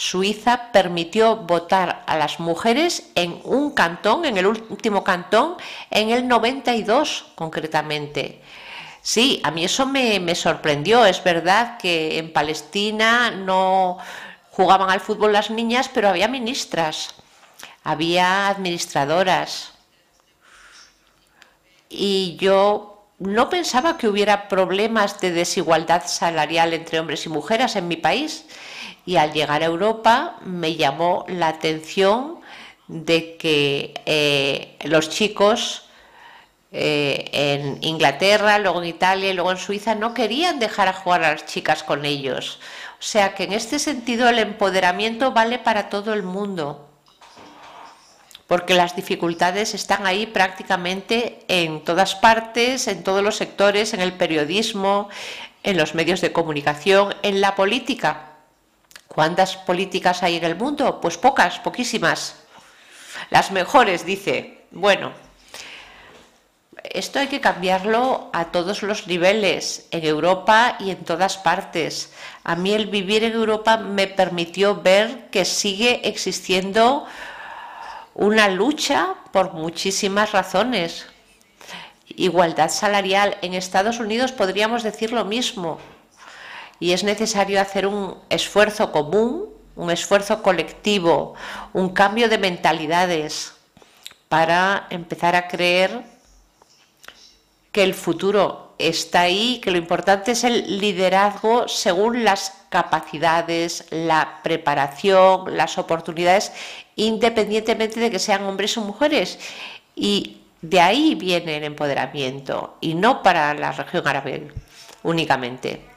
Suiza 0.00 0.72
permitió 0.72 1.36
votar 1.36 2.04
a 2.06 2.16
las 2.16 2.40
mujeres 2.40 3.10
en 3.16 3.38
un 3.44 3.72
cantón, 3.72 4.24
en 4.24 4.38
el 4.38 4.46
último 4.46 5.04
cantón, 5.04 5.56
en 5.90 6.08
el 6.08 6.26
92 6.26 7.26
concretamente. 7.34 8.40
Sí, 9.02 9.42
a 9.44 9.50
mí 9.50 9.62
eso 9.62 9.84
me, 9.84 10.18
me 10.18 10.34
sorprendió. 10.34 11.04
Es 11.04 11.22
verdad 11.22 11.76
que 11.76 12.16
en 12.16 12.32
Palestina 12.32 13.30
no 13.30 13.98
jugaban 14.50 14.88
al 14.88 15.00
fútbol 15.00 15.34
las 15.34 15.50
niñas, 15.50 15.90
pero 15.92 16.08
había 16.08 16.28
ministras, 16.28 17.14
había 17.84 18.48
administradoras. 18.48 19.72
Y 21.90 22.38
yo 22.40 23.04
no 23.18 23.50
pensaba 23.50 23.98
que 23.98 24.08
hubiera 24.08 24.48
problemas 24.48 25.20
de 25.20 25.30
desigualdad 25.30 26.06
salarial 26.06 26.72
entre 26.72 27.00
hombres 27.00 27.26
y 27.26 27.28
mujeres 27.28 27.76
en 27.76 27.86
mi 27.86 27.96
país 27.98 28.46
y 29.06 29.16
al 29.16 29.32
llegar 29.32 29.62
a 29.62 29.66
Europa 29.66 30.36
me 30.44 30.76
llamó 30.76 31.24
la 31.28 31.48
atención 31.48 32.40
de 32.88 33.36
que 33.36 33.94
eh, 34.06 34.76
los 34.84 35.10
chicos 35.10 35.86
eh, 36.72 37.28
en 37.32 37.78
Inglaterra, 37.82 38.58
luego 38.58 38.82
en 38.82 38.88
Italia 38.88 39.34
luego 39.34 39.50
en 39.50 39.58
Suiza 39.58 39.94
no 39.94 40.14
querían 40.14 40.58
dejar 40.58 40.88
a 40.88 40.92
jugar 40.92 41.24
a 41.24 41.32
las 41.32 41.46
chicas 41.46 41.82
con 41.82 42.04
ellos. 42.04 42.60
O 42.98 43.02
sea 43.02 43.34
que 43.34 43.44
en 43.44 43.52
este 43.52 43.78
sentido 43.78 44.28
el 44.28 44.38
empoderamiento 44.38 45.32
vale 45.32 45.58
para 45.58 45.88
todo 45.88 46.12
el 46.12 46.22
mundo 46.22 46.90
porque 48.50 48.74
las 48.74 48.96
dificultades 48.96 49.74
están 49.74 50.08
ahí 50.08 50.26
prácticamente 50.26 51.38
en 51.46 51.84
todas 51.84 52.16
partes, 52.16 52.88
en 52.88 53.04
todos 53.04 53.22
los 53.22 53.36
sectores, 53.36 53.94
en 53.94 54.00
el 54.00 54.14
periodismo, 54.14 55.08
en 55.62 55.76
los 55.76 55.94
medios 55.94 56.20
de 56.20 56.32
comunicación, 56.32 57.14
en 57.22 57.40
la 57.40 57.54
política. 57.54 58.29
¿Cuántas 59.12 59.56
políticas 59.56 60.22
hay 60.22 60.36
en 60.36 60.44
el 60.44 60.54
mundo? 60.54 61.00
Pues 61.00 61.18
pocas, 61.18 61.58
poquísimas. 61.58 62.36
Las 63.30 63.50
mejores, 63.50 64.06
dice. 64.06 64.62
Bueno, 64.70 65.12
esto 66.84 67.18
hay 67.18 67.26
que 67.26 67.40
cambiarlo 67.40 68.30
a 68.32 68.52
todos 68.52 68.84
los 68.84 69.08
niveles, 69.08 69.88
en 69.90 70.04
Europa 70.04 70.76
y 70.78 70.90
en 70.90 71.04
todas 71.04 71.38
partes. 71.38 72.12
A 72.44 72.54
mí 72.54 72.72
el 72.72 72.86
vivir 72.86 73.24
en 73.24 73.32
Europa 73.32 73.78
me 73.78 74.06
permitió 74.06 74.80
ver 74.80 75.28
que 75.30 75.44
sigue 75.44 76.08
existiendo 76.08 77.04
una 78.14 78.48
lucha 78.48 79.16
por 79.32 79.54
muchísimas 79.54 80.30
razones. 80.30 81.06
Igualdad 82.06 82.70
salarial. 82.70 83.38
En 83.42 83.54
Estados 83.54 83.98
Unidos 83.98 84.30
podríamos 84.30 84.84
decir 84.84 85.12
lo 85.12 85.24
mismo. 85.24 85.80
Y 86.80 86.92
es 86.92 87.04
necesario 87.04 87.60
hacer 87.60 87.86
un 87.86 88.16
esfuerzo 88.30 88.90
común, 88.90 89.50
un 89.76 89.90
esfuerzo 89.90 90.42
colectivo, 90.42 91.34
un 91.72 91.90
cambio 91.90 92.28
de 92.28 92.38
mentalidades 92.38 93.52
para 94.28 94.86
empezar 94.90 95.36
a 95.36 95.46
creer 95.46 96.02
que 97.72 97.82
el 97.82 97.94
futuro 97.94 98.74
está 98.78 99.22
ahí, 99.22 99.60
que 99.62 99.70
lo 99.70 99.78
importante 99.78 100.32
es 100.32 100.44
el 100.44 100.80
liderazgo 100.80 101.68
según 101.68 102.24
las 102.24 102.62
capacidades, 102.68 103.86
la 103.90 104.40
preparación, 104.42 105.56
las 105.56 105.78
oportunidades, 105.78 106.52
independientemente 106.96 108.00
de 108.00 108.10
que 108.10 108.18
sean 108.18 108.44
hombres 108.44 108.76
o 108.78 108.80
mujeres. 108.80 109.38
Y 109.94 110.38
de 110.62 110.80
ahí 110.80 111.14
viene 111.14 111.58
el 111.58 111.64
empoderamiento, 111.64 112.76
y 112.80 112.94
no 112.94 113.22
para 113.22 113.54
la 113.54 113.72
región 113.72 114.06
árabe 114.06 114.48
únicamente. 115.02 115.89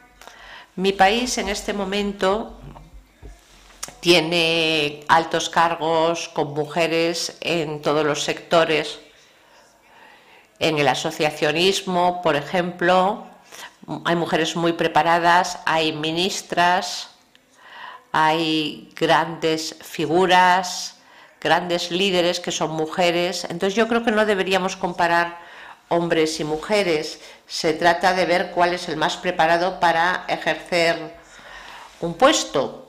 Mi 0.75 0.91
país 0.91 1.37
en 1.37 1.49
este 1.49 1.73
momento 1.73 2.59
tiene 3.99 5.03
altos 5.07 5.49
cargos 5.49 6.29
con 6.29 6.53
mujeres 6.53 7.37
en 7.41 7.81
todos 7.81 8.05
los 8.05 8.23
sectores 8.23 8.99
en 10.59 10.79
el 10.79 10.87
asociacionismo, 10.87 12.21
por 12.21 12.35
ejemplo, 12.35 13.25
hay 14.05 14.15
mujeres 14.15 14.55
muy 14.55 14.73
preparadas, 14.73 15.59
hay 15.65 15.91
ministras, 15.91 17.09
hay 18.13 18.89
grandes 18.95 19.75
figuras, 19.81 20.95
grandes 21.41 21.91
líderes 21.91 22.39
que 22.39 22.51
son 22.51 22.71
mujeres. 22.71 23.43
Entonces 23.43 23.75
yo 23.75 23.89
creo 23.89 24.05
que 24.05 24.11
no 24.11 24.25
deberíamos 24.25 24.77
comparar 24.77 25.37
hombres 25.89 26.39
y 26.39 26.45
mujeres. 26.45 27.19
Se 27.47 27.73
trata 27.73 28.13
de 28.13 28.25
ver 28.25 28.51
cuál 28.51 28.73
es 28.73 28.89
el 28.89 28.97
más 28.97 29.17
preparado 29.17 29.79
para 29.79 30.25
ejercer 30.27 31.15
un 31.99 32.15
puesto. 32.15 32.83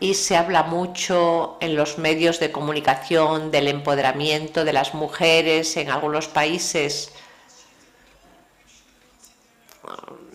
y 0.00 0.12
se 0.12 0.36
habla 0.36 0.64
mucho 0.64 1.56
en 1.60 1.76
los 1.76 1.96
medios 1.96 2.38
de 2.38 2.52
comunicación 2.52 3.50
del 3.50 3.68
empoderamiento 3.68 4.64
de 4.64 4.74
las 4.74 4.92
mujeres 4.92 5.78
en 5.78 5.88
algunos 5.88 6.28
países, 6.28 7.10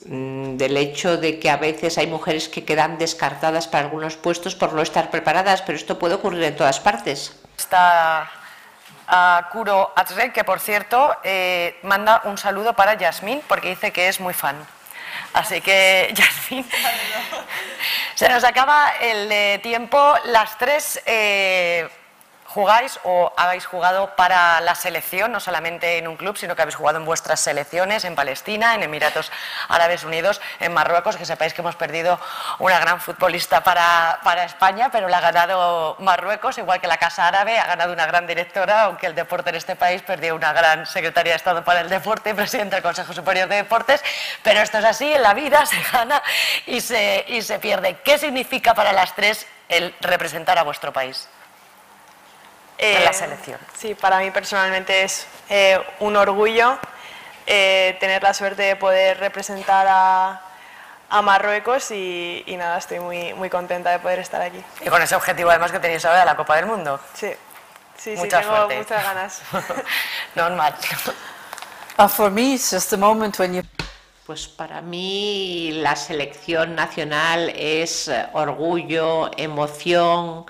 mm, 0.06 0.57
del 0.57 0.76
hecho 0.76 1.18
de 1.18 1.40
que 1.40 1.52
a 1.52 1.57
veces 1.57 1.99
hay 1.99 2.07
mujeres 2.07 2.49
que 2.49 2.65
quedan 2.65 2.98
descartadas 2.98 3.68
para 3.68 3.86
algunos 3.86 4.18
puestos 4.18 4.56
por 4.56 4.73
no 4.73 4.81
estar 4.81 5.11
preparadas, 5.11 5.61
pero 5.61 5.77
esto 5.77 5.99
puede 5.99 6.15
ocurrir 6.15 6.44
en 6.44 6.56
todas 6.56 6.80
partes. 6.80 7.34
Está 7.56 8.31
a 9.10 9.49
Kuro 9.52 9.91
Atzrek, 9.95 10.34
que 10.34 10.44
por 10.44 10.60
cierto 10.60 11.15
eh, 11.23 11.80
manda 11.84 12.22
un 12.26 12.38
saludo 12.38 12.73
para 12.73 12.94
Yasmín, 12.94 13.41
porque 13.48 13.69
dice 13.69 13.91
que 13.91 14.07
es 14.07 14.19
muy 14.19 14.34
fan. 14.34 14.56
Así 15.34 15.61
que, 15.61 16.11
Yasmín, 16.14 16.69
se 18.15 18.30
nos 18.30 18.44
acaba 18.44 18.94
el 19.02 19.31
eh, 19.31 19.60
tiempo. 19.64 20.15
Las 20.26 20.57
tres 20.57 21.02
eh, 21.06 21.90
jugáis 22.49 22.99
o 23.03 23.31
habéis 23.38 23.65
jugado 23.65 24.15
para 24.15 24.59
la 24.61 24.73
selección, 24.73 25.31
no 25.31 25.39
solamente 25.39 25.99
en 25.99 26.07
un 26.07 26.17
club, 26.17 26.35
sino 26.35 26.55
que 26.55 26.63
habéis 26.63 26.76
jugado 26.76 26.97
en 26.97 27.05
vuestras 27.05 27.39
selecciones, 27.39 28.05
en 28.05 28.15
Palestina, 28.15 28.73
en 28.73 28.81
Emiratos 28.81 29.31
Árabes 29.67 30.03
Unidos, 30.03 30.41
en 30.59 30.73
Marruecos, 30.73 31.15
que 31.15 31.26
sepáis 31.26 31.53
que 31.53 31.61
hemos 31.61 31.76
perdido 31.76 32.19
una 32.57 32.80
gran 32.80 32.99
futbolista 32.99 33.63
para, 33.63 34.19
para 34.23 34.45
España, 34.45 34.89
pero 34.91 35.07
la 35.07 35.19
ha 35.19 35.21
ganado 35.21 35.95
Marruecos, 35.99 36.57
igual 36.57 36.81
que 36.81 36.88
la 36.88 36.97
Casa 36.97 37.27
Árabe, 37.27 37.59
ha 37.59 37.67
ganado 37.67 37.93
una 37.93 38.07
gran 38.07 38.26
directora, 38.26 38.84
aunque 38.84 39.05
el 39.05 39.13
deporte 39.13 39.51
en 39.51 39.55
este 39.55 39.76
país 39.76 40.01
perdió 40.01 40.35
una 40.35 40.51
gran 40.51 40.88
secretaria 40.88 41.34
de 41.34 41.38
Estado 41.38 41.63
para 41.63 41.81
el 41.81 41.89
Deporte 41.89 42.31
y 42.31 42.34
presidente 42.34 42.76
del 42.76 42.84
Consejo 42.84 43.13
Superior 43.13 43.47
de 43.47 43.57
Deportes, 43.57 44.03
pero 44.41 44.61
esto 44.61 44.80
es 44.80 44.85
así, 44.85 45.13
en 45.13 45.21
la 45.21 45.35
vida 45.35 45.67
se 45.67 45.81
gana 45.93 46.23
y 46.65 46.81
se, 46.81 47.26
y 47.27 47.43
se 47.43 47.59
pierde. 47.59 47.97
¿Qué 48.03 48.17
significa 48.17 48.73
para 48.73 48.91
las 48.91 49.13
tres 49.13 49.45
el 49.67 49.93
representar 50.01 50.57
a 50.57 50.63
vuestro 50.63 50.91
país? 50.91 51.30
En 52.80 53.03
la 53.03 53.11
Eh, 53.11 53.14
selección. 53.14 53.60
Sí, 53.77 53.93
para 53.95 54.19
mí 54.19 54.31
personalmente 54.31 55.03
es 55.03 55.27
eh, 55.49 55.80
un 55.99 56.15
orgullo 56.15 56.77
eh, 57.45 57.97
tener 57.99 58.23
la 58.23 58.34
suerte 58.34 58.61
de 58.64 58.76
poder 58.76 59.19
representar 59.19 59.85
a, 59.89 60.41
a 61.10 61.22
Marruecos 61.22 61.91
y, 61.91 62.43
y 62.47 62.56
nada, 62.57 62.77
estoy 62.77 62.99
muy, 62.99 63.34
muy 63.34 63.49
contenta 63.49 63.89
de 63.91 63.99
poder 63.99 64.19
estar 64.19 64.41
aquí. 64.41 64.64
Y 64.85 64.89
con 64.89 65.01
ese 65.01 65.15
objetivo 65.15 65.49
además 65.49 65.72
que 65.72 65.80
tenéis 65.80 66.06
ahora 66.06 66.19
de 66.19 66.26
la 66.26 66.35
Copa 66.35 66.56
del 66.56 66.68
Mundo. 66.68 66.99
Sí, 67.14 67.31
sí, 67.97 68.15
tengo 68.15 68.43
suerte. 68.43 68.77
muchas 68.77 69.03
ganas. 69.03 69.41
Normal. 70.35 70.76
Uh, 71.97 72.07
for 72.07 72.30
me, 72.31 72.53
it's 72.53 72.72
just 72.72 72.89
the 72.91 72.97
moment 72.97 73.38
when 73.39 73.53
you 73.56 73.64
Pues 74.26 74.47
para 74.47 74.80
mí 74.81 75.72
la 75.81 75.95
selección 75.95 76.76
nacional 76.76 77.49
es 77.56 78.07
eh, 78.07 78.27
orgullo, 78.34 79.31
emoción, 79.35 80.45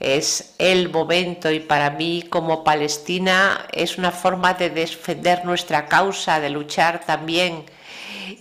es 0.00 0.54
el 0.58 0.90
momento 0.90 1.50
y 1.50 1.60
para 1.60 1.90
mí 1.90 2.24
como 2.28 2.64
Palestina 2.64 3.66
es 3.72 3.98
una 3.98 4.10
forma 4.10 4.54
de 4.54 4.70
defender 4.70 5.44
nuestra 5.44 5.86
causa, 5.86 6.40
de 6.40 6.50
luchar 6.50 7.04
también 7.04 7.64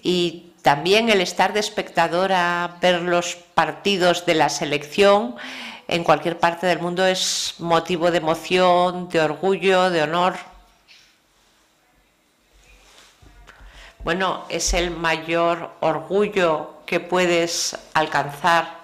y 0.01 0.53
también 0.61 1.09
el 1.09 1.21
estar 1.21 1.53
de 1.53 1.59
espectadora, 1.59 2.77
ver 2.81 3.01
los 3.01 3.35
partidos 3.35 4.25
de 4.25 4.35
la 4.35 4.49
selección 4.49 5.35
en 5.87 6.03
cualquier 6.03 6.39
parte 6.39 6.65
del 6.65 6.79
mundo 6.79 7.05
es 7.05 7.55
motivo 7.59 8.09
de 8.09 8.17
emoción, 8.17 9.09
de 9.09 9.19
orgullo, 9.19 9.89
de 9.89 10.03
honor. 10.03 10.35
Bueno, 14.03 14.45
es 14.49 14.73
el 14.73 14.91
mayor 14.91 15.71
orgullo 15.81 16.81
que 16.85 16.99
puedes 16.99 17.77
alcanzar 17.93 18.79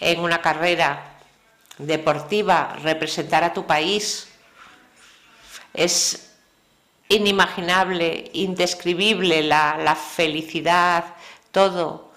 en 0.00 0.20
una 0.20 0.40
carrera 0.42 1.11
deportiva, 1.78 2.76
representar 2.82 3.44
a 3.44 3.52
tu 3.52 3.66
país. 3.66 4.28
Es 5.74 6.30
inimaginable, 7.08 8.30
indescribible 8.34 9.42
la, 9.42 9.76
la 9.78 9.94
felicidad, 9.94 11.04
todo. 11.50 12.11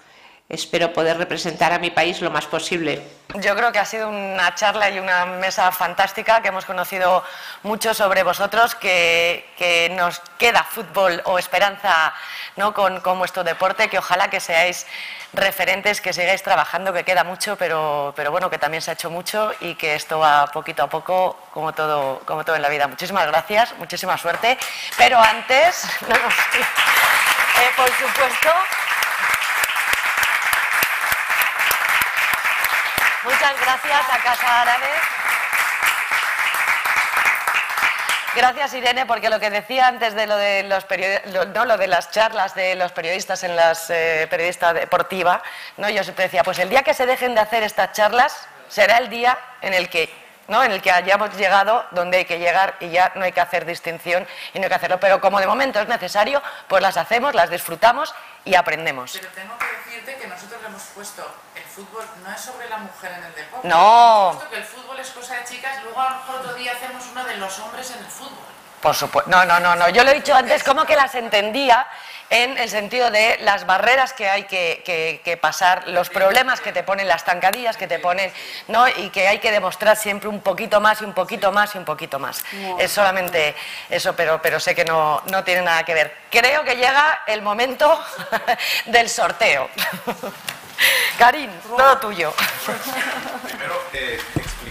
Espero 0.48 0.92
poder 0.92 1.18
representar 1.18 1.72
a 1.72 1.78
mi 1.80 1.90
país 1.90 2.20
lo 2.20 2.30
más 2.30 2.46
posible. 2.46 3.02
Yo 3.34 3.56
creo 3.56 3.72
que 3.72 3.80
ha 3.80 3.84
sido 3.84 4.08
una 4.08 4.54
charla 4.54 4.88
y 4.90 5.00
una 5.00 5.26
mesa 5.26 5.72
fantástica, 5.72 6.40
que 6.40 6.48
hemos 6.48 6.64
conocido 6.64 7.24
mucho 7.64 7.92
sobre 7.92 8.22
vosotros, 8.22 8.76
que, 8.76 9.44
que 9.58 9.88
nos 9.90 10.20
queda 10.38 10.62
fútbol 10.62 11.20
o 11.24 11.40
esperanza 11.40 12.14
¿no? 12.54 12.72
con, 12.72 13.00
con 13.00 13.18
vuestro 13.18 13.42
deporte, 13.42 13.88
que 13.88 13.98
ojalá 13.98 14.30
que 14.30 14.38
seáis 14.38 14.86
referentes, 15.32 16.00
que 16.00 16.12
sigáis 16.12 16.44
trabajando, 16.44 16.92
que 16.92 17.02
queda 17.02 17.24
mucho, 17.24 17.56
pero, 17.56 18.12
pero 18.14 18.30
bueno, 18.30 18.48
que 18.48 18.58
también 18.58 18.82
se 18.82 18.92
ha 18.92 18.94
hecho 18.94 19.10
mucho 19.10 19.52
y 19.58 19.74
que 19.74 19.96
esto 19.96 20.20
va 20.20 20.46
poquito 20.46 20.84
a 20.84 20.88
poco, 20.88 21.36
como 21.52 21.72
todo, 21.74 22.20
como 22.20 22.44
todo 22.44 22.54
en 22.54 22.62
la 22.62 22.68
vida. 22.68 22.86
Muchísimas 22.86 23.26
gracias, 23.26 23.74
muchísima 23.78 24.16
suerte, 24.16 24.56
pero 24.96 25.18
antes, 25.18 25.84
eh, 26.08 27.70
por 27.76 27.88
supuesto, 27.88 28.50
Muchas 33.26 33.60
gracias 33.60 34.00
a 34.12 34.18
Casa 34.22 34.62
Árabe. 34.62 34.86
Gracias 38.36 38.74
Irene, 38.74 39.06
porque 39.06 39.30
lo 39.30 39.40
que 39.40 39.50
decía 39.50 39.86
antes 39.88 40.14
de 40.14 40.26
lo 40.26 40.36
de 40.36 40.62
los 40.62 40.84
lo- 41.32 41.46
no, 41.46 41.64
lo 41.64 41.76
de 41.78 41.86
las 41.88 42.10
charlas 42.10 42.54
de 42.54 42.74
los 42.76 42.92
periodistas 42.92 43.42
en 43.44 43.56
las 43.56 43.88
eh, 43.90 44.26
periodistas 44.30 44.74
deportiva, 44.74 45.42
no, 45.78 45.88
yo 45.88 46.04
siempre 46.04 46.24
decía, 46.24 46.44
pues 46.44 46.58
el 46.58 46.68
día 46.68 46.82
que 46.82 46.92
se 46.94 47.06
dejen 47.06 47.34
de 47.34 47.40
hacer 47.40 47.62
estas 47.62 47.92
charlas 47.92 48.46
será 48.68 48.98
el 48.98 49.08
día 49.08 49.38
en 49.62 49.72
el 49.74 49.88
que 49.88 50.12
¿no? 50.48 50.62
en 50.62 50.70
el 50.70 50.80
que 50.82 50.92
hayamos 50.92 51.34
llegado 51.36 51.84
donde 51.92 52.18
hay 52.18 52.24
que 52.26 52.38
llegar 52.38 52.74
y 52.78 52.90
ya 52.90 53.10
no 53.16 53.24
hay 53.24 53.32
que 53.32 53.40
hacer 53.40 53.64
distinción 53.64 54.26
y 54.54 54.58
no 54.60 54.64
hay 54.64 54.68
que 54.68 54.74
hacerlo. 54.76 55.00
Pero 55.00 55.20
como 55.20 55.40
de 55.40 55.46
momento 55.46 55.80
es 55.80 55.88
necesario, 55.88 56.40
pues 56.68 56.82
las 56.82 56.96
hacemos, 56.96 57.34
las 57.34 57.50
disfrutamos 57.50 58.14
y 58.46 58.54
aprendemos. 58.54 59.12
Pero 59.12 59.28
tengo 59.34 59.58
que 59.58 59.66
decirte 59.66 60.16
que 60.16 60.26
nosotros 60.28 60.62
le 60.62 60.68
hemos 60.68 60.82
puesto 60.94 61.22
el 61.54 61.64
fútbol 61.64 62.04
no 62.24 62.32
es 62.32 62.40
sobre 62.40 62.68
la 62.70 62.78
mujer 62.78 63.12
en 63.18 63.24
el 63.24 63.34
deporte. 63.34 63.68
No. 63.68 64.30
Puesto 64.32 64.50
que 64.50 64.56
el 64.56 64.64
fútbol 64.64 64.98
es 65.00 65.10
cosa 65.10 65.34
de 65.34 65.44
chicas, 65.44 65.82
luego 65.82 66.00
a 66.00 66.10
lo 66.10 66.16
mejor 66.16 66.36
otro 66.36 66.54
día 66.54 66.72
hacemos 66.72 67.04
uno 67.10 67.24
de 67.24 67.36
los 67.36 67.58
hombres 67.58 67.90
en 67.90 67.98
el 67.98 68.06
fútbol. 68.06 68.46
Por 68.80 68.94
supuesto. 68.94 69.30
No, 69.30 69.44
no, 69.44 69.58
no, 69.58 69.74
no. 69.74 69.88
Yo 69.88 70.04
lo 70.04 70.10
he 70.10 70.14
dicho 70.14 70.34
antes, 70.34 70.62
como 70.62 70.84
que 70.84 70.94
las 70.94 71.14
entendía 71.16 71.86
en 72.30 72.58
el 72.58 72.68
sentido 72.68 73.10
de 73.10 73.38
las 73.42 73.66
barreras 73.66 74.12
que 74.12 74.28
hay 74.28 74.44
que, 74.44 74.82
que- 74.84 75.20
que 75.24 75.36
pasar, 75.36 75.86
los 75.88 76.10
problemas 76.10 76.60
que 76.60 76.72
te 76.72 76.82
ponen, 76.82 77.06
las 77.08 77.24
tancadillas 77.24 77.76
que 77.76 77.86
te 77.86 77.98
ponen, 77.98 78.32
¿no? 78.68 78.88
Y 78.88 79.10
que 79.10 79.28
hay 79.28 79.38
que 79.38 79.50
demostrar 79.52 79.96
siempre 79.96 80.28
un 80.28 80.40
poquito 80.40 80.80
más 80.80 81.00
y 81.00 81.04
un 81.04 81.12
poquito 81.14 81.52
más 81.52 81.74
y 81.74 81.78
un 81.78 81.84
poquito 81.84 82.18
más. 82.18 82.42
No. 82.52 82.78
Es 82.78 82.90
solamente 82.92 83.54
eso, 83.90 84.14
pero, 84.16 84.40
pero 84.42 84.58
sé 84.58 84.74
que 84.74 84.84
no, 84.84 85.22
no 85.26 85.44
tiene 85.44 85.62
nada 85.62 85.84
que 85.84 85.94
ver. 85.94 86.16
Creo 86.30 86.64
que 86.64 86.74
llega 86.76 87.22
el 87.26 87.42
momento 87.42 88.02
del 88.86 89.08
sorteo. 89.08 89.68
Karim, 91.18 91.50
todo 91.76 91.98
tuyo. 91.98 92.34
Primero, 93.44 93.82
eh, 93.94 94.20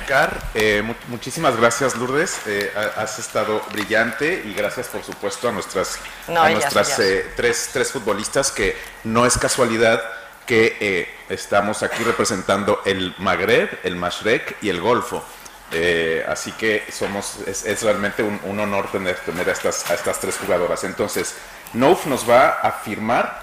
explicar, 0.10 0.40
eh, 0.54 0.84
mu- 0.84 0.94
muchísimas 1.08 1.56
gracias 1.58 1.96
Lourdes, 1.96 2.38
eh, 2.46 2.72
ha- 2.76 3.02
has 3.02 3.18
estado 3.18 3.60
brillante 3.72 4.44
y 4.46 4.54
gracias 4.54 4.88
por 4.88 5.04
supuesto 5.04 5.50
a 5.50 5.52
nuestras, 5.52 5.98
No, 6.28 6.44
a 6.44 6.52
ellas, 6.52 6.62
nuestras 6.74 7.00
ellas. 7.00 7.26
eh, 7.26 7.34
tres, 7.36 7.70
tres 7.74 7.92
futbolistas 7.92 8.52
que 8.52 8.78
no 9.04 9.26
es 9.26 9.36
casualidad 9.38 10.00
que 10.46 10.78
eh, 10.80 11.10
estamos 11.30 11.82
aquí 11.82 12.04
representando 12.04 12.82
el 12.86 13.16
Magreb, 13.18 13.80
el 13.84 13.96
Mashrek 13.96 14.58
y 14.62 14.70
el 14.70 14.80
Golfo. 14.80 15.24
Eh, 15.72 16.24
así 16.30 16.52
que 16.52 16.86
somos, 16.92 17.38
es, 17.48 17.66
es 17.66 17.82
realmente 17.82 18.22
un, 18.22 18.40
un 18.44 18.60
honor 18.60 18.92
tener, 18.92 19.16
tener 19.22 19.50
a, 19.50 19.54
estas, 19.54 19.90
a 19.90 19.96
estas 19.96 20.20
tres 20.20 20.38
jugadoras. 20.38 20.84
Entonces, 20.84 21.34
Nouf 21.74 22.06
nos 22.06 22.30
va 22.30 22.60
a 22.62 22.72
firmar 22.74 23.42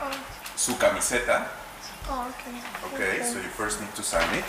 su 0.54 0.78
camiseta. 0.78 1.48
Oh, 2.08 2.26
okay. 2.30 3.16
Okay, 3.16 3.24
so 3.24 3.40
you 3.40 3.48
first 3.56 3.80
need 3.80 3.90
to 3.96 4.02
sign 4.04 4.22
it. 4.38 4.44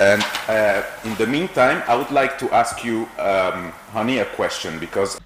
And 0.00 0.24
uh, 0.48 0.82
in 1.04 1.14
the 1.16 1.26
meantime, 1.26 1.82
I 1.86 1.94
would 1.94 2.10
like 2.10 2.38
to 2.38 2.48
ask 2.54 2.82
you, 2.82 3.06
um, 3.18 3.70
Honey, 3.92 4.18
a 4.18 4.24
question 4.24 4.78
because 4.80 5.20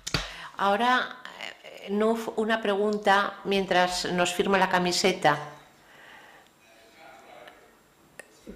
Ahora, 0.58 1.16
eh, 1.62 1.90
Nuf, 1.90 2.28
una 2.36 2.60
pregunta 2.60 3.34
mientras 3.44 4.04
nos 4.12 4.34
firma 4.34 4.58
la 4.58 4.68
camiseta. 4.68 5.38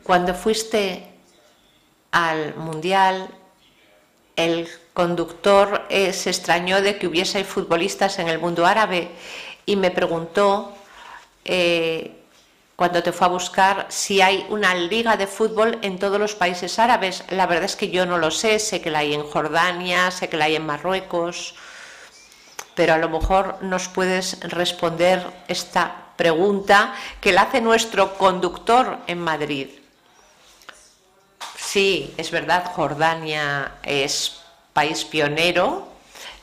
Cuando 0.02 0.34
fuiste 0.34 1.06
al 2.10 2.54
Mundial, 2.56 3.28
el 4.34 4.68
conductor 4.94 5.86
eh, 5.88 6.12
se 6.12 6.30
extrañó 6.30 6.82
de 6.82 6.98
que 6.98 7.06
hubiese 7.06 7.44
futbolistas 7.44 8.18
en 8.18 8.28
el 8.28 8.40
mundo 8.40 8.66
árabe 8.66 9.10
y 9.66 9.76
me 9.76 9.92
preguntó, 9.92 10.74
eh, 11.44 12.17
cuando 12.78 13.02
te 13.02 13.10
fue 13.10 13.26
a 13.26 13.30
buscar, 13.30 13.86
si 13.88 14.20
hay 14.20 14.46
una 14.50 14.72
liga 14.72 15.16
de 15.16 15.26
fútbol 15.26 15.80
en 15.82 15.98
todos 15.98 16.20
los 16.20 16.36
países 16.36 16.78
árabes. 16.78 17.24
La 17.30 17.48
verdad 17.48 17.64
es 17.64 17.74
que 17.74 17.90
yo 17.90 18.06
no 18.06 18.18
lo 18.18 18.30
sé, 18.30 18.60
sé 18.60 18.80
que 18.80 18.88
la 18.88 19.00
hay 19.00 19.14
en 19.14 19.24
Jordania, 19.24 20.12
sé 20.12 20.28
que 20.28 20.36
la 20.36 20.44
hay 20.44 20.54
en 20.54 20.64
Marruecos, 20.64 21.56
pero 22.76 22.94
a 22.94 22.98
lo 22.98 23.08
mejor 23.08 23.60
nos 23.62 23.88
puedes 23.88 24.38
responder 24.42 25.28
esta 25.48 26.12
pregunta 26.14 26.94
que 27.20 27.32
la 27.32 27.42
hace 27.42 27.60
nuestro 27.60 28.16
conductor 28.16 28.98
en 29.08 29.18
Madrid. 29.18 29.70
Sí, 31.56 32.14
es 32.16 32.30
verdad, 32.30 32.64
Jordania 32.76 33.72
es 33.82 34.38
país 34.72 35.04
pionero 35.04 35.87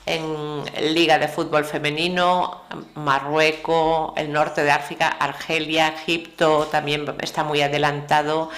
en 0.06 0.64
Liga 0.94 1.18
de 1.18 1.28
Fútbol 1.28 1.66
Femenino, 1.66 2.62
Marruecos, 2.94 4.14
el 4.18 4.32
norte 4.32 4.64
de 4.64 4.72
África, 4.72 5.08
Argelia, 5.08 5.88
Egipto 5.90 6.68
también 6.72 7.06
está 7.22 7.44
muy 7.44 7.62
adelantado, 7.62 8.50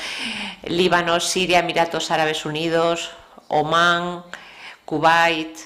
Líbano, 0.65 1.19
Siria, 1.19 1.59
Emiratos 1.59 2.11
Árabes 2.11 2.45
Unidos, 2.45 3.11
Omán, 3.47 4.23
Kuwait, 4.85 5.57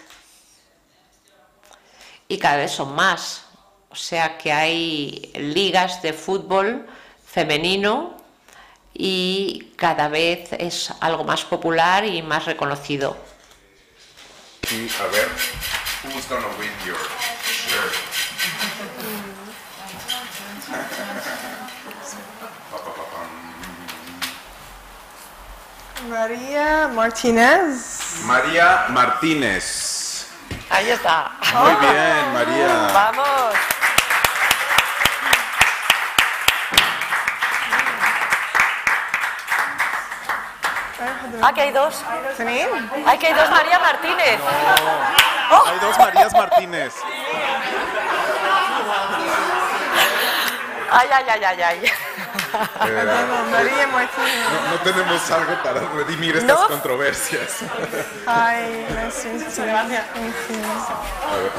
y 2.28 2.38
cada 2.38 2.58
vez 2.58 2.72
son 2.72 2.96
más. 2.96 3.46
O 3.90 3.96
sea 3.96 4.38
que 4.38 4.54
hay 4.54 5.32
ligas 5.36 6.02
de 6.02 6.14
fútbol 6.14 6.88
femenino 7.26 8.16
y 8.94 9.74
cada 9.76 10.08
vez 10.08 10.54
es 10.54 10.94
algo 11.02 11.26
más 11.26 11.44
popular 11.44 12.06
y 12.06 12.22
más 12.22 12.46
reconocido. 12.46 13.18
Y 14.70 14.90
a 15.02 15.08
ver, 15.08 15.28
who's 16.04 16.26
gonna 16.28 16.48
win 16.58 16.72
your 16.86 16.98
shirt? 17.44 17.94
María 26.10 26.88
Martínez. 26.88 28.24
María 28.26 28.86
Martínez. 28.90 30.28
Ahí 30.70 30.90
está. 30.90 31.32
Muy 31.54 31.76
bien, 31.82 32.34
María. 32.34 32.92
Vamos. 32.94 33.41
Ah, 41.42 41.54
que 41.54 41.62
hay 41.62 41.72
dos. 41.72 42.04
Hay 43.06 43.18
que 43.18 43.28
hay 43.28 43.34
dos 43.34 43.50
María 43.50 43.80
Martínez. 43.80 44.40
Oh. 45.52 45.64
Hay 45.68 45.80
dos 45.80 45.98
Marías 45.98 46.34
Martínez. 46.34 46.94
Ay, 50.94 51.08
ay, 51.14 51.26
ay, 51.30 51.44
ay, 51.44 51.62
ay. 51.62 51.86
Eh, 51.86 53.04
no, 53.06 54.72
no 54.72 54.78
tenemos 54.84 55.32
algo 55.32 55.54
para 55.64 55.80
redimir 55.96 56.36
estas 56.36 56.60
No. 56.60 56.68
controversias. 56.68 57.60
Ay, 58.28 58.86
gracias. 58.90 59.58
Gracias. 59.58 60.04
A 60.12 61.36
ver. 61.38 61.52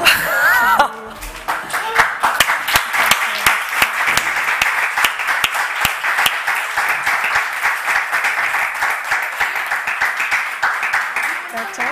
That's 11.51 11.79
all. 11.79 11.85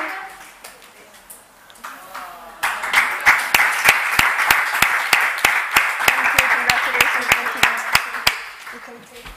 Thank 5.01 6.27
you. 6.35 6.45
Congratulations. 6.55 7.27
Thank 7.31 7.53
you. 7.55 7.63
You 8.73 8.79
can 8.85 8.97
take- 9.09 9.29